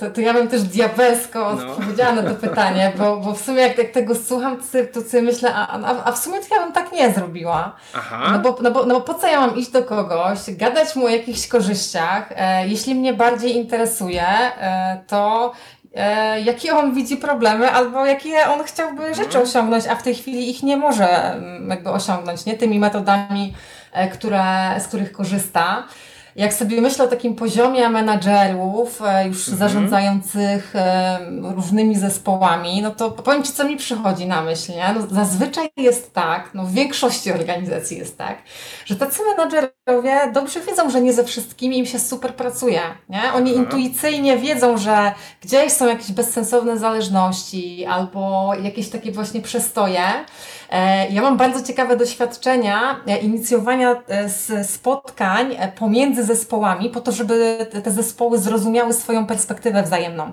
To, 0.00 0.10
to 0.10 0.20
ja 0.20 0.32
bym 0.34 0.48
też 0.48 0.62
diabelsko 0.62 1.38
No. 1.54 1.72
odpowiedziała 1.72 2.12
na 2.12 2.22
to 2.22 2.34
pytanie, 2.34 2.92
bo, 2.98 3.16
bo 3.16 3.32
w 3.34 3.40
sumie 3.40 3.62
jak, 3.62 3.78
jak 3.78 3.90
tego 3.90 4.14
słucham, 4.14 4.56
to 4.92 5.00
sobie, 5.00 5.22
myślę, 5.22 5.54
a, 5.54 5.68
a, 5.80 6.04
a 6.04 6.12
w 6.12 6.18
sumie 6.18 6.38
to 6.40 6.54
ja 6.54 6.62
bym 6.64 6.72
tak 6.72 6.92
nie 6.92 7.12
zrobiła. 7.12 7.76
Aha. 7.96 8.28
No 8.32 8.38
bo, 8.38 8.56
no, 8.62 8.70
bo, 8.70 8.86
no 8.86 8.94
bo 8.94 9.00
po 9.00 9.14
co 9.14 9.26
ja 9.26 9.40
mam 9.40 9.56
iść 9.56 9.70
do 9.70 9.82
kogoś, 9.82 10.38
gadać 10.48 10.96
mu 10.96 11.04
o 11.06 11.08
jakichś 11.08 11.48
korzyściach, 11.48 12.32
e, 12.36 12.68
jeśli 12.68 12.94
mnie 12.94 13.12
bardziej 13.14 13.56
interesuje, 13.56 14.22
e, 14.26 15.00
to 15.06 15.52
e, 15.94 16.40
jakie 16.40 16.76
on 16.76 16.94
widzi 16.94 17.16
problemy, 17.16 17.70
albo 17.70 18.06
jakie 18.06 18.48
on 18.48 18.64
chciałby 18.64 19.08
rzeczy 19.14 19.26
Mhm. 19.38 19.44
osiągnąć, 19.44 19.86
a 19.86 19.94
w 19.94 20.02
tej 20.02 20.14
chwili 20.14 20.50
ich 20.50 20.62
nie 20.62 20.76
może 20.76 21.32
mm, 21.32 21.70
jakby 21.70 21.90
osiągnąć, 21.90 22.44
nie? 22.46 22.54
Tymi 22.54 22.78
metodami, 22.78 23.54
e, 23.92 24.08
które, 24.08 24.44
z 24.80 24.86
których 24.86 25.12
korzysta. 25.12 25.82
Jak 26.40 26.54
sobie 26.54 26.80
myślę 26.80 27.04
o 27.04 27.08
takim 27.08 27.34
poziomie 27.34 27.88
menadżerów, 27.88 29.02
e, 29.06 29.26
już 29.28 29.48
Mhm. 29.48 29.58
zarządzających 29.58 30.76
e, 30.76 31.18
różnymi 31.42 31.96
zespołami, 31.96 32.82
no 32.82 32.90
to 32.90 33.10
powiem 33.10 33.42
Ci, 33.42 33.52
co 33.52 33.64
mi 33.64 33.76
przychodzi 33.76 34.26
na 34.26 34.42
myśl, 34.42 34.72
nie? 34.72 34.94
No, 34.94 35.06
zazwyczaj 35.10 35.68
jest 35.76 36.14
tak, 36.14 36.50
no 36.54 36.64
w 36.64 36.72
większości 36.72 37.32
organizacji 37.32 37.98
jest 37.98 38.18
tak, 38.18 38.38
że 38.84 38.96
tacy 38.96 39.22
menadżerowie 39.36 40.32
dobrze 40.34 40.60
wiedzą, 40.60 40.90
że 40.90 41.00
nie 41.00 41.12
ze 41.12 41.24
wszystkimi 41.24 41.78
im 41.78 41.86
się 41.86 41.98
super 41.98 42.34
pracuje, 42.34 42.80
nie? 43.08 43.22
Oni 43.34 43.50
Aha. 43.50 43.60
intuicyjnie 43.62 44.38
wiedzą, 44.38 44.78
że 44.78 45.12
gdzieś 45.42 45.72
są 45.72 45.86
jakieś 45.88 46.12
bezsensowne 46.12 46.78
zależności 46.78 47.86
albo 47.86 48.52
jakieś 48.62 48.88
takie 48.88 49.12
właśnie 49.12 49.40
przestoje. 49.40 50.02
E, 50.70 51.08
Ja 51.08 51.22
mam 51.22 51.36
bardzo 51.36 51.62
ciekawe 51.66 51.96
doświadczenia 51.96 52.96
inicjowania 53.22 54.02
spotkań 54.62 55.56
pomiędzy 55.78 56.29
zespołami 56.34 56.90
po 56.90 57.00
to, 57.00 57.12
żeby 57.12 57.66
te- 57.84 57.90
zespoły 57.90 58.38
zrozumiały 58.38 58.92
swoją 58.92 59.26
perspektywę 59.26 59.82
wzajemną. 59.82 60.32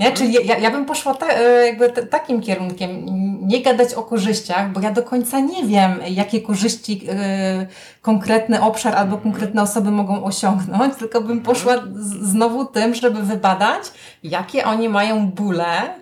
Nie? 0.00 0.12
Czyli 0.12 0.46
ja, 0.46 0.58
ja 0.58 0.70
bym 0.70 0.84
poszła 0.84 1.14
ta, 1.14 1.26
e, 1.26 1.66
jakby 1.66 1.90
t- 1.90 2.06
takim 2.06 2.40
kierunkiem, 2.40 3.06
nie 3.46 3.62
gadać 3.62 3.94
o 3.94 4.02
korzyściach, 4.02 4.72
bo 4.72 4.80
ja 4.80 4.90
do 4.90 5.02
końca 5.02 5.40
nie 5.40 5.64
wiem, 5.64 6.00
jakie 6.08 6.40
korzyści 6.40 7.00
e, 7.10 7.66
konkretny 8.02 8.62
obszar 8.62 8.94
albo 8.96 9.16
konkretne 9.18 9.62
osoby 9.62 9.90
mogą 9.90 10.24
osiągnąć, 10.24 10.94
tylko 10.94 11.20
bym 11.20 11.40
poszła 11.40 11.74
z, 11.94 12.30
znowu 12.30 12.64
tym, 12.64 12.94
żeby 12.94 13.22
wybadać, 13.22 13.82
jakie 14.22 14.64
oni 14.64 14.88
mają 14.88 15.30
bóle, 15.30 15.94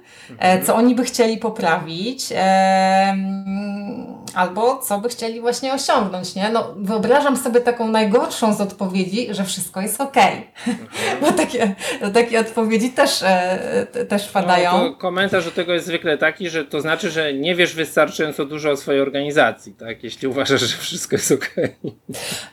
co 0.64 0.74
oni 0.74 0.94
by 0.94 1.04
chcieli 1.04 1.36
poprawić, 1.36 2.32
e, 2.32 2.36
mm, 2.36 4.12
albo 4.34 4.78
co 4.78 4.98
by 4.98 5.08
chcieli 5.08 5.40
właśnie 5.40 5.72
osiągnąć, 5.72 6.34
nie? 6.34 6.48
No, 6.48 6.74
wyobrażam 6.76 7.36
sobie 7.36 7.60
taką 7.60 7.88
najgorszą 7.88 8.54
z 8.54 8.60
odpowiedzi, 8.60 9.28
że 9.30 9.44
wszystko 9.44 9.80
jest 9.80 10.00
okej. 10.00 10.50
Bo 11.20 11.32
takie, 11.32 11.74
takie 12.14 12.40
odpowiedzi 12.40 12.90
też, 12.90 13.22
e, 13.22 13.86
te- 13.92 14.04
też 14.04 14.28
padają. 14.28 14.72
No, 14.72 14.94
komentarz 14.94 15.44
do 15.44 15.50
tego 15.50 15.72
jest 15.72 15.86
zwykle 15.86 16.18
taki, 16.18 16.50
że 16.50 16.64
to 16.64 16.80
znaczy, 16.80 17.10
że 17.10 17.34
nie 17.34 17.54
wiesz 17.54 17.74
wystarczająco 17.74 18.44
dużo 18.44 18.70
o 18.70 18.76
swojej 18.76 19.00
organizacji, 19.00 19.72
tak? 19.72 20.04
Jeśli 20.04 20.28
uważasz, 20.28 20.60
że 20.60 20.76
wszystko 20.76 21.16
jest 21.16 21.32
okej. 21.32 21.76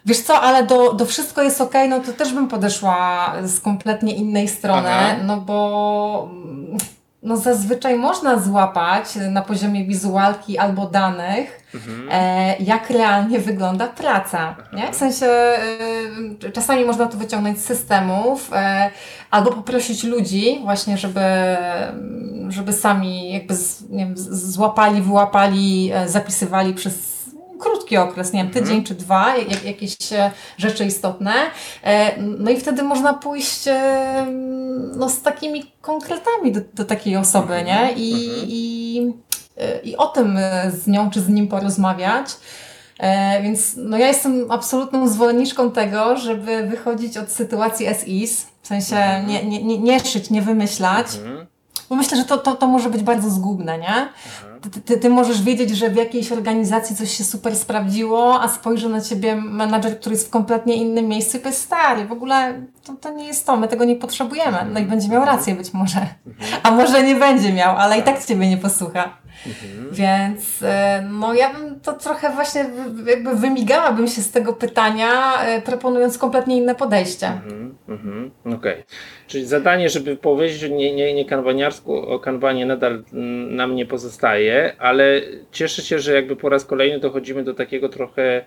Wiesz 0.05 0.20
co, 0.20 0.41
ale 0.41 0.63
do, 0.63 0.93
do 0.93 1.05
wszystko 1.05 1.43
jest 1.43 1.61
ok, 1.61 1.74
no 1.89 1.99
to 1.99 2.13
też 2.13 2.34
bym 2.34 2.47
podeszła 2.47 3.34
z 3.43 3.59
kompletnie 3.59 4.15
innej 4.15 4.47
strony, 4.47 4.89
Aha. 4.89 5.15
no 5.24 5.38
bo 5.38 6.30
mm, 6.32 6.78
no 7.24 7.38
zazwyczaj 7.38 7.95
można 7.95 8.39
złapać 8.39 9.05
na 9.32 9.41
poziomie 9.41 9.86
wizualki 9.86 10.57
albo 10.57 10.86
danych, 10.86 11.59
Mhm. 11.76 12.09
e, 12.11 12.55
jak 12.59 12.89
realnie 12.89 13.39
wygląda 13.39 13.88
praca. 13.88 14.55
Nie? 14.74 14.91
W 14.91 14.95
sensie 14.95 15.26
e, 15.26 16.51
czasami 16.53 16.86
można 16.86 17.05
to 17.05 17.17
wyciągnąć 17.17 17.59
z 17.59 17.65
systemów, 17.65 18.49
e, 18.53 18.89
albo 19.32 19.51
poprosić 19.51 20.03
ludzi 20.03 20.59
właśnie, 20.63 20.97
żeby, 20.97 21.22
żeby 22.49 22.74
sami 22.74 23.34
jakby 23.34 23.55
z, 23.55 23.84
wiem, 23.91 24.13
złapali, 24.17 25.01
wyłapali, 25.01 25.91
e, 25.93 26.09
zapisywali 26.09 26.74
przez 26.74 27.09
krótki 27.60 27.97
okres, 27.97 28.34
nie 28.34 28.39
wiem, 28.39 28.47
Mhm. 28.47 28.66
tydzień 28.66 28.84
czy 28.84 28.95
dwa, 28.95 29.38
jak, 29.38 29.64
jakieś 29.64 29.95
e, 30.14 30.32
rzeczy 30.57 30.86
istotne. 30.86 31.34
E, 31.84 32.22
No 32.22 32.51
i 32.51 32.57
wtedy 32.60 32.84
można 32.84 33.14
pójść 33.14 33.68
e, 33.68 34.26
no, 34.95 35.10
z 35.10 35.22
takimi 35.22 35.72
konkretami 35.82 36.51
do, 36.51 36.60
do 36.74 36.86
takiej 36.86 37.18
osoby, 37.18 37.53
Mhm. 37.55 37.66
nie? 37.66 37.93
I, 37.93 38.14
i, 38.47 39.14
e, 39.57 39.80
I 39.80 39.97
o 39.97 40.07
tym 40.07 40.38
z 40.70 40.88
nią 40.88 41.10
czy 41.10 41.22
z 41.22 41.30
nim 41.30 41.47
porozmawiać. 41.47 42.30
Więc 43.43 43.74
no 43.78 43.97
ja 43.97 44.07
jestem 44.07 44.51
absolutną 44.51 45.07
zwolenniczką 45.07 45.72
tego, 45.72 46.18
żeby 46.18 46.68
wychodzić 46.68 47.18
od 47.18 47.32
sytuacji 47.32 47.88
as 47.88 48.07
is, 48.07 48.45
w 48.62 48.68
sensie 48.68 48.95
Mhm. 48.95 49.28
nie, 49.28 49.43
nie, 49.45 49.64
nie, 49.64 49.78
nie 49.78 49.99
szyć, 49.99 50.30
nie 50.30 50.41
wymyślać, 50.41 51.07
Mhm. 51.16 51.45
bo 51.89 51.95
myślę, 51.95 52.18
że 52.18 52.26
to, 52.26 52.38
to, 52.38 52.55
to 52.55 52.68
może 52.68 52.89
być 52.89 53.03
bardzo 53.03 53.30
zgubne, 53.30 53.78
nie? 53.78 54.10
Ty, 54.62 54.82
ty, 54.82 54.97
ty 54.97 55.10
możesz 55.10 55.41
wiedzieć, 55.41 55.70
że 55.70 55.89
w 55.89 55.95
jakiejś 55.95 56.32
organizacji 56.32 56.95
coś 56.95 57.18
się 57.18 57.24
super 57.24 57.55
sprawdziło, 57.55 58.41
a 58.41 58.47
spojrzy 58.47 58.89
na 58.89 59.01
ciebie 59.01 59.36
menadżer, 59.36 59.99
który 59.99 60.16
jest 60.16 60.28
w 60.28 60.30
kompletnie 60.30 60.76
innym 60.76 61.07
miejscu 61.07 61.38
i 61.38 61.39
powie, 61.39 61.55
stary, 61.55 62.05
w 62.05 62.12
ogóle 62.12 62.62
to, 62.84 62.93
to 62.93 63.14
nie 63.14 63.26
jest 63.26 63.45
to, 63.45 63.57
my 63.57 63.68
tego 63.68 63.86
nie 63.86 63.95
potrzebujemy. 63.95 64.57
No 64.74 64.80
i 64.80 64.84
będzie 64.84 65.10
miał 65.10 65.26
rację 65.26 65.55
być 65.55 65.74
może. 65.74 66.07
A 66.64 66.72
może 66.72 67.03
nie 67.03 67.16
będzie 67.16 67.53
miał, 67.53 67.78
ale 67.78 67.97
i 67.97 68.03
tak 68.03 68.26
ciebie 68.26 68.49
nie 68.49 68.57
posłucha. 68.57 69.18
Więc 69.92 70.64
e, 70.64 71.08
no 71.12 71.34
ja 71.34 71.54
bym 71.54 71.80
to 71.80 71.94
trochę 71.94 72.30
właśnie 72.30 72.66
jakby 73.06 73.36
wymigałabym 73.36 74.08
się 74.08 74.22
z 74.22 74.32
tego 74.32 74.54
pytania, 74.54 75.44
e, 75.44 75.62
proponując 75.62 76.18
kompletnie 76.18 76.58
inne 76.58 76.76
podejście. 76.76 77.28
Mhm, 77.28 77.76
mhm, 77.90 78.32
Okej. 78.56 78.84
Czyli 79.28 79.46
zadanie, 79.46 79.90
żeby 79.90 80.16
powiedzieć 80.18 80.72
nie, 80.72 80.96
nie, 80.96 81.14
nie 81.14 81.26
kanbaniarsku 81.26 81.98
o 81.98 82.20
kanbanie 82.20 82.66
nadal 82.66 83.04
mm, 83.14 83.56
nam 83.56 83.76
nie 83.76 83.86
pozostaje, 83.86 84.76
ale 84.80 85.22
cieszę 85.52 85.82
się, 85.82 86.00
że 86.00 86.14
jakby 86.14 86.36
po 86.36 86.50
raz 86.50 86.66
kolejny 86.66 87.00
dochodzimy 87.00 87.44
do 87.44 87.54
takiego 87.54 87.90
trochę 87.90 88.46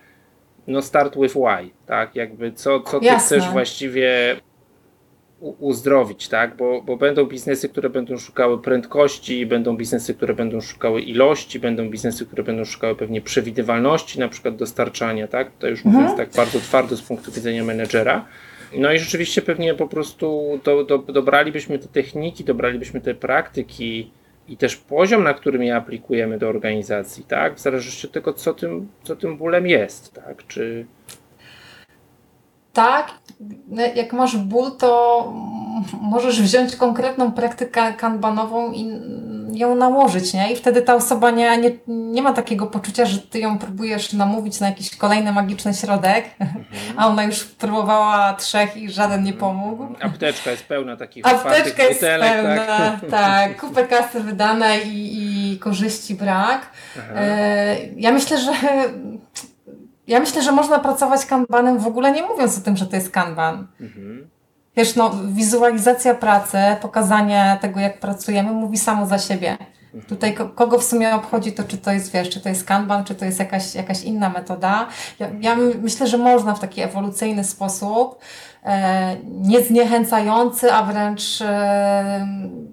no 0.66 0.82
start 0.82 1.16
with 1.16 1.34
why, 1.34 1.70
tak? 1.86 2.16
Jakby 2.16 2.52
co, 2.52 2.80
co 2.80 3.00
ty 3.00 3.06
Jasne. 3.06 3.38
chcesz 3.38 3.50
właściwie 3.50 4.36
uzdrowić, 5.42 6.28
tak? 6.28 6.56
Bo, 6.56 6.82
bo 6.82 6.96
będą 6.96 7.24
biznesy, 7.24 7.68
które 7.68 7.90
będą 7.90 8.16
szukały 8.18 8.62
prędkości, 8.62 9.46
będą 9.46 9.76
biznesy, 9.76 10.14
które 10.14 10.34
będą 10.34 10.60
szukały 10.60 11.00
ilości, 11.00 11.60
będą 11.60 11.88
biznesy, 11.90 12.26
które 12.26 12.42
będą 12.42 12.64
szukały 12.64 12.96
pewnie 12.96 13.20
przewidywalności, 13.20 14.20
na 14.20 14.28
przykład 14.28 14.56
dostarczania, 14.56 15.28
tak? 15.28 15.50
To 15.58 15.68
już 15.68 15.86
Mhm. 15.86 15.94
mówiąc 15.94 16.16
tak 16.16 16.30
bardzo 16.30 16.58
twardo 16.58 16.96
z 16.96 17.02
punktu 17.02 17.32
widzenia 17.32 17.64
menedżera. 17.64 18.24
No 18.76 18.92
i 18.92 18.98
rzeczywiście 18.98 19.42
pewnie 19.42 19.74
po 19.74 19.88
prostu 19.88 20.60
do, 20.64 20.84
do, 20.84 20.98
dobralibyśmy 20.98 21.78
te 21.78 21.88
techniki, 21.88 22.44
dobralibyśmy 22.44 23.00
te 23.00 23.14
praktyki 23.14 24.10
i 24.48 24.56
też 24.56 24.76
poziom, 24.76 25.22
na 25.22 25.34
którym 25.34 25.62
je 25.62 25.76
aplikujemy 25.76 26.38
do 26.38 26.48
organizacji, 26.48 27.24
tak? 27.24 27.54
W 27.54 27.60
zależności 27.60 28.06
od 28.06 28.12
tego, 28.12 28.32
co 28.32 28.54
tym, 28.54 28.88
co 29.02 29.16
tym 29.16 29.36
bólem 29.36 29.66
jest, 29.66 30.12
tak? 30.12 30.46
Czy, 30.46 30.86
Tak, 32.72 33.10
no, 33.68 33.82
jak 33.94 34.12
masz 34.12 34.36
ból, 34.36 34.76
to 34.78 35.32
możesz 36.00 36.42
wziąć 36.42 36.76
konkretną 36.76 37.32
praktykę 37.32 37.92
kanbanową 37.92 38.72
i 38.72 38.90
ją 39.52 39.74
nałożyć, 39.74 40.34
nie? 40.34 40.52
I 40.52 40.56
wtedy 40.56 40.82
ta 40.82 40.94
osoba 40.94 41.30
nie, 41.30 41.56
nie, 41.58 41.70
nie 41.86 42.22
ma 42.22 42.32
takiego 42.32 42.66
poczucia, 42.66 43.04
że 43.06 43.18
ty 43.18 43.38
ją 43.38 43.58
próbujesz 43.58 44.12
namówić 44.12 44.60
na 44.60 44.66
jakiś 44.68 44.96
kolejny 44.96 45.32
magiczny 45.32 45.74
środek, 45.74 46.24
a 46.96 47.06
ona 47.08 47.24
już 47.24 47.44
próbowała 47.44 48.34
trzech 48.34 48.76
i 48.76 48.90
żaden 48.90 49.22
nie 49.22 49.32
pomógł. 49.32 49.86
apteczka 50.02 50.50
jest 50.50 50.64
pełna 50.66 50.96
takich 50.96 51.26
Apteczka 51.26 51.82
jest 51.82 52.00
butelek, 52.00 52.32
pełna, 52.32 52.66
tak? 52.66 53.10
tak, 53.10 53.60
kupę 53.60 53.84
kasy 53.84 54.20
wydane 54.20 54.80
i, 54.80 55.52
i 55.52 55.58
korzyści 55.58 56.14
brak. 56.14 56.60
Aha. 56.98 57.20
E, 57.20 57.76
Ja 57.96 58.12
myślę, 58.12 58.38
że 58.38 58.52
ja 60.12 60.20
myślę, 60.20 60.42
że 60.42 60.52
można 60.52 60.78
pracować 60.78 61.26
kanbanem 61.26 61.78
w 61.78 61.86
ogóle 61.86 62.12
nie 62.12 62.22
mówiąc 62.22 62.58
o 62.58 62.60
tym, 62.60 62.76
że 62.76 62.86
to 62.86 62.96
jest 62.96 63.10
kanban. 63.10 63.66
Mhm. 63.80 64.30
Wiesz, 64.76 64.96
no, 64.96 65.10
wizualizacja 65.26 66.14
pracy, 66.14 66.58
pokazanie 66.82 67.58
tego, 67.60 67.80
jak 67.80 68.00
pracujemy, 68.00 68.52
mówi 68.52 68.78
samo 68.78 69.06
za 69.06 69.18
siebie. 69.18 69.56
Tutaj 70.08 70.34
ko- 70.34 70.48
kogo 70.48 70.78
w 70.78 70.84
sumie 70.84 71.14
obchodzi 71.14 71.52
to, 71.52 71.64
czy 71.64 71.78
to 71.78 71.92
jest, 71.92 72.12
wiesz, 72.12 72.30
czy 72.30 72.40
to 72.40 72.48
jest 72.48 72.64
kanban, 72.64 73.04
czy 73.04 73.14
to 73.14 73.24
jest 73.24 73.38
jakaś, 73.38 73.74
jakaś 73.74 74.02
inna 74.02 74.28
metoda. 74.28 74.86
Ja, 75.18 75.28
ja 75.40 75.56
my- 75.56 75.74
myślę, 75.82 76.06
że 76.06 76.18
można 76.18 76.54
w 76.54 76.60
taki 76.60 76.80
ewolucyjny 76.80 77.44
sposób, 77.44 78.18
e, 78.64 79.16
nie 79.26 79.60
zniechęcający, 79.62 80.72
a 80.72 80.82
wręcz 80.82 81.40
e, 81.42 82.26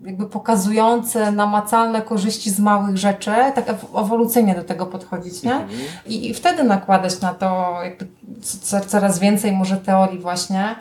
jakby 0.05 0.25
pokazujący 0.25 1.31
namacalne 1.31 2.01
korzyści 2.01 2.49
z 2.49 2.59
małych 2.59 2.97
rzeczy, 2.97 3.31
tak 3.55 3.67
ew- 3.69 3.99
ewolucyjnie 4.05 4.55
do 4.55 4.63
tego 4.63 4.85
podchodzić, 4.85 5.43
nie? 5.43 5.53
Mhm. 5.53 5.79
I, 6.05 6.29
I 6.29 6.33
wtedy 6.33 6.63
nakładać 6.63 7.21
na 7.21 7.33
to 7.33 7.77
jakby 7.83 8.07
co, 8.41 8.79
coraz 8.81 9.19
więcej 9.19 9.51
może 9.51 9.77
teorii 9.77 10.19
właśnie. 10.19 10.75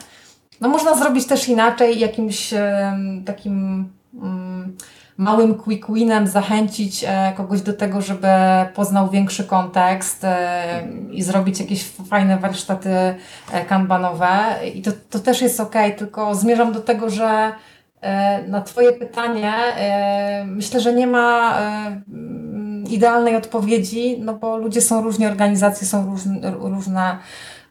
No 0.60 0.68
można 0.68 0.94
zrobić 0.96 1.26
też 1.26 1.48
inaczej, 1.48 1.98
jakimś 1.98 2.52
em, 2.52 3.22
takim 3.26 3.88
mm, 4.14 4.76
małym 5.18 5.54
quick 5.54 5.92
winem 5.92 6.26
zachęcić 6.26 7.04
e, 7.08 7.32
kogoś 7.36 7.62
do 7.62 7.72
tego, 7.72 8.02
żeby 8.02 8.28
poznał 8.74 9.10
większy 9.10 9.44
kontekst 9.44 10.24
e, 10.24 10.88
i 11.10 11.22
zrobić 11.22 11.60
jakieś 11.60 11.84
fajne 11.84 12.38
warsztaty 12.38 12.90
e, 13.52 13.64
kanbanowe. 13.68 14.28
I 14.74 14.82
to, 14.82 14.90
to 15.10 15.18
też 15.18 15.42
jest 15.42 15.60
ok, 15.60 15.74
tylko 15.96 16.34
zmierzam 16.34 16.72
do 16.72 16.80
tego, 16.80 17.10
że 17.10 17.52
na 18.48 18.60
Twoje 18.60 18.92
pytanie, 18.92 19.52
myślę, 20.46 20.80
że 20.80 20.92
nie 20.92 21.06
ma 21.06 21.58
mm, 21.58 22.84
idealnej 22.90 23.36
odpowiedzi, 23.36 24.20
no 24.20 24.34
bo 24.34 24.56
ludzie 24.56 24.80
są 24.80 25.02
różni, 25.02 25.26
organizacje 25.26 25.86
są 25.86 26.06
różne, 26.06 27.18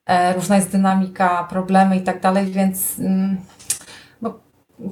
e, 0.06 0.34
różna 0.34 0.56
jest 0.56 0.72
dynamika, 0.72 1.48
problemy 1.50 1.98
i 1.98 2.02
tak 2.02 2.22
dalej, 2.22 2.46
więc 2.46 3.00
mm, 3.00 3.38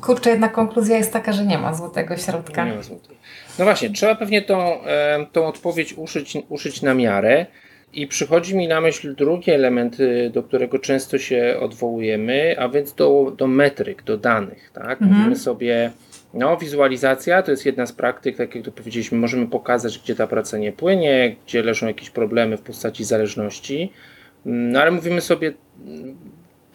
kurczę, 0.02 0.30
jednak 0.30 0.52
konkluzja 0.52 0.98
jest 0.98 1.14
taka, 1.14 1.34
że 1.34 1.46
nie 1.46 1.58
ma 1.58 1.74
złotego 1.74 2.18
środka. 2.18 2.66
Nie 2.66 2.74
ma 2.74 2.82
złotej. 2.82 3.18
No 3.60 3.66
właśnie, 3.66 3.90
trzeba 3.90 4.16
pewnie 4.16 4.42
tą, 4.42 4.84
e, 4.84 5.26
tą 5.32 5.46
odpowiedź 5.48 5.94
uszyć, 5.94 6.38
uszyć 6.50 6.82
na 6.82 6.94
miarę. 6.94 7.46
I 7.94 8.08
przychodzi 8.08 8.58
mi 8.58 8.68
na 8.68 8.82
myśl 8.82 9.16
drugi 9.16 9.52
element, 9.52 10.00
y, 10.00 10.30
do 10.34 10.44
którego 10.44 10.80
często 10.80 11.18
się 11.18 11.58
odwołujemy, 11.60 12.56
a 12.60 12.70
więc 12.70 12.94
do, 12.94 13.34
do 13.38 13.48
metryk, 13.48 14.04
do 14.04 14.18
danych. 14.18 14.72
Tak? 14.74 15.02
Mhm. 15.02 15.12
Mówimy 15.12 15.36
sobie, 15.36 15.92
no, 16.34 16.58
wizualizacja 16.58 17.44
to 17.44 17.52
jest 17.52 17.66
jedna 17.66 17.86
z 17.86 17.92
praktyk, 17.92 18.38
tak 18.38 18.56
jak 18.56 18.66
to 18.66 18.72
powiedzieliśmy, 18.72 19.18
możemy 19.18 19.48
pokazać, 19.48 20.00
gdzie 20.00 20.16
ta 20.16 20.28
praca 20.28 20.58
nie 20.58 20.72
płynie, 20.72 21.36
gdzie 21.46 21.64
leżą 21.64 21.88
jakieś 21.88 22.10
problemy 22.10 22.58
w 22.58 22.62
postaci 22.62 23.04
zależności. 23.04 23.92
Mm, 24.46 24.72
No 24.72 24.82
ale 24.82 24.92
mówimy 24.92 25.22
sobie, 25.22 25.54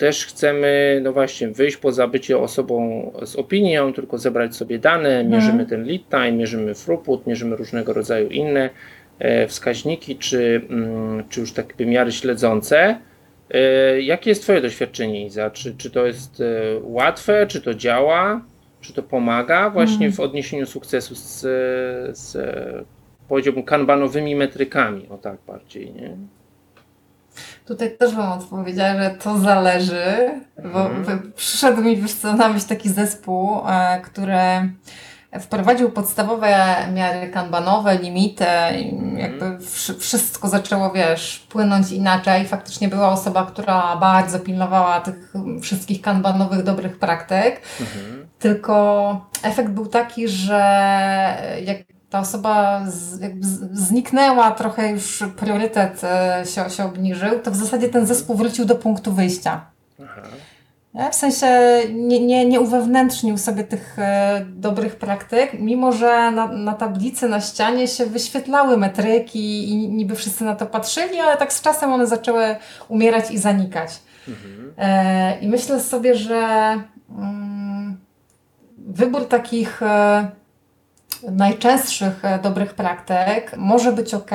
też 0.00 0.26
chcemy, 0.26 1.00
no 1.04 1.12
właśnie, 1.12 1.48
wyjść 1.48 1.76
poza 1.76 2.08
bycie 2.08 2.38
osobą 2.38 3.10
z 3.24 3.36
opinią, 3.36 3.92
tylko 3.92 4.18
zebrać 4.18 4.56
sobie 4.56 4.78
dane, 4.78 5.24
mierzymy 5.24 5.66
ten 5.66 5.84
lead 5.84 6.08
time, 6.08 6.32
mierzymy 6.32 6.74
throughput, 6.74 7.26
mierzymy 7.26 7.56
różnego 7.56 7.92
rodzaju 7.92 8.28
inne 8.28 8.70
e, 9.18 9.46
wskaźniki, 9.46 10.16
czy, 10.16 10.62
mm, 10.70 11.24
czy 11.28 11.40
już 11.40 11.52
tak 11.52 11.68
jakby 11.68 11.86
miary 11.86 12.12
śledzące. 12.12 13.00
E, 13.50 14.00
Jakie 14.00 14.30
jest 14.30 14.42
Twoje 14.42 14.60
doświadczenie, 14.60 15.26
Iza? 15.26 15.50
Czy, 15.50 15.74
czy 15.76 15.90
to 15.90 16.06
jest 16.06 16.40
e, 16.40 16.44
łatwe, 16.82 17.46
czy 17.46 17.60
to 17.60 17.74
działa, 17.74 18.44
czy 18.80 18.92
to 18.92 19.02
pomaga 19.02 19.70
właśnie 19.70 20.12
w 20.12 20.20
odniesieniu 20.20 20.66
sukcesu 20.66 21.14
z, 21.14 21.40
z 22.18 22.36
powiedziałbym, 23.28 23.62
kanbanowymi 23.62 24.36
metrykami, 24.36 25.08
o 25.08 25.18
tak 25.18 25.38
bardziej, 25.46 25.92
nie? 25.92 26.16
Tutaj 27.66 27.96
też 27.96 28.14
bym 28.14 28.32
odpowiedziała, 28.32 29.02
że 29.02 29.10
to 29.10 29.38
zależy, 29.38 30.04
bo 30.72 30.86
Mhm. 30.86 31.32
przyszedł 31.36 31.82
mi 31.82 31.96
wiesz 31.96 32.14
co, 32.14 32.32
na 32.32 32.48
myśl 32.48 32.66
taki 32.68 32.88
zespół, 32.88 33.60
e, 33.68 34.00
który 34.00 34.38
wprowadził 35.40 35.90
podstawowe 35.90 36.76
miary 36.94 37.28
kanbanowe, 37.28 37.98
limity, 37.98 38.44
jakby 39.16 39.58
wszy- 39.66 39.94
wszystko 39.98 40.48
zaczęło, 40.48 40.90
wiesz, 40.90 41.46
płynąć 41.48 41.90
inaczej. 41.92 42.46
Faktycznie 42.46 42.88
była 42.88 43.08
osoba, 43.08 43.46
która 43.46 43.96
bardzo 43.96 44.38
pilnowała 44.40 45.00
tych 45.00 45.32
wszystkich 45.62 46.00
kanbanowych 46.02 46.62
dobrych 46.62 46.98
praktyk, 46.98 47.60
Mhm. 47.80 48.28
tylko 48.38 49.26
efekt 49.42 49.70
był 49.70 49.86
taki, 49.86 50.28
że 50.28 50.60
jak 51.64 51.76
ta 52.10 52.20
osoba 52.20 52.84
z, 52.86 53.20
zniknęła, 53.72 54.50
trochę 54.50 54.90
już 54.90 55.24
priorytet 55.36 56.04
e, 56.04 56.42
się, 56.46 56.70
się 56.70 56.84
obniżył, 56.84 57.40
to 57.40 57.50
w 57.50 57.56
zasadzie 57.56 57.88
ten 57.88 58.06
zespół 58.06 58.36
wrócił 58.36 58.64
do 58.64 58.74
punktu 58.74 59.12
wyjścia. 59.12 59.60
Aha. 60.02 60.22
W 61.10 61.14
sensie 61.14 61.46
nie, 61.92 62.20
nie, 62.20 62.46
nie 62.46 62.60
uwewnętrznił 62.60 63.38
sobie 63.38 63.64
tych 63.64 63.98
e, 63.98 64.44
dobrych 64.48 64.96
praktyk, 64.96 65.52
mimo 65.52 65.92
że 65.92 66.30
na, 66.30 66.46
na 66.46 66.74
tablicy, 66.74 67.28
na 67.28 67.40
ścianie 67.40 67.88
się 67.88 68.06
wyświetlały 68.06 68.76
metryki 68.76 69.68
i 69.68 69.88
niby 69.88 70.16
wszyscy 70.16 70.44
na 70.44 70.56
to 70.56 70.66
patrzyli, 70.66 71.18
ale 71.18 71.36
tak 71.36 71.52
z 71.52 71.60
czasem 71.60 71.92
one 71.92 72.06
zaczęły 72.06 72.56
umierać 72.88 73.30
i 73.30 73.38
zanikać. 73.38 73.90
Mhm. 74.28 74.74
E, 74.78 75.38
I 75.40 75.48
myślę 75.48 75.80
sobie, 75.80 76.14
że 76.14 76.74
mm, 77.18 77.96
wybór 78.78 79.28
takich 79.28 79.82
najczęstszych 81.22 82.24
e, 82.24 82.38
dobrych 82.38 82.74
praktyk 82.74 83.54
może 83.56 83.92
być 83.92 84.14
ok, 84.14 84.30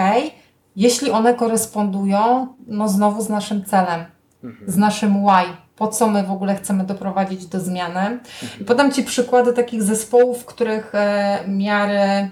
jeśli 0.76 1.12
one 1.12 1.34
korespondują 1.34 2.48
no 2.68 2.90
znowu 2.90 3.22
z 3.22 3.30
naszym 3.30 3.66
celem, 3.66 4.06
Mhm. 4.44 4.72
z 4.72 4.78
naszym 4.78 5.26
why, 5.26 5.54
po 5.76 5.88
co 5.88 6.08
my 6.08 6.24
w 6.24 6.32
ogóle 6.32 6.56
chcemy 6.56 6.84
doprowadzić 6.84 7.46
do 7.46 7.60
zmiany. 7.60 8.20
I 8.62 8.64
podam 8.66 8.92
Ci 8.92 9.04
przykłady 9.04 9.54
takich 9.54 9.84
zespołów, 9.84 10.42
w 10.42 10.46
których 10.46 10.96
e, 10.96 11.40
miary 11.48 12.00
e, 12.00 12.30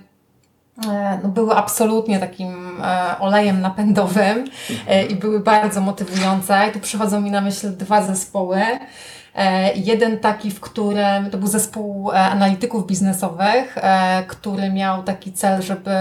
no, 1.24 1.30
były 1.30 1.56
absolutnie 1.56 2.20
takim 2.20 2.82
olejem 3.20 3.62
napędowym 3.62 4.45
e, 4.88 5.06
i 5.06 5.16
były 5.16 5.39
bardzo 5.39 5.82
motywujące. 5.82 6.68
I 6.70 6.72
tu 6.72 6.80
przychodzą 6.80 7.22
mi 7.22 7.32
na 7.32 7.41
myśl 7.41 7.78
dwa 7.78 8.01
zespoły. 8.01 8.62
E, 9.36 9.74
jeden 9.74 10.20
taki, 10.20 10.52
w 10.52 10.60
którym 10.60 11.30
to 11.32 11.38
był 11.38 11.48
zespół 11.48 12.12
e, 12.12 12.16
analityków 12.16 12.88
biznesowych, 12.88 13.78
e, 13.78 14.24
który 14.28 14.70
miał 14.70 15.04
taki 15.04 15.34
cel, 15.34 15.62
żeby, 15.62 15.96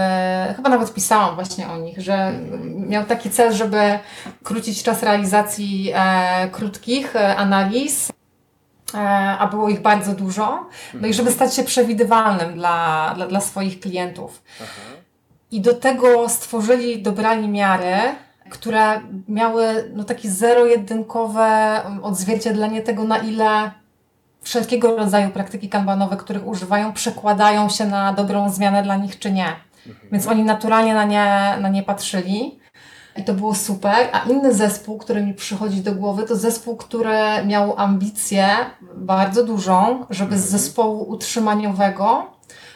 chyba 0.55 0.69
nawet 0.69 0.93
pisałam 0.93 1.35
właśnie 1.35 1.67
o 1.69 1.77
nich, 1.77 2.01
że 2.01 2.33
miał 2.75 3.05
taki 3.05 3.29
cel, 3.29 3.53
żeby 3.53 3.99
krócić 4.43 4.83
czas 4.83 5.03
realizacji 5.03 5.93
krótkich 6.51 7.13
analiz 7.37 8.11
a 9.39 9.47
było 9.47 9.69
ich 9.69 9.81
bardzo 9.81 10.13
dużo, 10.13 10.69
no 10.93 11.07
i 11.07 11.13
żeby 11.13 11.31
stać 11.31 11.55
się 11.55 11.63
przewidywalnym 11.63 12.53
dla, 12.53 13.11
dla, 13.15 13.27
dla 13.27 13.41
swoich 13.41 13.79
klientów. 13.79 14.43
Aha. 14.63 14.81
I 15.51 15.61
do 15.61 15.73
tego 15.73 16.29
stworzyli, 16.29 17.01
dobrali 17.01 17.47
miary, 17.47 17.95
które 18.53 19.01
miały 19.27 19.91
no, 19.95 20.03
takie 20.03 20.29
zero-jedynkowe 20.29 21.81
odzwierciedlenie 22.01 22.81
tego, 22.81 23.03
na 23.03 23.17
ile 23.17 23.71
wszelkiego 24.41 24.97
rodzaju 24.97 25.29
praktyki 25.29 25.69
kanbanowe, 25.69 26.17
których 26.17 26.47
używają, 26.47 26.93
przekładają 26.93 27.69
się 27.69 27.85
na 27.85 28.13
dobrą 28.13 28.49
zmianę 28.49 28.83
dla 28.83 28.95
nich, 28.95 29.19
czy 29.19 29.31
nie. 29.31 29.55
Więc 30.11 30.27
oni 30.27 30.43
naturalnie 30.43 30.93
na 30.93 31.05
nie, 31.05 31.61
na 31.61 31.69
nie 31.69 31.83
patrzyli. 31.83 32.59
I 33.17 33.23
to 33.23 33.33
było 33.33 33.55
super. 33.55 34.09
A 34.11 34.19
inny 34.29 34.53
zespół, 34.53 34.97
który 34.97 35.21
mi 35.21 35.33
przychodzi 35.33 35.81
do 35.81 35.91
głowy, 35.91 36.23
to 36.23 36.35
zespół, 36.35 36.77
który 36.77 37.45
miał 37.45 37.79
ambicję 37.79 38.47
bardzo 38.95 39.43
dużą, 39.43 40.05
żeby 40.09 40.39
z 40.39 40.49
zespołu 40.49 41.09
utrzymaniowego, 41.09 42.31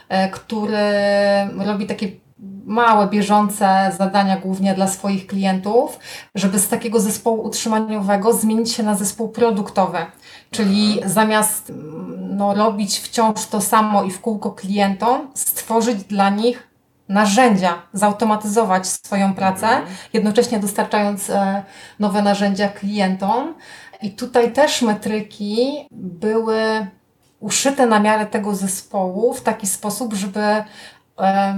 e, 0.10 0.30
który 0.30 0.78
robi 1.66 1.86
takie 1.86 2.08
małe, 2.68 3.08
bieżące 3.08 3.92
zadania 3.98 4.38
głównie 4.38 4.74
dla 4.74 4.88
swoich 4.88 5.28
klientów, 5.28 6.00
żeby 6.36 6.60
z 6.60 6.70
takiego 6.70 7.00
zespołu 7.00 7.44
utrzymaniowego 7.44 8.34
zmienić 8.34 8.72
się 8.72 8.84
na 8.84 8.96
zespół 8.96 9.30
produktowy. 9.30 9.98
Czyli 10.52 11.00
zamiast 11.06 11.70
mm, 11.70 12.38
no, 12.38 12.54
robić 12.54 13.00
wciąż 13.00 13.46
to 13.46 13.62
samo 13.62 14.04
i 14.04 14.12
w 14.12 14.22
kółko 14.22 14.52
klientom, 14.52 15.28
stworzyć 15.34 16.04
dla 16.04 16.30
nich 16.30 16.68
narzędzia, 17.10 17.82
zautomatyzować 17.94 18.88
swoją 18.88 19.34
pracę, 19.34 19.68
jednocześnie 20.14 20.60
dostarczając 20.60 21.30
e, 21.30 21.64
nowe 22.00 22.22
narzędzia 22.22 22.70
klientom. 22.70 23.54
I 24.02 24.12
tutaj 24.12 24.54
też 24.54 24.82
metryki 24.82 25.88
były 25.92 26.88
uszyte 27.40 27.86
na 27.86 28.00
miarę 28.00 28.26
tego 28.26 28.56
zespołu 28.56 29.34
w 29.34 29.42
taki 29.42 29.68
sposób, 29.68 30.14
żeby 30.14 30.64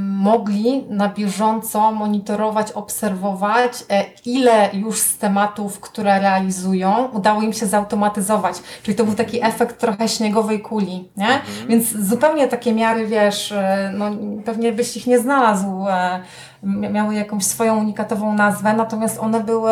mogli 0.01 0.85
na 0.89 1.09
bieżąco 1.09 1.91
monitorować, 1.91 2.71
obserwować, 2.71 3.71
e, 3.91 4.05
ile 4.25 4.69
już 4.73 4.99
z 4.99 5.17
tematów, 5.17 5.79
które 5.79 6.19
realizują, 6.19 7.07
udało 7.13 7.41
im 7.41 7.53
się 7.53 7.65
zautomatyzować. 7.65 8.55
Czyli 8.83 8.97
to 8.97 9.03
był 9.03 9.13
taki 9.15 9.45
efekt 9.45 9.79
trochę 9.79 10.07
śniegowej 10.09 10.59
kuli, 10.61 11.09
nie? 11.17 11.27
Więc 11.69 11.87
zupełnie 11.97 12.47
takie 12.47 12.73
miary, 12.73 13.07
wiesz, 13.07 13.51
e, 13.51 13.91
no, 13.97 14.05
pewnie 14.45 14.71
byś 14.71 14.97
ich 14.97 15.07
nie 15.07 15.19
znalazł, 15.19 15.85
e, 15.89 16.19
mia- 16.63 16.91
miały 16.91 17.15
jakąś 17.15 17.43
swoją 17.45 17.79
unikatową 17.79 18.33
nazwę, 18.33 18.73
natomiast 18.73 19.19
one 19.19 19.43
były, 19.43 19.71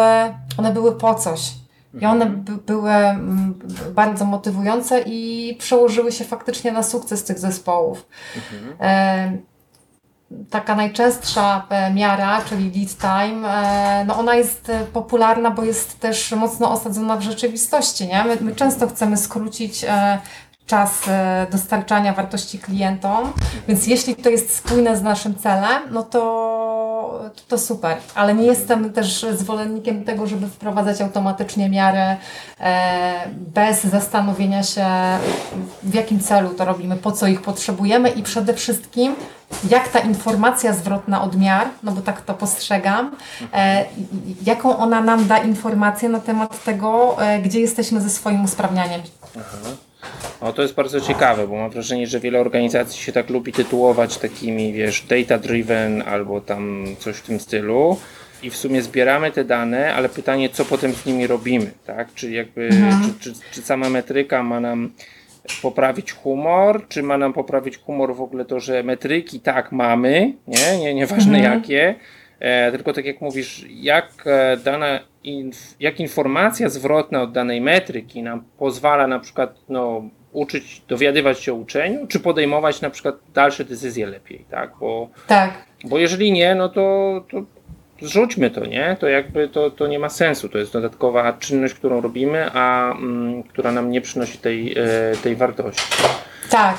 one 0.58 0.74
były 0.74 0.96
po 0.96 1.16
coś. 1.16 1.54
I 2.02 2.06
one 2.06 2.26
by, 2.26 2.52
były 2.58 2.92
bardzo 3.96 4.26
motywujące 4.26 5.02
i 5.06 5.56
przełożyły 5.60 6.12
się 6.12 6.26
faktycznie 6.26 6.72
na 6.72 6.84
sukces 6.84 7.24
tych 7.24 7.40
zespołów. 7.40 8.08
E, 8.82 9.38
taka 10.50 10.76
najczęstsza 10.76 11.66
e, 11.70 11.94
miara, 11.94 12.42
czyli 12.42 12.72
lead 12.80 12.98
time, 12.98 13.50
e, 13.50 14.06
no 14.06 14.20
ona 14.20 14.36
jest 14.36 14.70
e, 14.70 14.80
popularna, 14.86 15.52
bo 15.52 15.64
jest 15.64 16.00
też 16.00 16.32
mocno 16.32 16.72
osadzona 16.72 17.18
w 17.18 17.22
rzeczywistości. 17.22 18.08
Nie? 18.08 18.24
My, 18.24 18.38
my 18.42 18.56
często 18.56 18.88
chcemy 18.88 19.18
skrócić 19.18 19.86
czas 20.66 21.02
dostarczania 21.52 22.14
wartości 22.14 22.60
klientom, 22.60 23.34
więc 23.68 23.88
jeśli 23.88 24.16
to 24.16 24.30
jest 24.30 24.56
spójne 24.56 24.98
z 24.98 25.02
naszym 25.02 25.36
celem, 25.36 25.82
no 25.92 26.04
to, 26.04 27.32
to, 27.48 27.58
super. 27.58 27.98
Ale 28.16 28.34
nie 28.36 28.46
jestem 28.46 28.94
też 28.94 29.26
zwolennikiem 29.36 30.04
tego, 30.04 30.28
żeby 30.28 30.48
wprowadzać 30.48 31.02
automatycznie 31.02 31.70
miary 31.70 32.18
bez 33.32 33.84
zastanowienia 33.84 34.64
się, 34.64 34.86
w 35.84 35.94
jakim 35.94 36.20
celu 36.20 36.50
to 36.50 36.66
robimy, 36.66 36.96
po 36.96 37.12
co 37.12 37.28
ich 37.28 37.42
potrzebujemy 37.42 38.10
i 38.10 38.24
przede 38.24 38.54
wszystkim, 38.54 39.16
jak 39.70 39.88
ta 39.88 40.00
informacja 40.00 40.74
zwrotna 40.74 41.22
od 41.22 41.38
miar, 41.38 41.68
no 41.84 41.92
bo 41.92 42.02
tak 42.02 42.22
to 42.22 42.34
postrzegam, 42.34 43.16
e, 43.54 43.86
jaką 44.46 44.78
ona 44.78 45.02
nam 45.02 45.28
da 45.28 45.38
informację 45.38 46.10
na 46.10 46.20
temat 46.20 46.64
tego, 46.64 47.18
e, 47.20 47.40
gdzie 47.40 47.60
jesteśmy 47.60 48.02
ze 48.02 48.10
swoim 48.10 48.44
usprawnianiem. 48.44 49.02
Aha. 49.36 49.76
O, 50.42 50.54
to 50.54 50.62
jest 50.62 50.74
bardzo 50.74 51.02
ciekawe, 51.02 51.48
bo 51.48 51.56
mam 51.56 51.70
wrażenie, 51.70 52.08
że 52.08 52.20
wiele 52.20 52.40
organizacji 52.40 53.04
się 53.04 53.12
tak 53.12 53.30
lubi 53.30 53.54
tytułować 53.54 54.18
takimi, 54.18 54.74
wiesz, 54.74 55.02
data 55.02 55.38
driven 55.38 56.04
albo 56.08 56.42
tam 56.42 56.86
coś 57.00 57.16
w 57.16 57.22
tym 57.22 57.40
stylu. 57.40 57.98
I 58.44 58.50
w 58.50 58.58
sumie 58.58 58.82
zbieramy 58.82 59.32
te 59.32 59.44
dane, 59.44 59.96
ale 59.96 60.10
pytanie, 60.10 60.50
co 60.50 60.66
potem 60.66 60.94
z 60.94 61.06
nimi 61.06 61.28
robimy, 61.28 61.72
tak? 61.86 62.14
Czy 62.14 62.32
jakby, 62.32 62.70
czy, 63.20 63.34
czy, 63.34 63.40
czy 63.52 63.62
sama 63.62 63.90
metryka 63.90 64.44
ma 64.44 64.60
nam 64.60 64.92
poprawić 65.62 66.14
humor, 66.14 66.88
czy 66.88 67.04
ma 67.04 67.18
nam 67.18 67.34
poprawić 67.34 67.78
humor 67.78 68.16
w 68.16 68.22
ogóle 68.22 68.46
to, 68.46 68.60
że 68.60 68.84
metryki 68.84 69.40
tak 69.40 69.72
mamy, 69.72 70.34
nie, 70.48 70.78
nie 70.80 70.94
nieważne 70.94 71.40
jakie, 71.40 71.96
e, 72.40 72.72
tylko 72.72 72.94
tak 72.94 73.06
jak 73.06 73.22
mówisz, 73.22 73.66
jak 73.70 74.08
e, 74.26 74.58
dana 74.58 75.00
inf, 75.24 75.76
jak 75.80 76.00
informacja 76.00 76.70
zwrotna 76.70 77.22
od 77.22 77.32
danej 77.32 77.62
metryki 77.62 78.24
nam 78.24 78.44
pozwala 78.58 79.08
na 79.08 79.20
przykład 79.20 79.56
no, 79.70 80.10
uczyć, 80.32 80.82
dowiadywać 80.88 81.40
się 81.40 81.54
o 81.54 81.56
uczeniu, 81.56 82.08
czy 82.08 82.20
podejmować 82.20 82.82
na 82.82 82.90
przykład 82.90 83.16
dalsze 83.34 83.66
decyzje 83.66 84.08
lepiej, 84.08 84.46
tak, 84.52 84.72
bo, 84.80 85.10
Tak. 85.28 85.54
bo 85.84 85.98
jeżeli 85.98 86.32
nie, 86.32 86.56
no 86.56 86.70
to, 86.70 87.26
to 87.32 87.44
zrzućmy 88.02 88.50
to, 88.50 88.66
nie? 88.66 88.98
To 89.00 89.08
jakby 89.08 89.50
to, 89.50 89.72
to 89.72 89.88
nie 89.88 90.00
ma 90.00 90.10
sensu. 90.10 90.50
To 90.50 90.58
jest 90.58 90.74
dodatkowa 90.74 91.34
czynność, 91.34 91.74
którą 91.74 92.02
robimy, 92.02 92.52
a 92.54 92.92
mm, 92.92 93.44
która 93.44 93.72
nam 93.72 93.92
nie 93.92 94.02
przynosi 94.02 94.38
tej, 94.38 94.72
e, 94.72 94.84
tej 95.24 95.36
wartości. 95.36 96.04
Tak. 96.50 96.76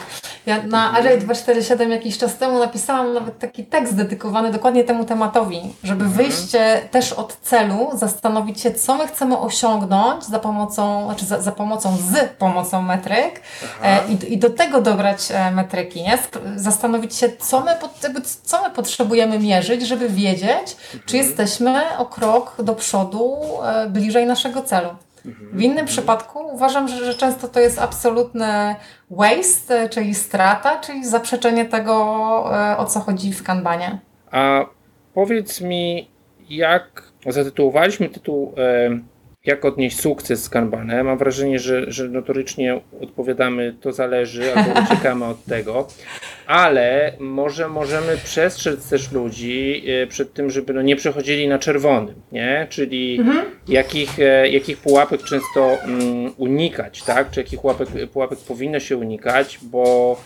Ja 0.47 0.63
na 0.63 0.93
Agile 0.93 1.19
247 1.19 1.91
jakiś 1.91 2.19
czas 2.19 2.37
temu 2.37 2.59
napisałam 2.59 3.15
nawet 3.15 3.39
taki 3.39 3.65
tekst 3.65 3.95
dedykowany 3.95 4.53
dokładnie 4.53 4.85
temu 4.85 5.05
tematowi, 5.05 5.61
żeby 5.85 6.05
wyjść 6.05 6.55
e, 6.55 6.81
też 6.91 7.13
od 7.13 7.37
celu, 7.37 7.91
zastanowić 7.95 8.61
się, 8.61 8.71
co 8.71 8.95
my 8.95 9.07
chcemy 9.07 9.39
osiągnąć 9.39 10.25
za 10.25 10.39
pomocą, 10.39 11.05
znaczy 11.05 11.27
za, 11.27 11.43
za 11.43 11.53
pomocą, 11.53 11.97
z 11.97 12.31
pomocą 12.39 12.83
metryk 12.83 13.41
e, 13.83 14.01
i, 14.09 14.33
i 14.33 14.39
do 14.39 14.51
tego 14.51 14.81
dobrać 14.81 15.29
e, 15.31 15.51
metryki, 15.51 16.03
nie? 16.03 16.19
Zastanowić 16.57 17.17
się, 17.17 17.29
co 17.39 17.61
my, 17.61 17.77
jakby 18.03 18.21
co 18.43 18.63
my 18.63 18.71
potrzebujemy 18.71 19.39
mierzyć, 19.39 19.83
żeby 19.83 20.09
wiedzieć, 20.09 20.77
czy 21.07 21.17
jesteśmy 21.17 21.99
o 21.99 22.07
krok 22.07 22.57
do 22.63 22.75
przodu 22.75 23.41
e, 23.65 23.87
bliżej 23.89 24.27
naszego 24.27 24.63
celu. 24.63 24.89
W 25.53 25.61
innym 25.61 25.87
przypadku 25.87 26.39
uważam, 26.53 26.89
że, 26.89 27.05
że 27.05 27.15
często 27.15 27.49
to 27.49 27.61
jest 27.61 27.79
absolutny 27.79 28.75
waste, 29.11 29.83
e, 29.83 29.89
czyli 29.89 30.15
strata, 30.15 30.81
czyli 30.81 31.07
zaprzeczenie 31.07 31.65
tego, 31.65 31.95
e, 32.73 32.77
o 32.77 32.85
co 32.85 33.01
chodzi 33.01 33.33
w 33.33 33.43
kanbanie. 33.43 33.99
A 34.31 34.65
powiedz 35.15 35.61
mi, 35.61 36.11
jak 36.49 37.03
zatytułowaliśmy 37.27 38.09
tytuł 38.09 38.55
e, 38.57 38.91
Jak 39.49 39.65
odnieść 39.65 40.01
sukces 40.01 40.43
z 40.43 40.49
Kanbanem. 40.49 41.07
Mam 41.07 41.19
wrażenie, 41.19 41.59
że, 41.59 41.93
że 41.93 42.09
notorycznie 42.09 42.81
odpowiadamy 43.01 43.75
to 43.81 43.93
zależy, 43.93 44.55
albo 44.55 44.81
uciekamy 44.85 45.25
od 45.25 45.45
tego, 45.45 45.89
ale 46.47 47.13
może 47.19 47.69
możemy 47.69 48.17
przestrzec 48.25 48.89
też 48.89 49.13
ludzi 49.13 49.85
e, 49.87 50.07
przed 50.07 50.33
tym, 50.33 50.51
żeby 50.51 50.73
no 50.73 50.83
nie 50.83 50.97
przechodzili 50.97 51.49
na 51.49 51.59
czerwonym, 51.59 52.15
nie? 52.33 52.67
Czyli 52.71 53.21
jakich, 53.69 54.21
e, 54.21 54.49
jakich 54.49 54.79
pułapek 54.79 55.23
często 55.23 55.79
mm, 55.85 56.33
unikać, 56.37 57.03
tak? 57.03 57.31
Czy 57.31 57.41
jakich 57.41 57.61
pułapek, 57.61 57.89
pułapek 58.13 58.39
powinno 58.39 58.81
się 58.81 58.97
unikać, 58.97 59.59
bo 59.63 60.17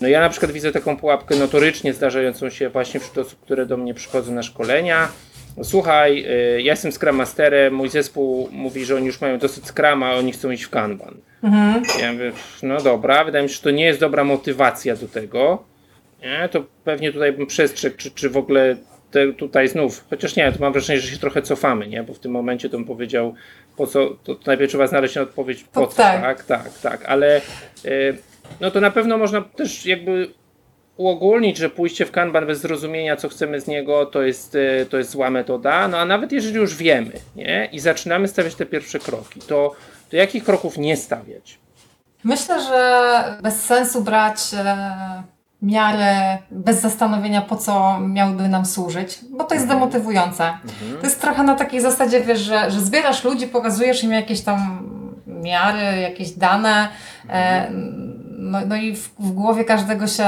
no 0.00 0.08
ja 0.08 0.20
na 0.20 0.28
przykład 0.28 0.52
widzę 0.52 0.72
taką 0.72 0.96
pułapkę 0.96 1.36
notorycznie 1.36 1.92
zdarzającą 1.92 2.50
się 2.50 2.68
właśnie 2.68 3.00
wśród 3.00 3.18
osób, 3.18 3.40
które 3.40 3.66
do 3.66 3.76
mnie 3.76 3.94
przychodzą 3.94 4.32
na 4.32 4.42
szkolenia. 4.42 5.08
Słuchaj, 5.62 6.24
y, 6.58 6.62
ja 6.62 6.72
jestem 6.72 6.92
Scrum 6.92 7.16
Masterem, 7.16 7.74
mój 7.74 7.88
zespół 7.88 8.48
mówi, 8.52 8.84
że 8.84 8.96
oni 8.96 9.06
już 9.06 9.20
mają 9.20 9.38
dosyć 9.38 9.64
Scruma, 9.66 10.06
a 10.06 10.14
oni 10.16 10.32
chcą 10.32 10.50
iść 10.50 10.62
w 10.62 10.70
Kanban. 10.70 11.14
Ja 12.00 12.12
mówię, 12.12 12.32
no 12.62 12.80
dobra, 12.80 13.24
wydaje 13.24 13.42
mi 13.42 13.48
się, 13.48 13.54
że 13.56 13.62
to 13.62 13.70
nie 13.70 13.84
jest 13.84 14.00
dobra 14.00 14.24
motywacja 14.24 14.96
do 14.96 15.08
tego. 15.08 15.62
Nie, 16.22 16.48
to 16.48 16.64
pewnie 16.84 17.12
tutaj 17.12 17.32
bym 17.32 17.46
przestrzegł, 17.46 17.96
czy, 17.96 18.10
czy 18.10 18.30
w 18.30 18.36
ogóle 18.36 18.76
te, 19.10 19.32
tutaj 19.32 19.68
znów, 19.68 20.04
chociaż 20.10 20.36
nie, 20.36 20.52
to 20.52 20.58
mam 20.60 20.72
wrażenie, 20.72 21.00
że 21.00 21.10
się 21.10 21.18
trochę 21.18 21.42
cofamy, 21.42 21.86
nie? 21.88 22.02
Bo 22.02 22.14
w 22.14 22.18
tym 22.18 22.32
momencie 22.32 22.68
to 22.68 22.76
bym 22.76 22.86
powiedział, 22.86 23.34
po 23.76 23.86
co, 23.86 24.06
to, 24.24 24.34
to 24.34 24.40
najpierw 24.46 24.70
trzeba 24.70 24.86
znaleźć 24.86 25.14
na 25.14 25.22
odpowiedź, 25.22 25.64
po 25.64 25.80
Po- 25.80 25.86
co, 25.86 25.96
tak. 25.96 26.22
tak, 26.22 26.44
tak, 26.44 26.78
tak, 26.82 27.04
ale 27.06 27.40
y, 27.84 28.16
no 28.60 28.70
to 28.70 28.80
na 28.80 28.90
pewno 28.90 29.18
można 29.18 29.40
też 29.42 29.86
jakby 29.86 30.28
uogólnić, 30.98 31.56
że 31.56 31.70
pójście 31.70 32.06
w 32.06 32.10
kanban 32.10 32.46
bez 32.46 32.60
zrozumienia, 32.60 33.16
co 33.16 33.28
chcemy 33.28 33.60
z 33.60 33.66
niego, 33.66 34.06
to 34.06 34.22
jest, 34.22 34.54
y, 34.54 34.86
to 34.90 34.98
jest 34.98 35.10
zła 35.10 35.30
metoda, 35.30 35.88
no 35.88 35.98
a 35.98 36.04
nawet 36.04 36.32
jeżeli 36.32 36.56
już 36.56 36.76
wiemy, 36.76 37.12
nie? 37.36 37.68
I 37.72 37.80
zaczynamy 37.80 38.28
stawiać 38.28 38.54
te 38.54 38.66
pierwsze 38.66 38.98
kroki, 38.98 39.40
to, 39.40 39.74
to 40.10 40.16
jakich 40.16 40.44
kroków 40.44 40.78
nie 40.78 40.96
stawiać? 40.96 41.58
Myślę, 42.24 42.60
że 42.62 43.24
bez 43.42 43.64
sensu 43.64 44.02
brać 44.02 44.38
e, 44.54 45.22
miarę 45.62 46.38
bez 46.50 46.80
zastanowienia, 46.80 47.42
po 47.42 47.56
co 47.56 48.00
miałyby 48.00 48.48
nam 48.48 48.66
służyć, 48.66 49.18
bo 49.30 49.44
to 49.44 49.54
jest 49.54 49.68
demotywujące. 49.68 50.58
To 51.00 51.06
jest 51.06 51.20
trochę 51.20 51.42
na 51.42 51.54
takiej 51.54 51.80
zasadzie, 51.80 52.20
wiesz, 52.20 52.40
że, 52.40 52.70
że 52.70 52.80
zbierasz 52.80 53.24
ludzi, 53.24 53.46
pokazujesz 53.46 54.04
im 54.04 54.12
jakieś 54.12 54.40
tam 54.40 54.88
miary, 55.26 56.00
jakieś 56.00 56.30
dane, 56.30 56.88
e, 57.30 57.70
no, 58.38 58.58
no 58.66 58.76
i 58.76 58.96
w, 58.96 59.10
w 59.18 59.32
głowie 59.32 59.64
każdego 59.64 60.06
się 60.06 60.24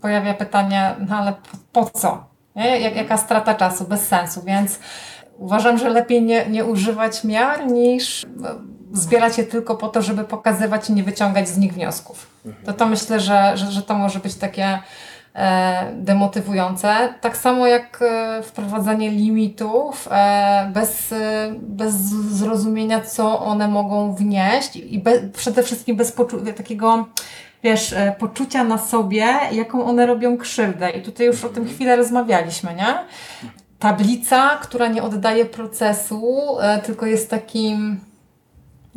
pojawia 0.00 0.34
pytanie, 0.34 0.94
no 1.08 1.16
ale 1.16 1.32
po, 1.32 1.82
po 1.84 1.90
co? 1.90 2.24
Nie? 2.56 2.80
Jak, 2.80 2.96
jaka 2.96 3.16
strata 3.16 3.54
czasu, 3.54 3.84
bez 3.84 4.08
sensu, 4.08 4.42
więc 4.46 4.78
uważam, 5.38 5.78
że 5.78 5.88
lepiej 5.88 6.22
nie, 6.22 6.46
nie 6.46 6.64
używać 6.64 7.24
miar 7.24 7.66
niż 7.66 8.24
e, 8.24 8.28
zbierać 8.92 9.38
je 9.38 9.44
tylko 9.44 9.74
po 9.74 9.88
to, 9.88 10.02
żeby 10.02 10.24
pokazywać 10.24 10.90
i 10.90 10.92
nie 10.92 11.02
wyciągać 11.02 11.48
z 11.48 11.58
nich 11.58 11.74
wniosków. 11.74 12.26
To 12.64 12.72
to 12.72 12.86
myślę, 12.86 13.20
że, 13.20 13.56
że, 13.56 13.70
że 13.70 13.82
to 13.82 13.94
może 13.94 14.18
być 14.18 14.34
takie 14.34 14.78
demotywujące. 15.94 17.14
Tak 17.20 17.36
samo 17.36 17.66
jak 17.66 17.98
e, 18.02 18.42
wprowadzanie 18.42 19.10
limitów 19.10 20.08
e, 20.10 20.70
bez, 20.74 21.12
e, 21.12 21.54
bez 21.58 21.94
zrozumienia, 21.94 23.00
co 23.00 23.40
one 23.40 23.68
mogą 23.68 24.14
wnieść 24.14 24.76
i 24.76 25.02
przede 25.32 25.62
wszystkim 25.62 25.96
bez 25.96 26.14
takiego 26.56 27.08
wiesz, 27.62 27.92
e, 27.92 28.14
poczucia 28.18 28.64
na 28.64 28.78
sobie, 28.78 29.26
jaką 29.52 29.84
one 29.84 30.06
robią 30.06 30.38
krzywdę. 30.38 30.90
I 30.90 31.02
tutaj 31.02 31.26
już 31.26 31.44
o 31.44 31.48
tym 31.48 31.68
chwilę 31.68 31.96
rozmawialiśmy, 31.96 32.74
nie? 32.74 32.94
Tablica, 33.78 34.58
która 34.62 34.88
nie 34.88 35.02
oddaje 35.02 35.44
procesu, 35.44 36.36
e, 36.60 36.78
tylko 36.78 37.06
jest 37.06 37.30
takim 37.30 38.00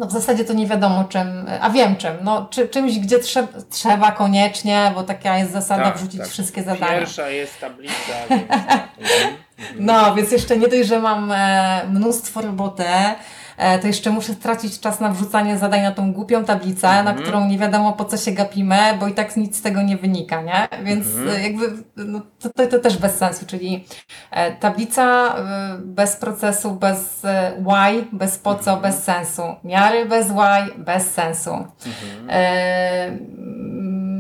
no 0.02 0.08
w 0.08 0.12
zasadzie 0.12 0.46
to 0.46 0.54
nie 0.54 0.68
wiadomo 0.68 1.04
czym, 1.04 1.46
a 1.62 1.70
wiem 1.70 1.96
czym, 1.96 2.14
no 2.22 2.48
czy, 2.50 2.68
czymś, 2.68 3.00
gdzie 3.00 3.20
trze 3.20 3.48
trzeba 3.70 4.12
koniecznie, 4.12 4.92
bo 4.96 5.04
taka 5.04 5.38
jest 5.38 5.52
zasada, 5.52 5.84
Tak, 5.84 5.98
wrzucić 5.98 6.20
tak. 6.20 6.30
wszystkie 6.30 6.64
zadania. 6.64 7.00
Pierwsza 7.00 7.30
jest 7.30 7.60
tablica. 7.60 8.14
Więc. 9.60 9.80
No, 9.80 10.16
więc 10.16 10.32
jeszcze 10.32 10.58
nie 10.58 10.68
dość, 10.68 10.90
że 10.90 11.00
mam 11.00 11.32
e, 11.32 11.82
mnóstwo 11.90 12.42
roboty, 12.42 12.84
to 13.82 13.88
jeszcze 13.88 14.10
muszę 14.10 14.34
stracić 14.34 14.80
czas 14.80 15.00
na 15.00 15.10
wrzucanie 15.10 15.58
zadań 15.58 15.82
na 15.82 15.92
tą 15.92 16.14
głupią 16.14 16.46
tablicę, 16.46 17.04
na 17.04 17.14
którą 17.14 17.48
nie 17.48 17.58
wiadomo 17.58 17.94
po 17.94 18.06
co 18.06 18.18
się 18.18 18.32
gapimy, 18.32 18.80
bo 19.00 19.08
i 19.08 19.14
tak 19.14 19.38
nic 19.38 19.58
z 19.58 19.62
tego 19.62 19.82
nie 19.82 19.98
wynika, 19.98 20.42
nie? 20.42 20.68
Więc 20.84 21.08
e, 21.36 21.42
jakby 21.42 21.66
no, 21.96 22.22
to, 22.40 22.50
to, 22.50 22.68
to 22.68 22.80
też 22.80 22.98
bez 22.98 23.18
sensu, 23.18 23.46
czyli 23.46 23.86
e, 24.32 24.52
tablica 24.52 25.36
e, 25.36 25.78
bez 25.78 26.16
procesu, 26.16 26.72
bez 26.72 27.26
e, 27.26 27.52
why, 27.60 28.06
bez 28.12 28.38
po 28.38 28.56
co, 28.56 28.78
bez 28.78 29.04
sensu. 29.04 29.42
Miary 29.64 30.06
bez 30.06 30.28
why, 30.28 30.78
bez 30.78 31.12
sensu. 31.12 31.52
E, 32.30 33.12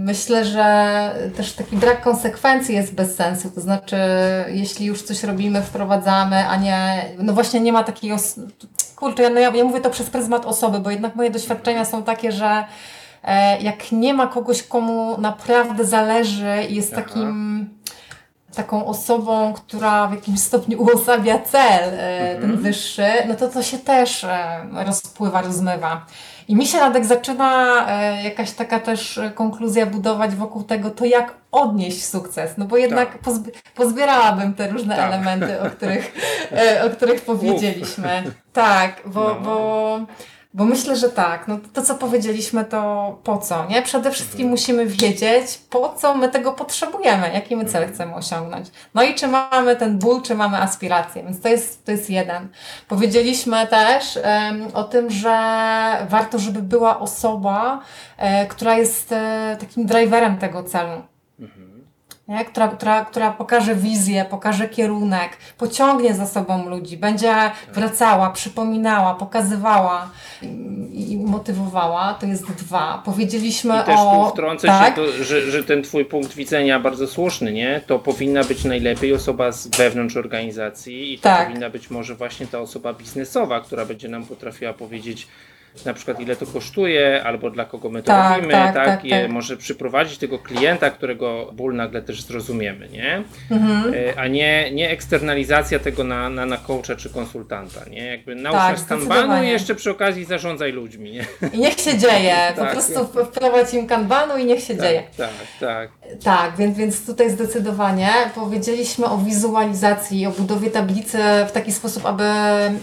Myślę, 0.03 0.45
że 0.45 1.31
też 1.37 1.53
taki 1.53 1.77
brak 1.77 2.01
konsekwencji 2.01 2.75
jest 2.75 2.95
bez 2.95 3.15
sensu. 3.15 3.51
To 3.51 3.61
znaczy, 3.61 3.97
jeśli 4.47 4.85
już 4.85 5.01
coś 5.01 5.23
robimy, 5.23 5.61
wprowadzamy, 5.61 6.47
a 6.47 6.55
nie. 6.55 7.05
No 7.17 7.33
właśnie 7.33 7.59
nie 7.59 7.73
ma 7.73 7.83
takiej. 7.83 8.11
Kurczę, 9.01 9.23
ja, 9.23 9.29
no 9.29 9.39
ja, 9.39 9.49
ja 9.49 9.63
mówię 9.63 9.81
to 9.81 9.89
przez 9.89 10.09
pryzmat 10.09 10.45
osoby, 10.45 10.79
bo 10.79 10.91
jednak 10.91 11.15
moje 11.15 11.29
doświadczenia 11.29 11.85
są 11.85 12.03
takie, 12.03 12.31
że 12.31 12.63
e, 13.23 13.61
jak 13.61 13.91
nie 13.91 14.13
ma 14.13 14.27
kogoś, 14.27 14.63
komu 14.63 15.17
naprawdę 15.21 15.85
zależy 15.85 16.63
i 16.69 16.75
jest 16.75 16.93
Aha. 16.93 17.01
takim 17.01 17.69
taką 18.55 18.85
osobą, 18.85 19.53
która 19.53 20.07
w 20.07 20.11
jakimś 20.11 20.39
stopniu 20.39 20.81
uosabia 20.81 21.39
cel, 21.39 21.89
e, 21.93 22.37
ten 22.41 22.57
wyższy, 22.57 23.07
no 23.27 23.35
to 23.35 23.47
to 23.47 23.63
się 23.63 23.77
też 23.77 24.23
e, 24.23 24.65
rozpływa, 24.85 25.41
rozmywa. 25.41 26.05
I 26.51 26.55
mi 26.55 26.67
się 26.67 26.79
Radek 26.79 27.05
zaczyna 27.05 27.85
e, 27.89 28.23
jakaś 28.23 28.51
taka 28.51 28.79
też 28.79 29.17
e, 29.17 29.31
konkluzja 29.31 29.85
budować 29.85 30.35
wokół 30.35 30.63
tego, 30.63 30.89
to 30.89 31.05
jak 31.05 31.33
odnieść 31.51 32.05
sukces. 32.05 32.57
No 32.57 32.65
bo 32.65 32.77
jednak 32.77 33.21
pozb- 33.21 33.51
pozbierałabym 33.75 34.53
te 34.53 34.67
różne 34.67 34.95
Tak. 34.95 35.05
elementy, 35.13 35.61
o 35.61 35.69
których, 35.69 36.13
e, 36.51 36.83
o 36.85 36.89
których 36.89 37.21
powiedzieliśmy. 37.21 38.23
Tak, 38.53 39.01
bo, 39.05 39.27
No. 39.27 39.35
bo 39.41 39.99
Bo 40.53 40.65
myślę, 40.65 40.95
że 40.95 41.09
tak. 41.09 41.47
No 41.47 41.57
to, 41.73 41.81
co 41.81 41.95
powiedzieliśmy, 41.95 42.65
to 42.65 43.19
po 43.23 43.37
co, 43.37 43.65
nie? 43.65 43.81
Przede 43.81 44.11
wszystkim 44.11 44.39
Mhm. 44.39 44.49
musimy 44.49 44.85
wiedzieć, 44.85 45.59
po 45.69 45.89
co 45.89 46.15
my 46.15 46.29
tego 46.29 46.51
potrzebujemy, 46.51 47.31
jaki 47.33 47.55
my 47.55 47.65
cel 47.65 47.93
chcemy 47.93 48.15
osiągnąć. 48.15 48.67
No 48.93 49.03
i 49.03 49.15
czy 49.15 49.27
mamy 49.27 49.75
ten 49.75 49.99
ból, 49.99 50.21
czy 50.21 50.35
mamy 50.35 50.57
aspiracje. 50.61 51.23
Więc 51.23 51.41
to 51.41 51.49
jest, 51.49 51.85
to 51.85 51.91
jest 51.91 52.09
jeden. 52.09 52.47
Powiedzieliśmy 52.87 53.67
też 53.67 54.19
em, 54.23 54.67
o 54.73 54.83
tym, 54.83 55.09
że 55.09 55.37
warto, 56.09 56.39
żeby 56.39 56.61
była 56.61 56.99
osoba, 56.99 57.79
e, 58.17 58.45
która 58.45 58.77
jest 58.77 59.11
e, 59.11 59.57
takim 59.59 59.85
driverem 59.85 60.37
tego 60.37 60.63
celu. 60.63 61.01
Nie? 62.31 62.45
Która, 62.45 62.67
która, 62.67 63.05
która 63.05 63.31
pokaże 63.31 63.75
wizję, 63.75 64.25
pokaże 64.29 64.69
kierunek, 64.69 65.37
pociągnie 65.57 66.13
za 66.13 66.25
sobą 66.25 66.69
ludzi, 66.69 66.97
będzie 66.97 67.33
wracała, 67.73 68.29
przypominała, 68.29 69.15
pokazywała 69.15 70.09
i, 70.91 71.11
i 71.11 71.17
motywowała. 71.17 72.13
To 72.13 72.25
jest 72.25 72.51
dwa. 72.51 73.01
Powiedzieliśmy 73.05 73.73
I 73.81 73.85
też 73.85 73.95
tu 73.95 74.21
o. 74.21 74.29
wtrącę 74.29 74.67
tak? 74.67 74.95
się, 74.95 75.01
to, 75.01 75.23
że, 75.23 75.51
że 75.51 75.63
ten 75.63 75.83
twój 75.83 76.05
punkt 76.05 76.33
widzenia 76.33 76.79
bardzo 76.79 77.07
słuszny, 77.07 77.51
nie? 77.53 77.81
To 77.87 77.99
powinna 77.99 78.43
być 78.43 78.63
najlepiej 78.63 79.13
osoba 79.13 79.51
z 79.51 79.67
wewnątrz 79.67 80.17
organizacji 80.17 81.13
i 81.13 81.17
to 81.17 81.23
Tak. 81.23 81.47
powinna 81.47 81.69
być 81.69 81.89
może 81.89 82.15
właśnie 82.15 82.47
ta 82.47 82.59
osoba 82.59 82.93
biznesowa, 82.93 83.61
która 83.61 83.85
będzie 83.85 84.07
nam 84.09 84.25
potrafiła 84.25 84.73
powiedzieć 84.73 85.27
na 85.85 85.93
przykład 85.93 86.19
ile 86.19 86.35
to 86.35 86.45
kosztuje, 86.45 87.23
albo 87.23 87.49
dla 87.49 87.65
kogo 87.65 87.89
my 87.89 88.01
to 88.03 88.07
Tak, 88.07 88.35
robimy, 88.35 88.53
tak, 88.53 88.73
tak, 88.75 88.85
tak, 88.85 89.09
tak. 89.09 89.29
może 89.31 89.57
przyprowadzić 89.57 90.17
tego 90.17 90.39
klienta, 90.39 90.89
którego 90.89 91.49
ból 91.53 91.75
nagle 91.75 92.01
też 92.01 92.21
zrozumiemy, 92.21 92.89
nie? 92.89 93.23
Mhm. 93.51 93.93
E, 93.93 94.19
A 94.19 94.27
nie, 94.27 94.71
nie 94.71 94.89
eksternalizacja 94.89 95.79
tego 95.79 96.03
na, 96.03 96.29
na, 96.29 96.45
na 96.45 96.57
coacha 96.57 96.95
czy 96.95 97.09
konsultanta, 97.09 97.81
nie? 97.89 98.05
Jakby 98.05 98.35
naucz 98.35 98.55
Tak, 98.57 98.87
kanbanu 98.87 99.43
i 99.43 99.47
jeszcze 99.47 99.75
przy 99.75 99.91
okazji 99.91 100.25
zarządzaj 100.25 100.71
ludźmi, 100.71 101.11
nie? 101.11 101.25
I 101.53 101.59
niech 101.59 101.79
się 101.79 101.97
dzieje. 101.97 102.35
Po 102.55 102.61
Tak. 102.61 102.71
prostu 102.71 103.07
wprowadź 103.25 103.73
im 103.73 103.87
kanbanu 103.87 104.37
i 104.37 104.45
niech 104.45 104.63
się 104.63 104.77
dzieje. 104.77 105.03
Tak, 105.17 105.29
tak, 105.59 105.89
tak. 106.23 106.55
Więc, 106.57 106.77
więc 106.77 107.05
tutaj 107.05 107.31
zdecydowanie 107.31 108.09
powiedzieliśmy 108.35 109.05
o 109.05 109.17
wizualizacji, 109.17 110.27
o 110.27 110.31
budowie 110.31 110.69
tablicy 110.69 111.17
w 111.47 111.51
taki 111.51 111.71
sposób, 111.71 112.05
aby 112.05 112.23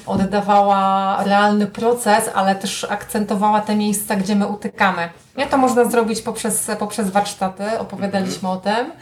oddawała 0.06 1.16
realny 1.24 1.66
proces, 1.66 2.30
ale 2.34 2.54
też 2.54 2.84
akcentowała 2.84 3.60
te 3.60 3.76
miejsca, 3.76 4.16
gdzie 4.16 4.36
my 4.36 4.46
utykamy. 4.46 5.08
Nie, 5.36 5.46
to 5.46 5.58
można 5.58 5.84
zrobić 5.84 6.22
poprzez, 6.22 6.70
poprzez 6.78 7.10
warsztaty, 7.10 7.78
opowiadaliśmy 7.78 8.48
o 8.48 8.56
tym. 8.56 8.92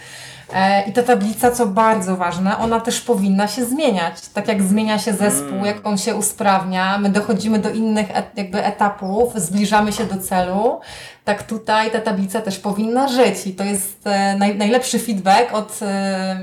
E, 0.52 0.88
I 0.88 0.92
ta 0.92 1.02
tablica, 1.02 1.50
co 1.50 1.66
bardzo 1.66 2.16
ważne, 2.16 2.58
ona 2.58 2.80
też 2.80 3.00
powinna 3.00 3.48
się 3.48 3.64
zmieniać. 3.64 4.28
Tak 4.28 4.48
jak 4.48 4.62
zmienia 4.62 4.98
się 4.98 5.12
zespół, 5.12 5.64
jak 5.64 5.86
on 5.86 5.98
się 5.98 6.14
usprawnia, 6.14 6.98
my 6.98 7.08
dochodzimy 7.08 7.58
do 7.58 7.70
innych 7.70 8.16
et, 8.16 8.26
jakby 8.36 8.64
etapów, 8.64 9.34
zbliżamy 9.34 9.92
się 9.92 10.04
do 10.04 10.18
celu, 10.18 10.80
tak 11.24 11.42
tutaj 11.42 11.90
ta 11.90 12.00
tablica 12.00 12.40
też 12.40 12.58
powinna 12.58 13.08
żyć 13.08 13.46
i 13.46 13.54
to 13.54 13.64
jest 13.64 14.06
e, 14.06 14.36
naj, 14.36 14.56
najlepszy 14.56 14.98
feedback 14.98 15.54
od, 15.54 15.78
e, 15.82 16.36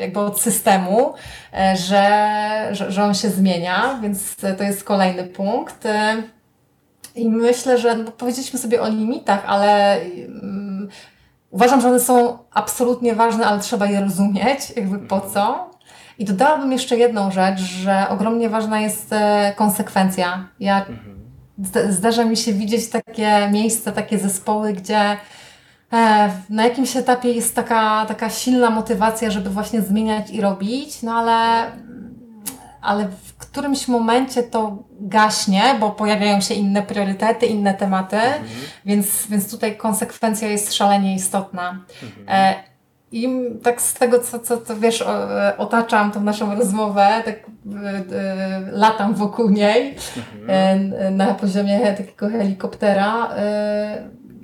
jakby 0.00 0.20
od 0.20 0.40
systemu, 0.40 1.14
że, 1.74 2.68
że, 2.72 2.92
że 2.92 3.04
on 3.04 3.14
się 3.14 3.30
zmienia, 3.30 3.98
więc 4.02 4.36
to 4.58 4.64
jest 4.64 4.84
kolejny 4.84 5.24
punkt. 5.24 5.84
I 7.14 7.28
myślę, 7.28 7.78
że 7.78 7.96
no, 7.96 8.12
powiedzieliśmy 8.12 8.58
sobie 8.58 8.82
o 8.82 8.88
limitach, 8.88 9.44
ale 9.46 10.00
mm, 10.00 10.51
uważam, 11.52 11.80
że 11.80 11.88
one 11.88 12.00
są 12.00 12.38
absolutnie 12.52 13.14
ważne, 13.14 13.46
ale 13.46 13.60
trzeba 13.60 13.86
je 13.86 14.00
rozumieć, 14.00 14.72
jakby 14.76 14.98
po 14.98 15.20
co. 15.20 15.70
I 16.18 16.24
dodałabym 16.24 16.72
jeszcze 16.72 16.96
jedną 16.96 17.30
rzecz, 17.30 17.60
że 17.60 18.06
ogromnie 18.08 18.48
ważna 18.48 18.80
jest 18.80 19.12
e, 19.12 19.52
konsekwencja. 19.56 20.48
Ja 20.60 20.86
zda- 21.62 21.92
zdarza 21.92 22.24
mi 22.24 22.36
się 22.36 22.52
widzieć 22.52 22.90
takie 22.90 23.48
miejsca, 23.52 23.92
takie 23.92 24.18
zespoły, 24.18 24.72
gdzie 24.72 25.16
e, 25.92 26.30
na 26.50 26.64
jakimś 26.64 26.96
etapie 26.96 27.32
jest 27.32 27.54
taka, 27.54 28.06
taka 28.08 28.30
silna 28.30 28.70
motywacja, 28.70 29.30
żeby 29.30 29.50
właśnie 29.50 29.82
zmieniać 29.82 30.30
i 30.30 30.40
robić, 30.40 31.02
no 31.02 31.12
ale, 31.14 31.70
ale 32.82 33.08
którymś 33.52 33.88
momencie 33.88 34.42
to 34.42 34.78
gaśnie, 35.00 35.62
bo 35.80 35.90
pojawiają 35.90 36.40
się 36.40 36.54
inne 36.54 36.82
priorytety, 36.82 37.46
inne 37.46 37.74
tematy, 37.74 38.16
więc, 38.84 39.26
więc 39.26 39.50
tutaj 39.50 39.76
konsekwencja 39.76 40.48
jest 40.48 40.74
szalenie 40.74 41.14
istotna. 41.14 41.78
E, 42.28 42.54
i 43.12 43.28
tak 43.62 43.82
z 43.82 43.94
tego, 43.94 44.18
co, 44.18 44.38
co, 44.38 44.60
co 44.60 44.76
wiesz, 44.76 45.02
e, 45.02 45.54
otaczam 45.58 46.12
tą 46.12 46.20
naszą 46.20 46.54
rozmowę, 46.54 47.22
tak 47.24 47.36
e, 47.36 47.42
latam 48.72 49.14
wokół 49.14 49.50
niej 49.50 49.94
e, 50.48 51.10
na 51.10 51.34
poziomie 51.34 51.94
takiego 51.96 52.28
helikoptera. 52.28 53.28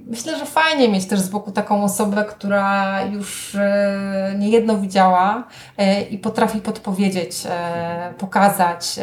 Myślę, 0.08 0.38
że 0.38 0.46
fajnie 0.46 0.88
mieć 0.88 1.06
też 1.06 1.20
z 1.20 1.28
boku 1.28 1.52
taką 1.52 1.84
osobę, 1.84 2.24
która 2.24 3.02
już 3.02 3.54
e, 3.54 4.34
niejedno 4.38 4.78
widziała 4.78 5.44
e, 5.76 6.02
i 6.02 6.18
potrafi 6.18 6.60
podpowiedzieć, 6.60 7.42
e, 7.46 8.14
pokazać, 8.18 9.00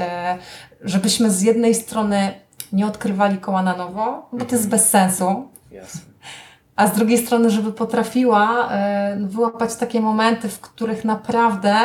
żebyśmy 0.82 1.30
z 1.30 1.42
jednej 1.42 1.76
strony 1.76 2.34
nie 2.72 2.88
odkrywali 2.88 3.38
koła 3.38 3.64
na 3.64 3.76
nowo, 3.76 4.30
bo 4.34 4.46
to 4.46 4.56
jest 4.56 4.70
bez 4.70 4.90
sensu. 4.90 5.50
A 6.76 6.88
z 6.88 6.92
drugiej 6.96 7.18
strony, 7.18 7.50
żeby 7.50 7.74
potrafiła 7.74 8.70
wyłapać 9.18 9.76
takie 9.76 10.02
momenty, 10.02 10.50
w 10.50 10.62
których 10.62 11.06
naprawdę 11.06 11.76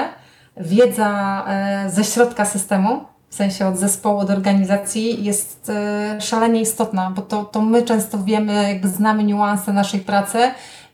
wiedza 0.57 1.45
ze 1.89 2.05
środka 2.05 2.45
systemu, 2.45 3.05
w 3.31 3.35
sensie 3.35 3.67
od 3.67 3.77
zespołu, 3.77 4.19
od 4.19 4.31
organizacji, 4.31 5.25
jest 5.25 5.69
e, 5.69 6.21
szalenie 6.21 6.61
istotna, 6.61 7.11
bo 7.11 7.23
to, 7.23 7.45
to 7.45 7.61
my 7.61 7.83
często 7.83 8.19
wiemy, 8.25 8.69
jakby 8.69 8.89
znamy 8.89 9.25
niuanse 9.25 9.73
naszej 9.73 10.01
pracy 10.01 10.39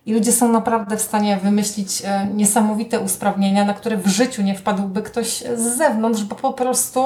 i 0.06 0.14
ludzie 0.14 0.32
są 0.32 0.52
naprawdę 0.52 0.96
w 0.96 1.02
stanie 1.02 1.36
wymyślić 1.36 2.02
e, 2.04 2.26
niesamowite 2.34 3.00
usprawnienia, 3.00 3.64
na 3.64 3.74
które 3.74 3.96
w 3.96 4.06
życiu 4.06 4.42
nie 4.42 4.54
wpadłby 4.54 5.02
ktoś 5.02 5.44
z 5.56 5.76
zewnątrz, 5.76 6.24
bo 6.24 6.34
po 6.34 6.52
prostu 6.52 7.04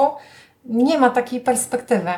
nie 0.65 0.97
ma 0.97 1.09
takiej 1.09 1.39
perspektywy. 1.39 2.11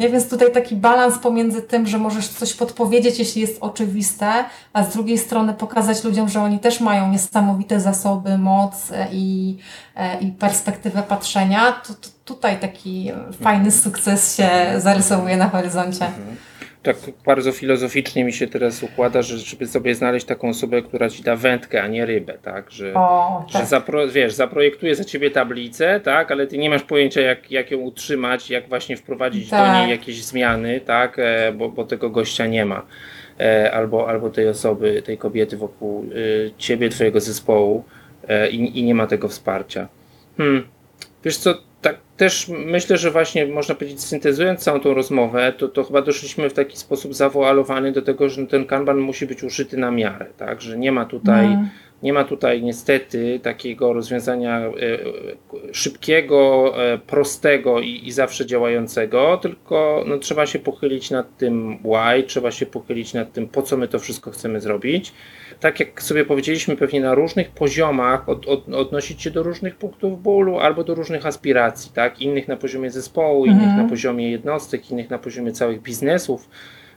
Nie? 0.00 0.08
Więc 0.08 0.28
tutaj 0.28 0.52
taki 0.52 0.76
balans 0.76 1.18
pomiędzy 1.18 1.62
tym, 1.62 1.86
że 1.86 1.98
możesz 1.98 2.28
coś 2.28 2.54
podpowiedzieć, 2.54 3.18
jeśli 3.18 3.40
jest 3.40 3.58
oczywiste, 3.60 4.44
a 4.72 4.84
z 4.84 4.92
drugiej 4.92 5.18
strony 5.18 5.54
pokazać 5.54 6.04
ludziom, 6.04 6.28
że 6.28 6.42
oni 6.42 6.58
też 6.58 6.80
mają 6.80 7.08
niesamowite 7.08 7.80
zasoby, 7.80 8.38
moc 8.38 8.90
e, 8.90 9.08
i, 9.12 9.58
e, 9.96 10.20
i 10.20 10.32
perspektywę 10.32 11.02
patrzenia, 11.02 11.72
to, 11.72 11.94
to 11.94 12.08
tutaj 12.24 12.60
taki 12.60 13.12
fajny 13.42 13.70
sukces 13.70 14.36
się 14.36 14.48
zarysowuje 14.78 15.36
na 15.36 15.48
horyzoncie. 15.48 16.06
Tak 16.82 16.96
bardzo 17.26 17.52
filozoficznie 17.52 18.24
mi 18.24 18.32
się 18.32 18.46
teraz 18.46 18.82
układa, 18.82 19.22
że 19.22 19.38
żeby 19.38 19.66
sobie 19.66 19.94
znaleźć 19.94 20.26
taką 20.26 20.48
osobę, 20.48 20.82
która 20.82 21.08
ci 21.08 21.22
da 21.22 21.36
wędkę, 21.36 21.82
a 21.82 21.86
nie 21.86 22.06
rybę, 22.06 22.38
tak? 22.42 22.70
Że, 22.70 22.94
O, 22.94 23.44
że 23.48 23.58
tak. 23.58 23.66
zapro, 23.68 24.08
wiesz, 24.08 24.32
zaprojektuje 24.32 24.94
za 24.94 25.04
ciebie 25.04 25.30
tablicę, 25.30 26.00
tak? 26.00 26.30
Ale 26.30 26.46
ty 26.46 26.58
nie 26.58 26.70
masz 26.70 26.82
pojęcia, 26.82 27.20
jak, 27.20 27.50
jak 27.50 27.70
ją 27.70 27.78
utrzymać, 27.78 28.50
jak 28.50 28.68
właśnie 28.68 28.96
wprowadzić 28.96 29.44
do 29.44 29.50
Tak. 29.56 29.80
niej 29.80 29.90
jakieś 29.90 30.24
zmiany, 30.24 30.80
tak? 30.80 31.18
E, 31.18 31.52
bo, 31.52 31.68
bo 31.68 31.84
tego 31.84 32.10
gościa 32.10 32.46
nie 32.46 32.64
ma. 32.64 32.86
E, 33.40 33.72
albo, 33.74 34.08
albo 34.08 34.30
tej 34.30 34.48
osoby, 34.48 35.02
tej 35.02 35.18
kobiety 35.18 35.56
wokół 35.56 36.04
e, 36.04 36.50
ciebie, 36.58 36.88
twojego 36.88 37.20
zespołu 37.20 37.84
e, 38.28 38.50
i, 38.50 38.78
i 38.78 38.82
nie 38.84 38.94
ma 38.94 39.06
tego 39.06 39.28
wsparcia. 39.28 39.88
Hmm. 40.36 40.66
Wiesz 41.24 41.36
co, 41.36 41.54
tak 41.54 41.62
też 42.16 42.48
myślę, 42.48 42.96
że 42.96 43.10
właśnie 43.10 43.46
można 43.46 43.74
powiedzieć, 43.74 44.00
syntezując 44.00 44.60
całą 44.60 44.80
tą 44.80 44.94
rozmowę, 44.94 45.52
to, 45.58 45.68
to 45.68 45.84
chyba 45.84 46.02
doszliśmy 46.02 46.50
w 46.50 46.52
taki 46.52 46.76
sposób 46.76 47.14
zawoalowany 47.14 47.92
do 47.92 48.02
tego, 48.02 48.28
że 48.28 48.46
ten 48.46 48.64
kanban 48.64 48.98
musi 48.98 49.26
być 49.26 49.42
uszyty 49.42 49.76
na 49.76 49.90
miarę, 49.90 50.26
tak? 50.36 50.60
Że 50.60 50.78
nie 50.78 50.92
ma 50.92 51.04
tutaj, 51.04 51.46
Mm. 51.46 51.68
Nie 52.02 52.12
ma 52.12 52.24
tutaj 52.24 52.62
niestety 52.62 53.40
takiego 53.42 53.92
rozwiązania 53.92 54.58
e, 54.60 54.72
szybkiego, 55.72 56.72
e, 56.76 56.98
prostego 56.98 57.80
i, 57.80 58.00
i 58.06 58.12
zawsze 58.12 58.46
działającego, 58.46 59.36
tylko 59.36 60.04
no, 60.06 60.18
trzeba 60.18 60.46
się 60.46 60.58
pochylić 60.58 61.10
nad 61.10 61.36
tym 61.36 61.78
why, 61.78 62.22
trzeba 62.22 62.50
się 62.50 62.66
pochylić 62.66 63.14
nad 63.14 63.32
tym, 63.32 63.48
po 63.48 63.62
co 63.62 63.76
my 63.76 63.88
to 63.88 63.98
wszystko 63.98 64.30
chcemy 64.30 64.60
zrobić. 64.60 65.12
Tak 65.60 65.80
jak 65.80 66.02
sobie 66.02 66.24
powiedzieliśmy, 66.24 66.76
pewnie 66.76 67.00
na 67.00 67.14
różnych 67.14 67.50
poziomach 67.50 68.28
od, 68.28 68.46
od, 68.48 68.68
odnosić 68.68 69.22
się 69.22 69.30
do 69.30 69.42
różnych 69.42 69.76
punktów 69.76 70.22
bólu 70.22 70.58
albo 70.58 70.84
do 70.84 70.94
różnych 70.94 71.26
aspiracji, 71.26 71.92
tak? 71.94 72.20
Innych 72.20 72.48
na 72.48 72.56
poziomie 72.56 72.90
zespołu, 72.90 73.46
innych 73.46 73.62
Mhm. 73.62 73.82
na 73.82 73.88
poziomie 73.88 74.30
jednostek, 74.30 74.90
innych 74.90 75.10
na 75.10 75.18
poziomie 75.18 75.52
całych 75.52 75.82
biznesów, 75.82 76.48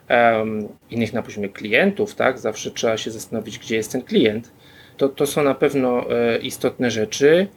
em, 0.07 0.67
innych 0.91 1.13
na 1.13 1.21
poziomie 1.21 1.49
klientów, 1.49 2.15
tak? 2.15 2.39
Zawsze 2.39 2.71
trzeba 2.71 2.97
się 2.97 3.11
zastanowić, 3.11 3.59
gdzie 3.59 3.75
jest 3.75 3.91
ten 3.91 4.01
klient. 4.01 4.51
To, 4.97 5.09
to 5.09 5.25
są 5.25 5.43
na 5.43 5.55
pewno 5.55 6.09
e, 6.11 6.37
istotne 6.37 6.91
rzeczy. 6.91 7.47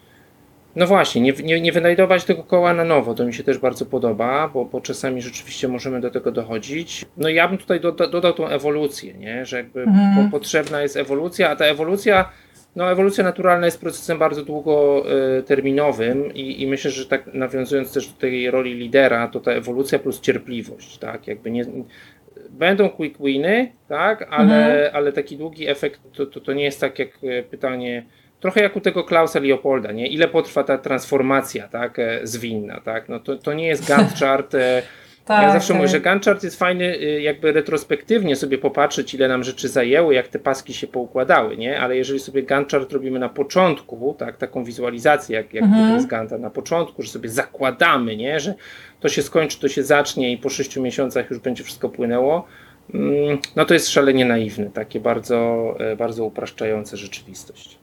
No 0.76 0.86
właśnie, 0.86 1.20
nie, 1.20 1.32
nie, 1.32 1.60
nie 1.60 1.72
wynajdować 1.72 2.24
tego 2.24 2.42
koła 2.42 2.74
na 2.74 2.84
nowo, 2.84 3.14
to 3.14 3.24
mi 3.24 3.34
się 3.34 3.44
też 3.44 3.58
bardzo 3.58 3.86
podoba, 3.86 4.48
bo, 4.48 4.64
bo 4.64 4.80
czasami 4.80 5.22
rzeczywiście 5.22 5.68
możemy 5.68 6.00
do 6.00 6.10
tego 6.10 6.32
dochodzić. 6.32 7.04
No 7.16 7.28
ja 7.28 7.48
bym 7.48 7.58
tutaj 7.58 7.80
doda, 7.80 8.06
dodał 8.06 8.32
tą 8.32 8.48
ewolucję, 8.48 9.14
nie? 9.14 9.46
że 9.46 9.56
jakby 9.56 9.80
Mhm. 9.82 10.24
po, 10.24 10.38
potrzebna 10.38 10.82
jest 10.82 10.96
ewolucja, 10.96 11.50
a 11.50 11.56
ta 11.56 11.64
ewolucja 11.64 12.30
No, 12.76 12.90
ewolucja 12.90 13.24
naturalna 13.24 13.66
jest 13.66 13.80
procesem 13.80 14.18
bardzo 14.18 14.44
długoterminowym 14.44 16.34
i, 16.34 16.62
i 16.62 16.66
myślę, 16.66 16.90
że 16.90 17.06
tak 17.06 17.34
nawiązując 17.34 17.92
też 17.92 18.08
do 18.08 18.20
tej 18.20 18.50
roli 18.50 18.74
lidera, 18.74 19.28
to 19.28 19.40
ta 19.40 19.52
ewolucja 19.52 19.98
plus 19.98 20.20
cierpliwość, 20.20 20.98
tak, 20.98 21.26
jakby 21.26 21.50
nie, 21.50 21.64
będą 22.50 22.90
quick 22.90 23.18
winy, 23.20 23.72
tak, 23.88 24.26
ale, 24.30 24.66
mhm. 24.66 24.96
ale 24.96 25.12
taki 25.12 25.36
długi 25.36 25.68
efekt 25.68 26.00
to, 26.12 26.26
to, 26.26 26.40
to 26.40 26.52
nie 26.52 26.64
jest 26.64 26.80
tak 26.80 26.98
jak 26.98 27.08
e, 27.22 27.42
pytanie, 27.42 28.04
trochę 28.40 28.62
jak 28.62 28.76
u 28.76 28.80
tego 28.80 29.04
Klausa 29.04 29.40
Leopolda, 29.40 29.92
nie? 29.92 30.06
Ile 30.06 30.28
potrwa 30.28 30.64
ta 30.64 30.78
transformacja, 30.78 31.68
tak, 31.68 31.98
e, 31.98 32.20
zwinna, 32.22 32.80
tak? 32.80 33.08
No 33.08 33.20
to, 33.20 33.36
to 33.36 33.52
nie 33.52 33.66
jest 33.66 33.88
Gantt 33.88 34.14
chart 34.20 34.54
e, 34.54 34.82
tak, 35.28 35.42
ja 35.42 35.52
zawsze 35.52 35.68
tak. 35.68 35.76
mówię, 35.76 35.88
że 35.88 36.00
Gantt 36.00 36.24
chart 36.24 36.42
jest 36.42 36.58
fajny 36.58 36.84
y, 36.84 37.22
jakby 37.22 37.52
retrospektywnie 37.52 38.36
sobie 38.36 38.58
popatrzeć, 38.58 39.14
ile 39.14 39.28
nam 39.28 39.44
rzeczy 39.44 39.68
zajęły, 39.68 40.14
jak 40.14 40.28
te 40.28 40.38
paski 40.38 40.74
się 40.74 40.86
poukładały, 40.86 41.56
nie? 41.56 41.80
Ale 41.80 41.96
jeżeli 41.96 42.20
sobie 42.20 42.42
Gantt 42.42 42.70
chart 42.70 42.92
robimy 42.92 43.18
na 43.18 43.28
początku, 43.28 44.14
tak, 44.18 44.36
taką 44.36 44.64
wizualizację, 44.64 45.36
jak, 45.36 45.54
jak 45.54 45.64
mhm. 45.64 45.94
jest 45.94 46.06
Ganta 46.06 46.38
na 46.38 46.50
początku, 46.50 47.02
że 47.02 47.10
sobie 47.10 47.28
zakładamy, 47.28 48.16
nie? 48.16 48.40
Że 48.40 48.54
to 49.00 49.08
się 49.08 49.22
skończy, 49.22 49.60
to 49.60 49.68
się 49.68 49.82
zacznie 49.82 50.32
i 50.32 50.38
po 50.38 50.48
sześciu 50.48 50.82
miesiącach 50.82 51.30
już 51.30 51.38
będzie 51.38 51.64
wszystko 51.64 51.88
płynęło, 51.88 52.46
mm, 52.94 53.38
no 53.56 53.64
to 53.64 53.74
jest 53.74 53.88
szalenie 53.88 54.24
naiwne, 54.24 54.70
takie 54.70 55.00
bardzo, 55.00 55.74
e, 55.78 55.96
bardzo 55.96 56.24
upraszczające 56.24 56.96
rzeczywistość. 56.96 57.78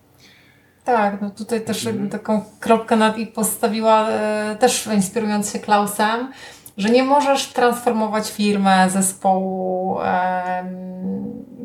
Tak, 0.86 1.22
no 1.22 1.30
tutaj 1.30 1.62
też 1.62 1.88
mhm. 1.88 2.10
taką 2.10 2.46
kropkę 2.60 2.96
nad 2.96 3.18
i 3.18 3.28
postawiła 3.28 4.10
e, 4.10 4.56
też 4.60 4.88
inspirując 4.88 5.54
się 5.54 5.60
Klausem, 5.60 6.32
że 6.78 6.90
nie 6.90 7.04
możesz 7.04 7.48
transformować 7.48 8.32
firmę, 8.32 8.90
zespołu 8.90 10.00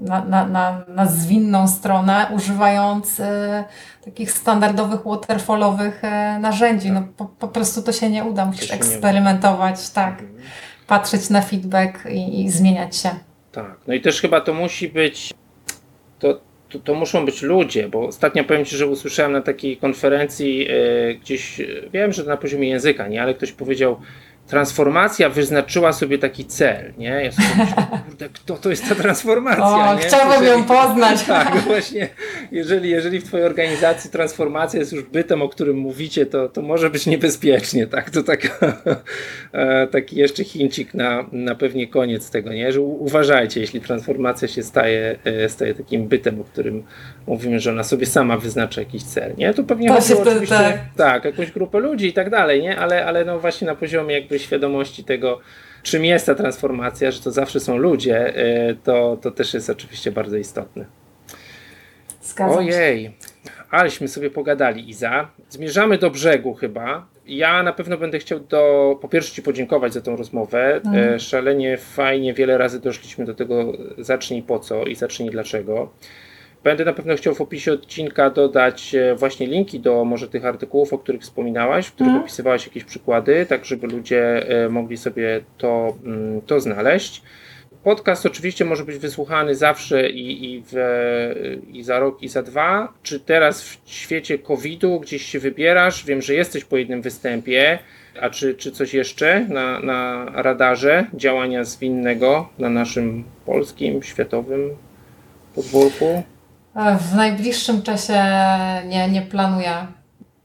na, 0.02 0.24
na, 0.24 0.46
na, 0.46 0.84
na 0.88 1.06
zwinną 1.06 1.68
stronę, 1.68 2.26
używając 2.34 3.20
e, 3.20 3.64
takich 4.04 4.32
standardowych 4.32 5.00
waterfallowych 5.04 6.04
e, 6.04 6.38
narzędzi. 6.38 6.90
No, 6.90 7.02
po, 7.16 7.24
po 7.24 7.48
prostu 7.48 7.82
to 7.82 7.92
się 7.92 8.10
nie 8.10 8.24
uda, 8.24 8.46
musisz 8.46 8.70
eksperymentować, 8.70 9.90
tak, 9.90 10.20
mhm. 10.20 10.38
patrzeć 10.86 11.30
na 11.30 11.42
feedback 11.42 12.06
i, 12.10 12.44
i 12.44 12.50
zmieniać 12.50 12.96
się. 12.96 13.10
Tak, 13.52 13.76
no 13.86 13.94
i 13.94 14.00
też 14.00 14.20
chyba 14.20 14.40
to 14.40 14.54
musi 14.54 14.88
być, 14.88 15.34
to, 16.18 16.40
to, 16.68 16.78
to, 16.78 16.94
muszą 16.94 17.24
być 17.24 17.42
ludzie, 17.42 17.88
bo 17.88 18.06
ostatnio 18.06 18.44
powiem 18.44 18.64
Ci, 18.64 18.76
że 18.76 18.86
usłyszałem 18.86 19.32
na 19.32 19.40
takiej 19.40 19.76
konferencji 19.76 20.68
e, 20.68 21.14
gdzieś, 21.14 21.60
wiem, 21.92 22.12
że 22.12 22.24
na 22.24 22.36
poziomie 22.36 22.68
języka, 22.68 23.08
nie, 23.08 23.22
ale 23.22 23.34
ktoś 23.34 23.52
powiedział, 23.52 24.00
transformacja 24.50 25.28
wyznaczyła 25.28 25.92
sobie 25.92 26.18
taki 26.18 26.44
cel, 26.44 26.92
nie? 26.98 27.08
Ja 27.24 27.32
sobie 27.32 27.48
myślę, 27.58 27.86
kurde, 28.06 28.28
kto 28.28 28.56
to 28.56 28.70
jest 28.70 28.88
ta 28.88 28.94
transformacja, 28.94 29.90
o, 29.90 29.94
nie? 29.94 30.00
Chciałbym 30.00 30.42
jeżeli, 30.42 30.60
ją 30.60 30.64
poznać. 30.64 31.24
Tak, 31.30 31.56
właśnie, 31.56 32.08
jeżeli, 32.52 32.90
jeżeli 32.90 33.20
w 33.20 33.24
Twojej 33.24 33.46
organizacji 33.46 34.10
transformacja 34.10 34.80
jest 34.80 34.92
już 34.92 35.02
bytem, 35.02 35.42
o 35.42 35.48
którym 35.48 35.76
mówicie, 35.76 36.26
to, 36.26 36.48
to 36.48 36.62
może 36.62 36.90
być 36.90 37.06
niebezpiecznie, 37.06 37.86
tak? 37.86 38.10
To 38.10 38.22
taka, 38.22 38.48
e, 39.52 39.86
taki 39.86 40.16
jeszcze 40.16 40.44
chincik 40.44 40.94
na, 40.94 41.26
na 41.32 41.54
pewnie 41.54 41.86
koniec 41.86 42.30
tego, 42.30 42.52
nie? 42.52 42.72
Że 42.72 42.80
uważajcie, 42.80 43.60
jeśli 43.60 43.80
transformacja 43.80 44.48
się 44.48 44.62
staje, 44.62 45.16
e, 45.24 45.48
staje 45.48 45.74
takim 45.74 46.08
bytem, 46.08 46.40
o 46.40 46.44
którym 46.44 46.84
mówimy, 47.26 47.60
że 47.60 47.70
ona 47.70 47.84
sobie 47.84 48.06
sama 48.06 48.36
wyznacza 48.36 48.80
jakiś 48.80 49.02
cel, 49.02 49.34
nie? 49.38 49.54
To 49.54 49.64
pewnie 49.64 49.88
chodzi 49.88 50.14
oczywiście, 50.14 50.56
tak. 50.56 50.78
tak, 50.96 51.24
jakąś 51.24 51.50
grupę 51.50 51.78
ludzi 51.78 52.06
i 52.06 52.12
tak 52.12 52.30
dalej, 52.30 52.62
nie? 52.62 52.78
Ale, 52.78 53.06
ale 53.06 53.24
no 53.24 53.38
właśnie 53.38 53.66
na 53.66 53.74
poziomie 53.74 54.14
jakby 54.14 54.39
świadomości 54.40 55.04
tego, 55.04 55.40
czym 55.82 56.04
jest 56.04 56.26
ta 56.26 56.34
transformacja, 56.34 57.10
że 57.10 57.20
to 57.20 57.30
zawsze 57.30 57.60
są 57.60 57.76
ludzie, 57.76 58.38
y, 58.70 58.76
to, 58.84 59.18
to 59.22 59.30
też 59.30 59.54
jest 59.54 59.70
oczywiście 59.70 60.12
bardzo 60.12 60.36
istotne. 60.36 60.84
Zgadzam 62.22 62.58
Ojej, 62.58 63.04
się. 63.04 63.12
aleśmy 63.70 64.08
sobie 64.08 64.30
pogadali, 64.30 64.90
Iza. 64.90 65.30
Zmierzamy 65.48 65.98
do 65.98 66.10
brzegu 66.10 66.54
chyba. 66.54 67.06
Ja 67.26 67.62
na 67.62 67.72
pewno 67.72 67.96
będę 67.96 68.18
chciał 68.18 68.40
do, 68.40 68.98
po 69.02 69.08
pierwsze 69.08 69.34
Ci 69.34 69.42
podziękować 69.42 69.92
za 69.92 70.00
tą 70.00 70.16
rozmowę. 70.16 70.80
Mhm. 70.84 71.18
Szalenie 71.18 71.78
fajnie, 71.78 72.34
wiele 72.34 72.58
razy 72.58 72.80
doszliśmy 72.80 73.24
do 73.24 73.34
tego 73.34 73.72
zacznij 73.98 74.42
po 74.42 74.58
co 74.58 74.84
i 74.84 74.94
zacznij 74.94 75.30
dlaczego. 75.30 75.92
Będę 76.64 76.84
na 76.84 76.92
pewno 76.92 77.16
chciał 77.16 77.34
w 77.34 77.40
opisie 77.40 77.72
odcinka 77.72 78.30
dodać 78.30 78.94
e, 78.94 79.14
właśnie 79.14 79.46
linki 79.46 79.80
do 79.80 80.04
może 80.04 80.28
tych 80.28 80.44
artykułów, 80.44 80.92
o 80.92 80.98
których 80.98 81.22
wspominałaś, 81.22 81.86
w 81.86 81.92
których 81.92 82.10
mm. 82.10 82.22
opisywałaś 82.22 82.66
jakieś 82.66 82.84
przykłady, 82.84 83.46
tak 83.46 83.64
żeby 83.64 83.86
ludzie 83.86 84.48
e, 84.64 84.68
mogli 84.68 84.96
sobie 84.96 85.40
to, 85.58 85.96
mm, 86.04 86.40
to 86.40 86.60
znaleźć. 86.60 87.22
Podcast 87.84 88.26
oczywiście 88.26 88.64
może 88.64 88.84
być 88.84 88.96
wysłuchany 88.96 89.54
zawsze 89.54 90.10
i, 90.10 90.54
i, 90.54 90.62
w, 90.66 90.74
i 91.72 91.82
za 91.82 91.98
rok, 91.98 92.22
i 92.22 92.28
za 92.28 92.42
dwa. 92.42 92.92
Czy 93.02 93.20
teraz 93.20 93.62
w 93.62 93.80
świecie 93.90 94.38
COVID-u 94.38 95.00
gdzieś 95.00 95.22
się 95.22 95.38
wybierasz? 95.38 96.04
Wiem, 96.04 96.22
że 96.22 96.34
jesteś 96.34 96.64
po 96.64 96.76
jednym 96.76 97.02
występie. 97.02 97.78
A 98.20 98.30
czy, 98.30 98.54
czy 98.54 98.72
coś 98.72 98.94
jeszcze 98.94 99.46
na, 99.48 99.80
na 99.80 100.26
radarze 100.34 101.06
działania 101.14 101.64
zwinnego 101.64 102.48
na 102.58 102.68
naszym 102.68 103.24
polskim, 103.46 104.02
światowym 104.02 104.70
podwórku? 105.54 106.22
W 106.74 107.14
najbliższym 107.14 107.82
czasie 107.82 108.22
nie, 108.86 109.08
nie 109.08 109.22
planuję. 109.22 109.86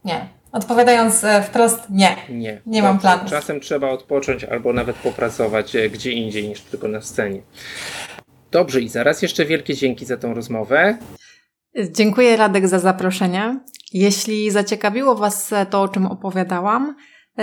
Nie. 0.05 0.27
Odpowiadając 0.51 1.23
e, 1.23 1.41
wprost, 1.43 1.89
nie. 1.89 2.15
Nie. 2.29 2.61
Nie 2.65 2.81
mam 2.81 2.99
planów. 2.99 3.29
Czasem 3.29 3.59
trzeba 3.59 3.89
odpocząć 3.89 4.43
albo 4.43 4.73
nawet 4.73 4.95
popracować 4.95 5.75
e, 5.75 5.89
gdzie 5.89 6.11
indziej 6.11 6.49
niż 6.49 6.61
tylko 6.61 6.87
na 6.87 7.01
scenie. 7.01 7.41
Dobrze 8.51 8.81
i 8.81 8.89
zaraz 8.89 9.21
jeszcze 9.21 9.45
wielkie 9.45 9.75
dzięki 9.75 10.05
za 10.05 10.17
tą 10.17 10.33
rozmowę. 10.33 10.97
Dziękuję 11.91 12.37
Radek 12.37 12.67
za 12.67 12.79
zaproszenie. 12.79 13.59
Jeśli 13.93 14.51
zaciekawiło 14.51 15.15
Was 15.15 15.53
to, 15.69 15.81
o 15.81 15.87
czym 15.87 16.05
opowiadałam, 16.05 16.95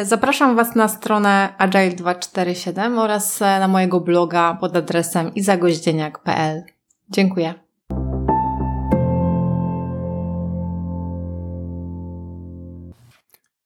zapraszam 0.02 0.56
Was 0.56 0.74
na 0.74 0.88
stronę 0.88 1.48
agile247 1.58 2.98
oraz 2.98 3.40
na 3.40 3.68
mojego 3.68 4.00
bloga 4.00 4.58
pod 4.60 4.76
adresem 4.76 5.34
izagoździeniak.pl. 5.34 6.62
Dziękuję. 7.10 7.61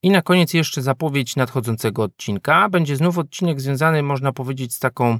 I 0.06 0.10
na 0.10 0.22
koniec 0.22 0.54
jeszcze 0.54 0.82
zapowiedź 0.82 1.36
nadchodzącego 1.36 2.02
odcinka. 2.02 2.68
Będzie 2.68 2.96
znów 2.96 3.18
odcinek 3.18 3.60
związany, 3.60 4.02
można 4.02 4.32
powiedzieć, 4.32 4.74
z 4.74 4.78
taką 4.78 5.18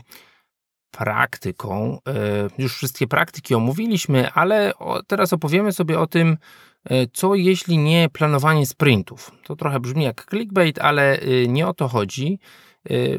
praktyką. 0.91 1.99
E, 2.09 2.62
już 2.62 2.76
wszystkie 2.76 3.07
praktyki 3.07 3.55
omówiliśmy, 3.55 4.32
ale 4.32 4.72
teraz 5.07 5.32
opowiemy 5.32 5.72
sobie 5.72 5.99
o 5.99 6.07
tym, 6.07 6.37
e, 6.84 7.07
co 7.07 7.34
jeśli 7.34 7.78
nie 7.78 8.09
planowanie 8.12 8.66
sprintów. 8.66 9.30
To 9.45 9.57
trochę 9.57 9.80
brzmi 9.80 10.05
jak 10.05 10.26
clickbait, 10.30 10.78
ale 10.78 11.20
e, 11.20 11.47
nie 11.49 11.66
o 11.66 11.74
to 11.74 11.89
chodzi. 11.89 12.39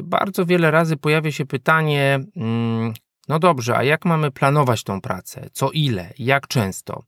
Bardzo 0.02 0.46
wiele 0.46 0.70
razy 0.70 0.96
pojawia 0.96 1.32
się 1.32 1.46
pytanie, 1.46 2.20
mm, 2.36 2.94
no 3.28 3.38
dobrze, 3.38 3.76
a 3.76 3.82
jak 3.82 4.04
mamy 4.04 4.30
planować 4.30 4.84
tą 4.84 5.00
pracę? 5.00 5.48
Co 5.52 5.70
ile? 5.70 6.12
Jak 6.18 6.48
często? 6.48 7.02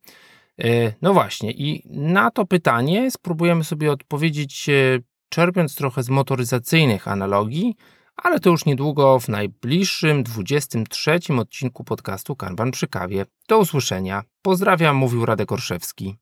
E, 0.65 0.93
no 1.03 1.13
właśnie, 1.13 1.51
i 1.51 1.83
na 1.91 2.31
to 2.31 2.47
pytanie 2.47 3.11
spróbujemy 3.11 3.65
sobie 3.65 3.93
odpowiedzieć, 3.93 4.69
e, 4.69 4.99
czerpiąc 5.29 5.75
trochę 5.75 6.03
z 6.03 6.09
motoryzacyjnych 6.09 7.09
analogii, 7.09 7.75
ale 8.17 8.41
to 8.41 8.51
już 8.51 8.65
niedługo 8.65 9.21
w 9.21 9.29
najbliższym 9.29 10.23
23 10.23 11.19
odcinku 11.39 11.85
podcastu 11.85 12.37
Kanban 12.37 12.71
przy 12.71 12.89
kawie. 12.89 13.27
Do 13.49 13.59
usłyszenia. 13.59 14.23
Pozdrawiam, 14.43 14.97
mówił 14.97 15.27
Radek 15.27 15.53
Orszewski. 15.53 16.17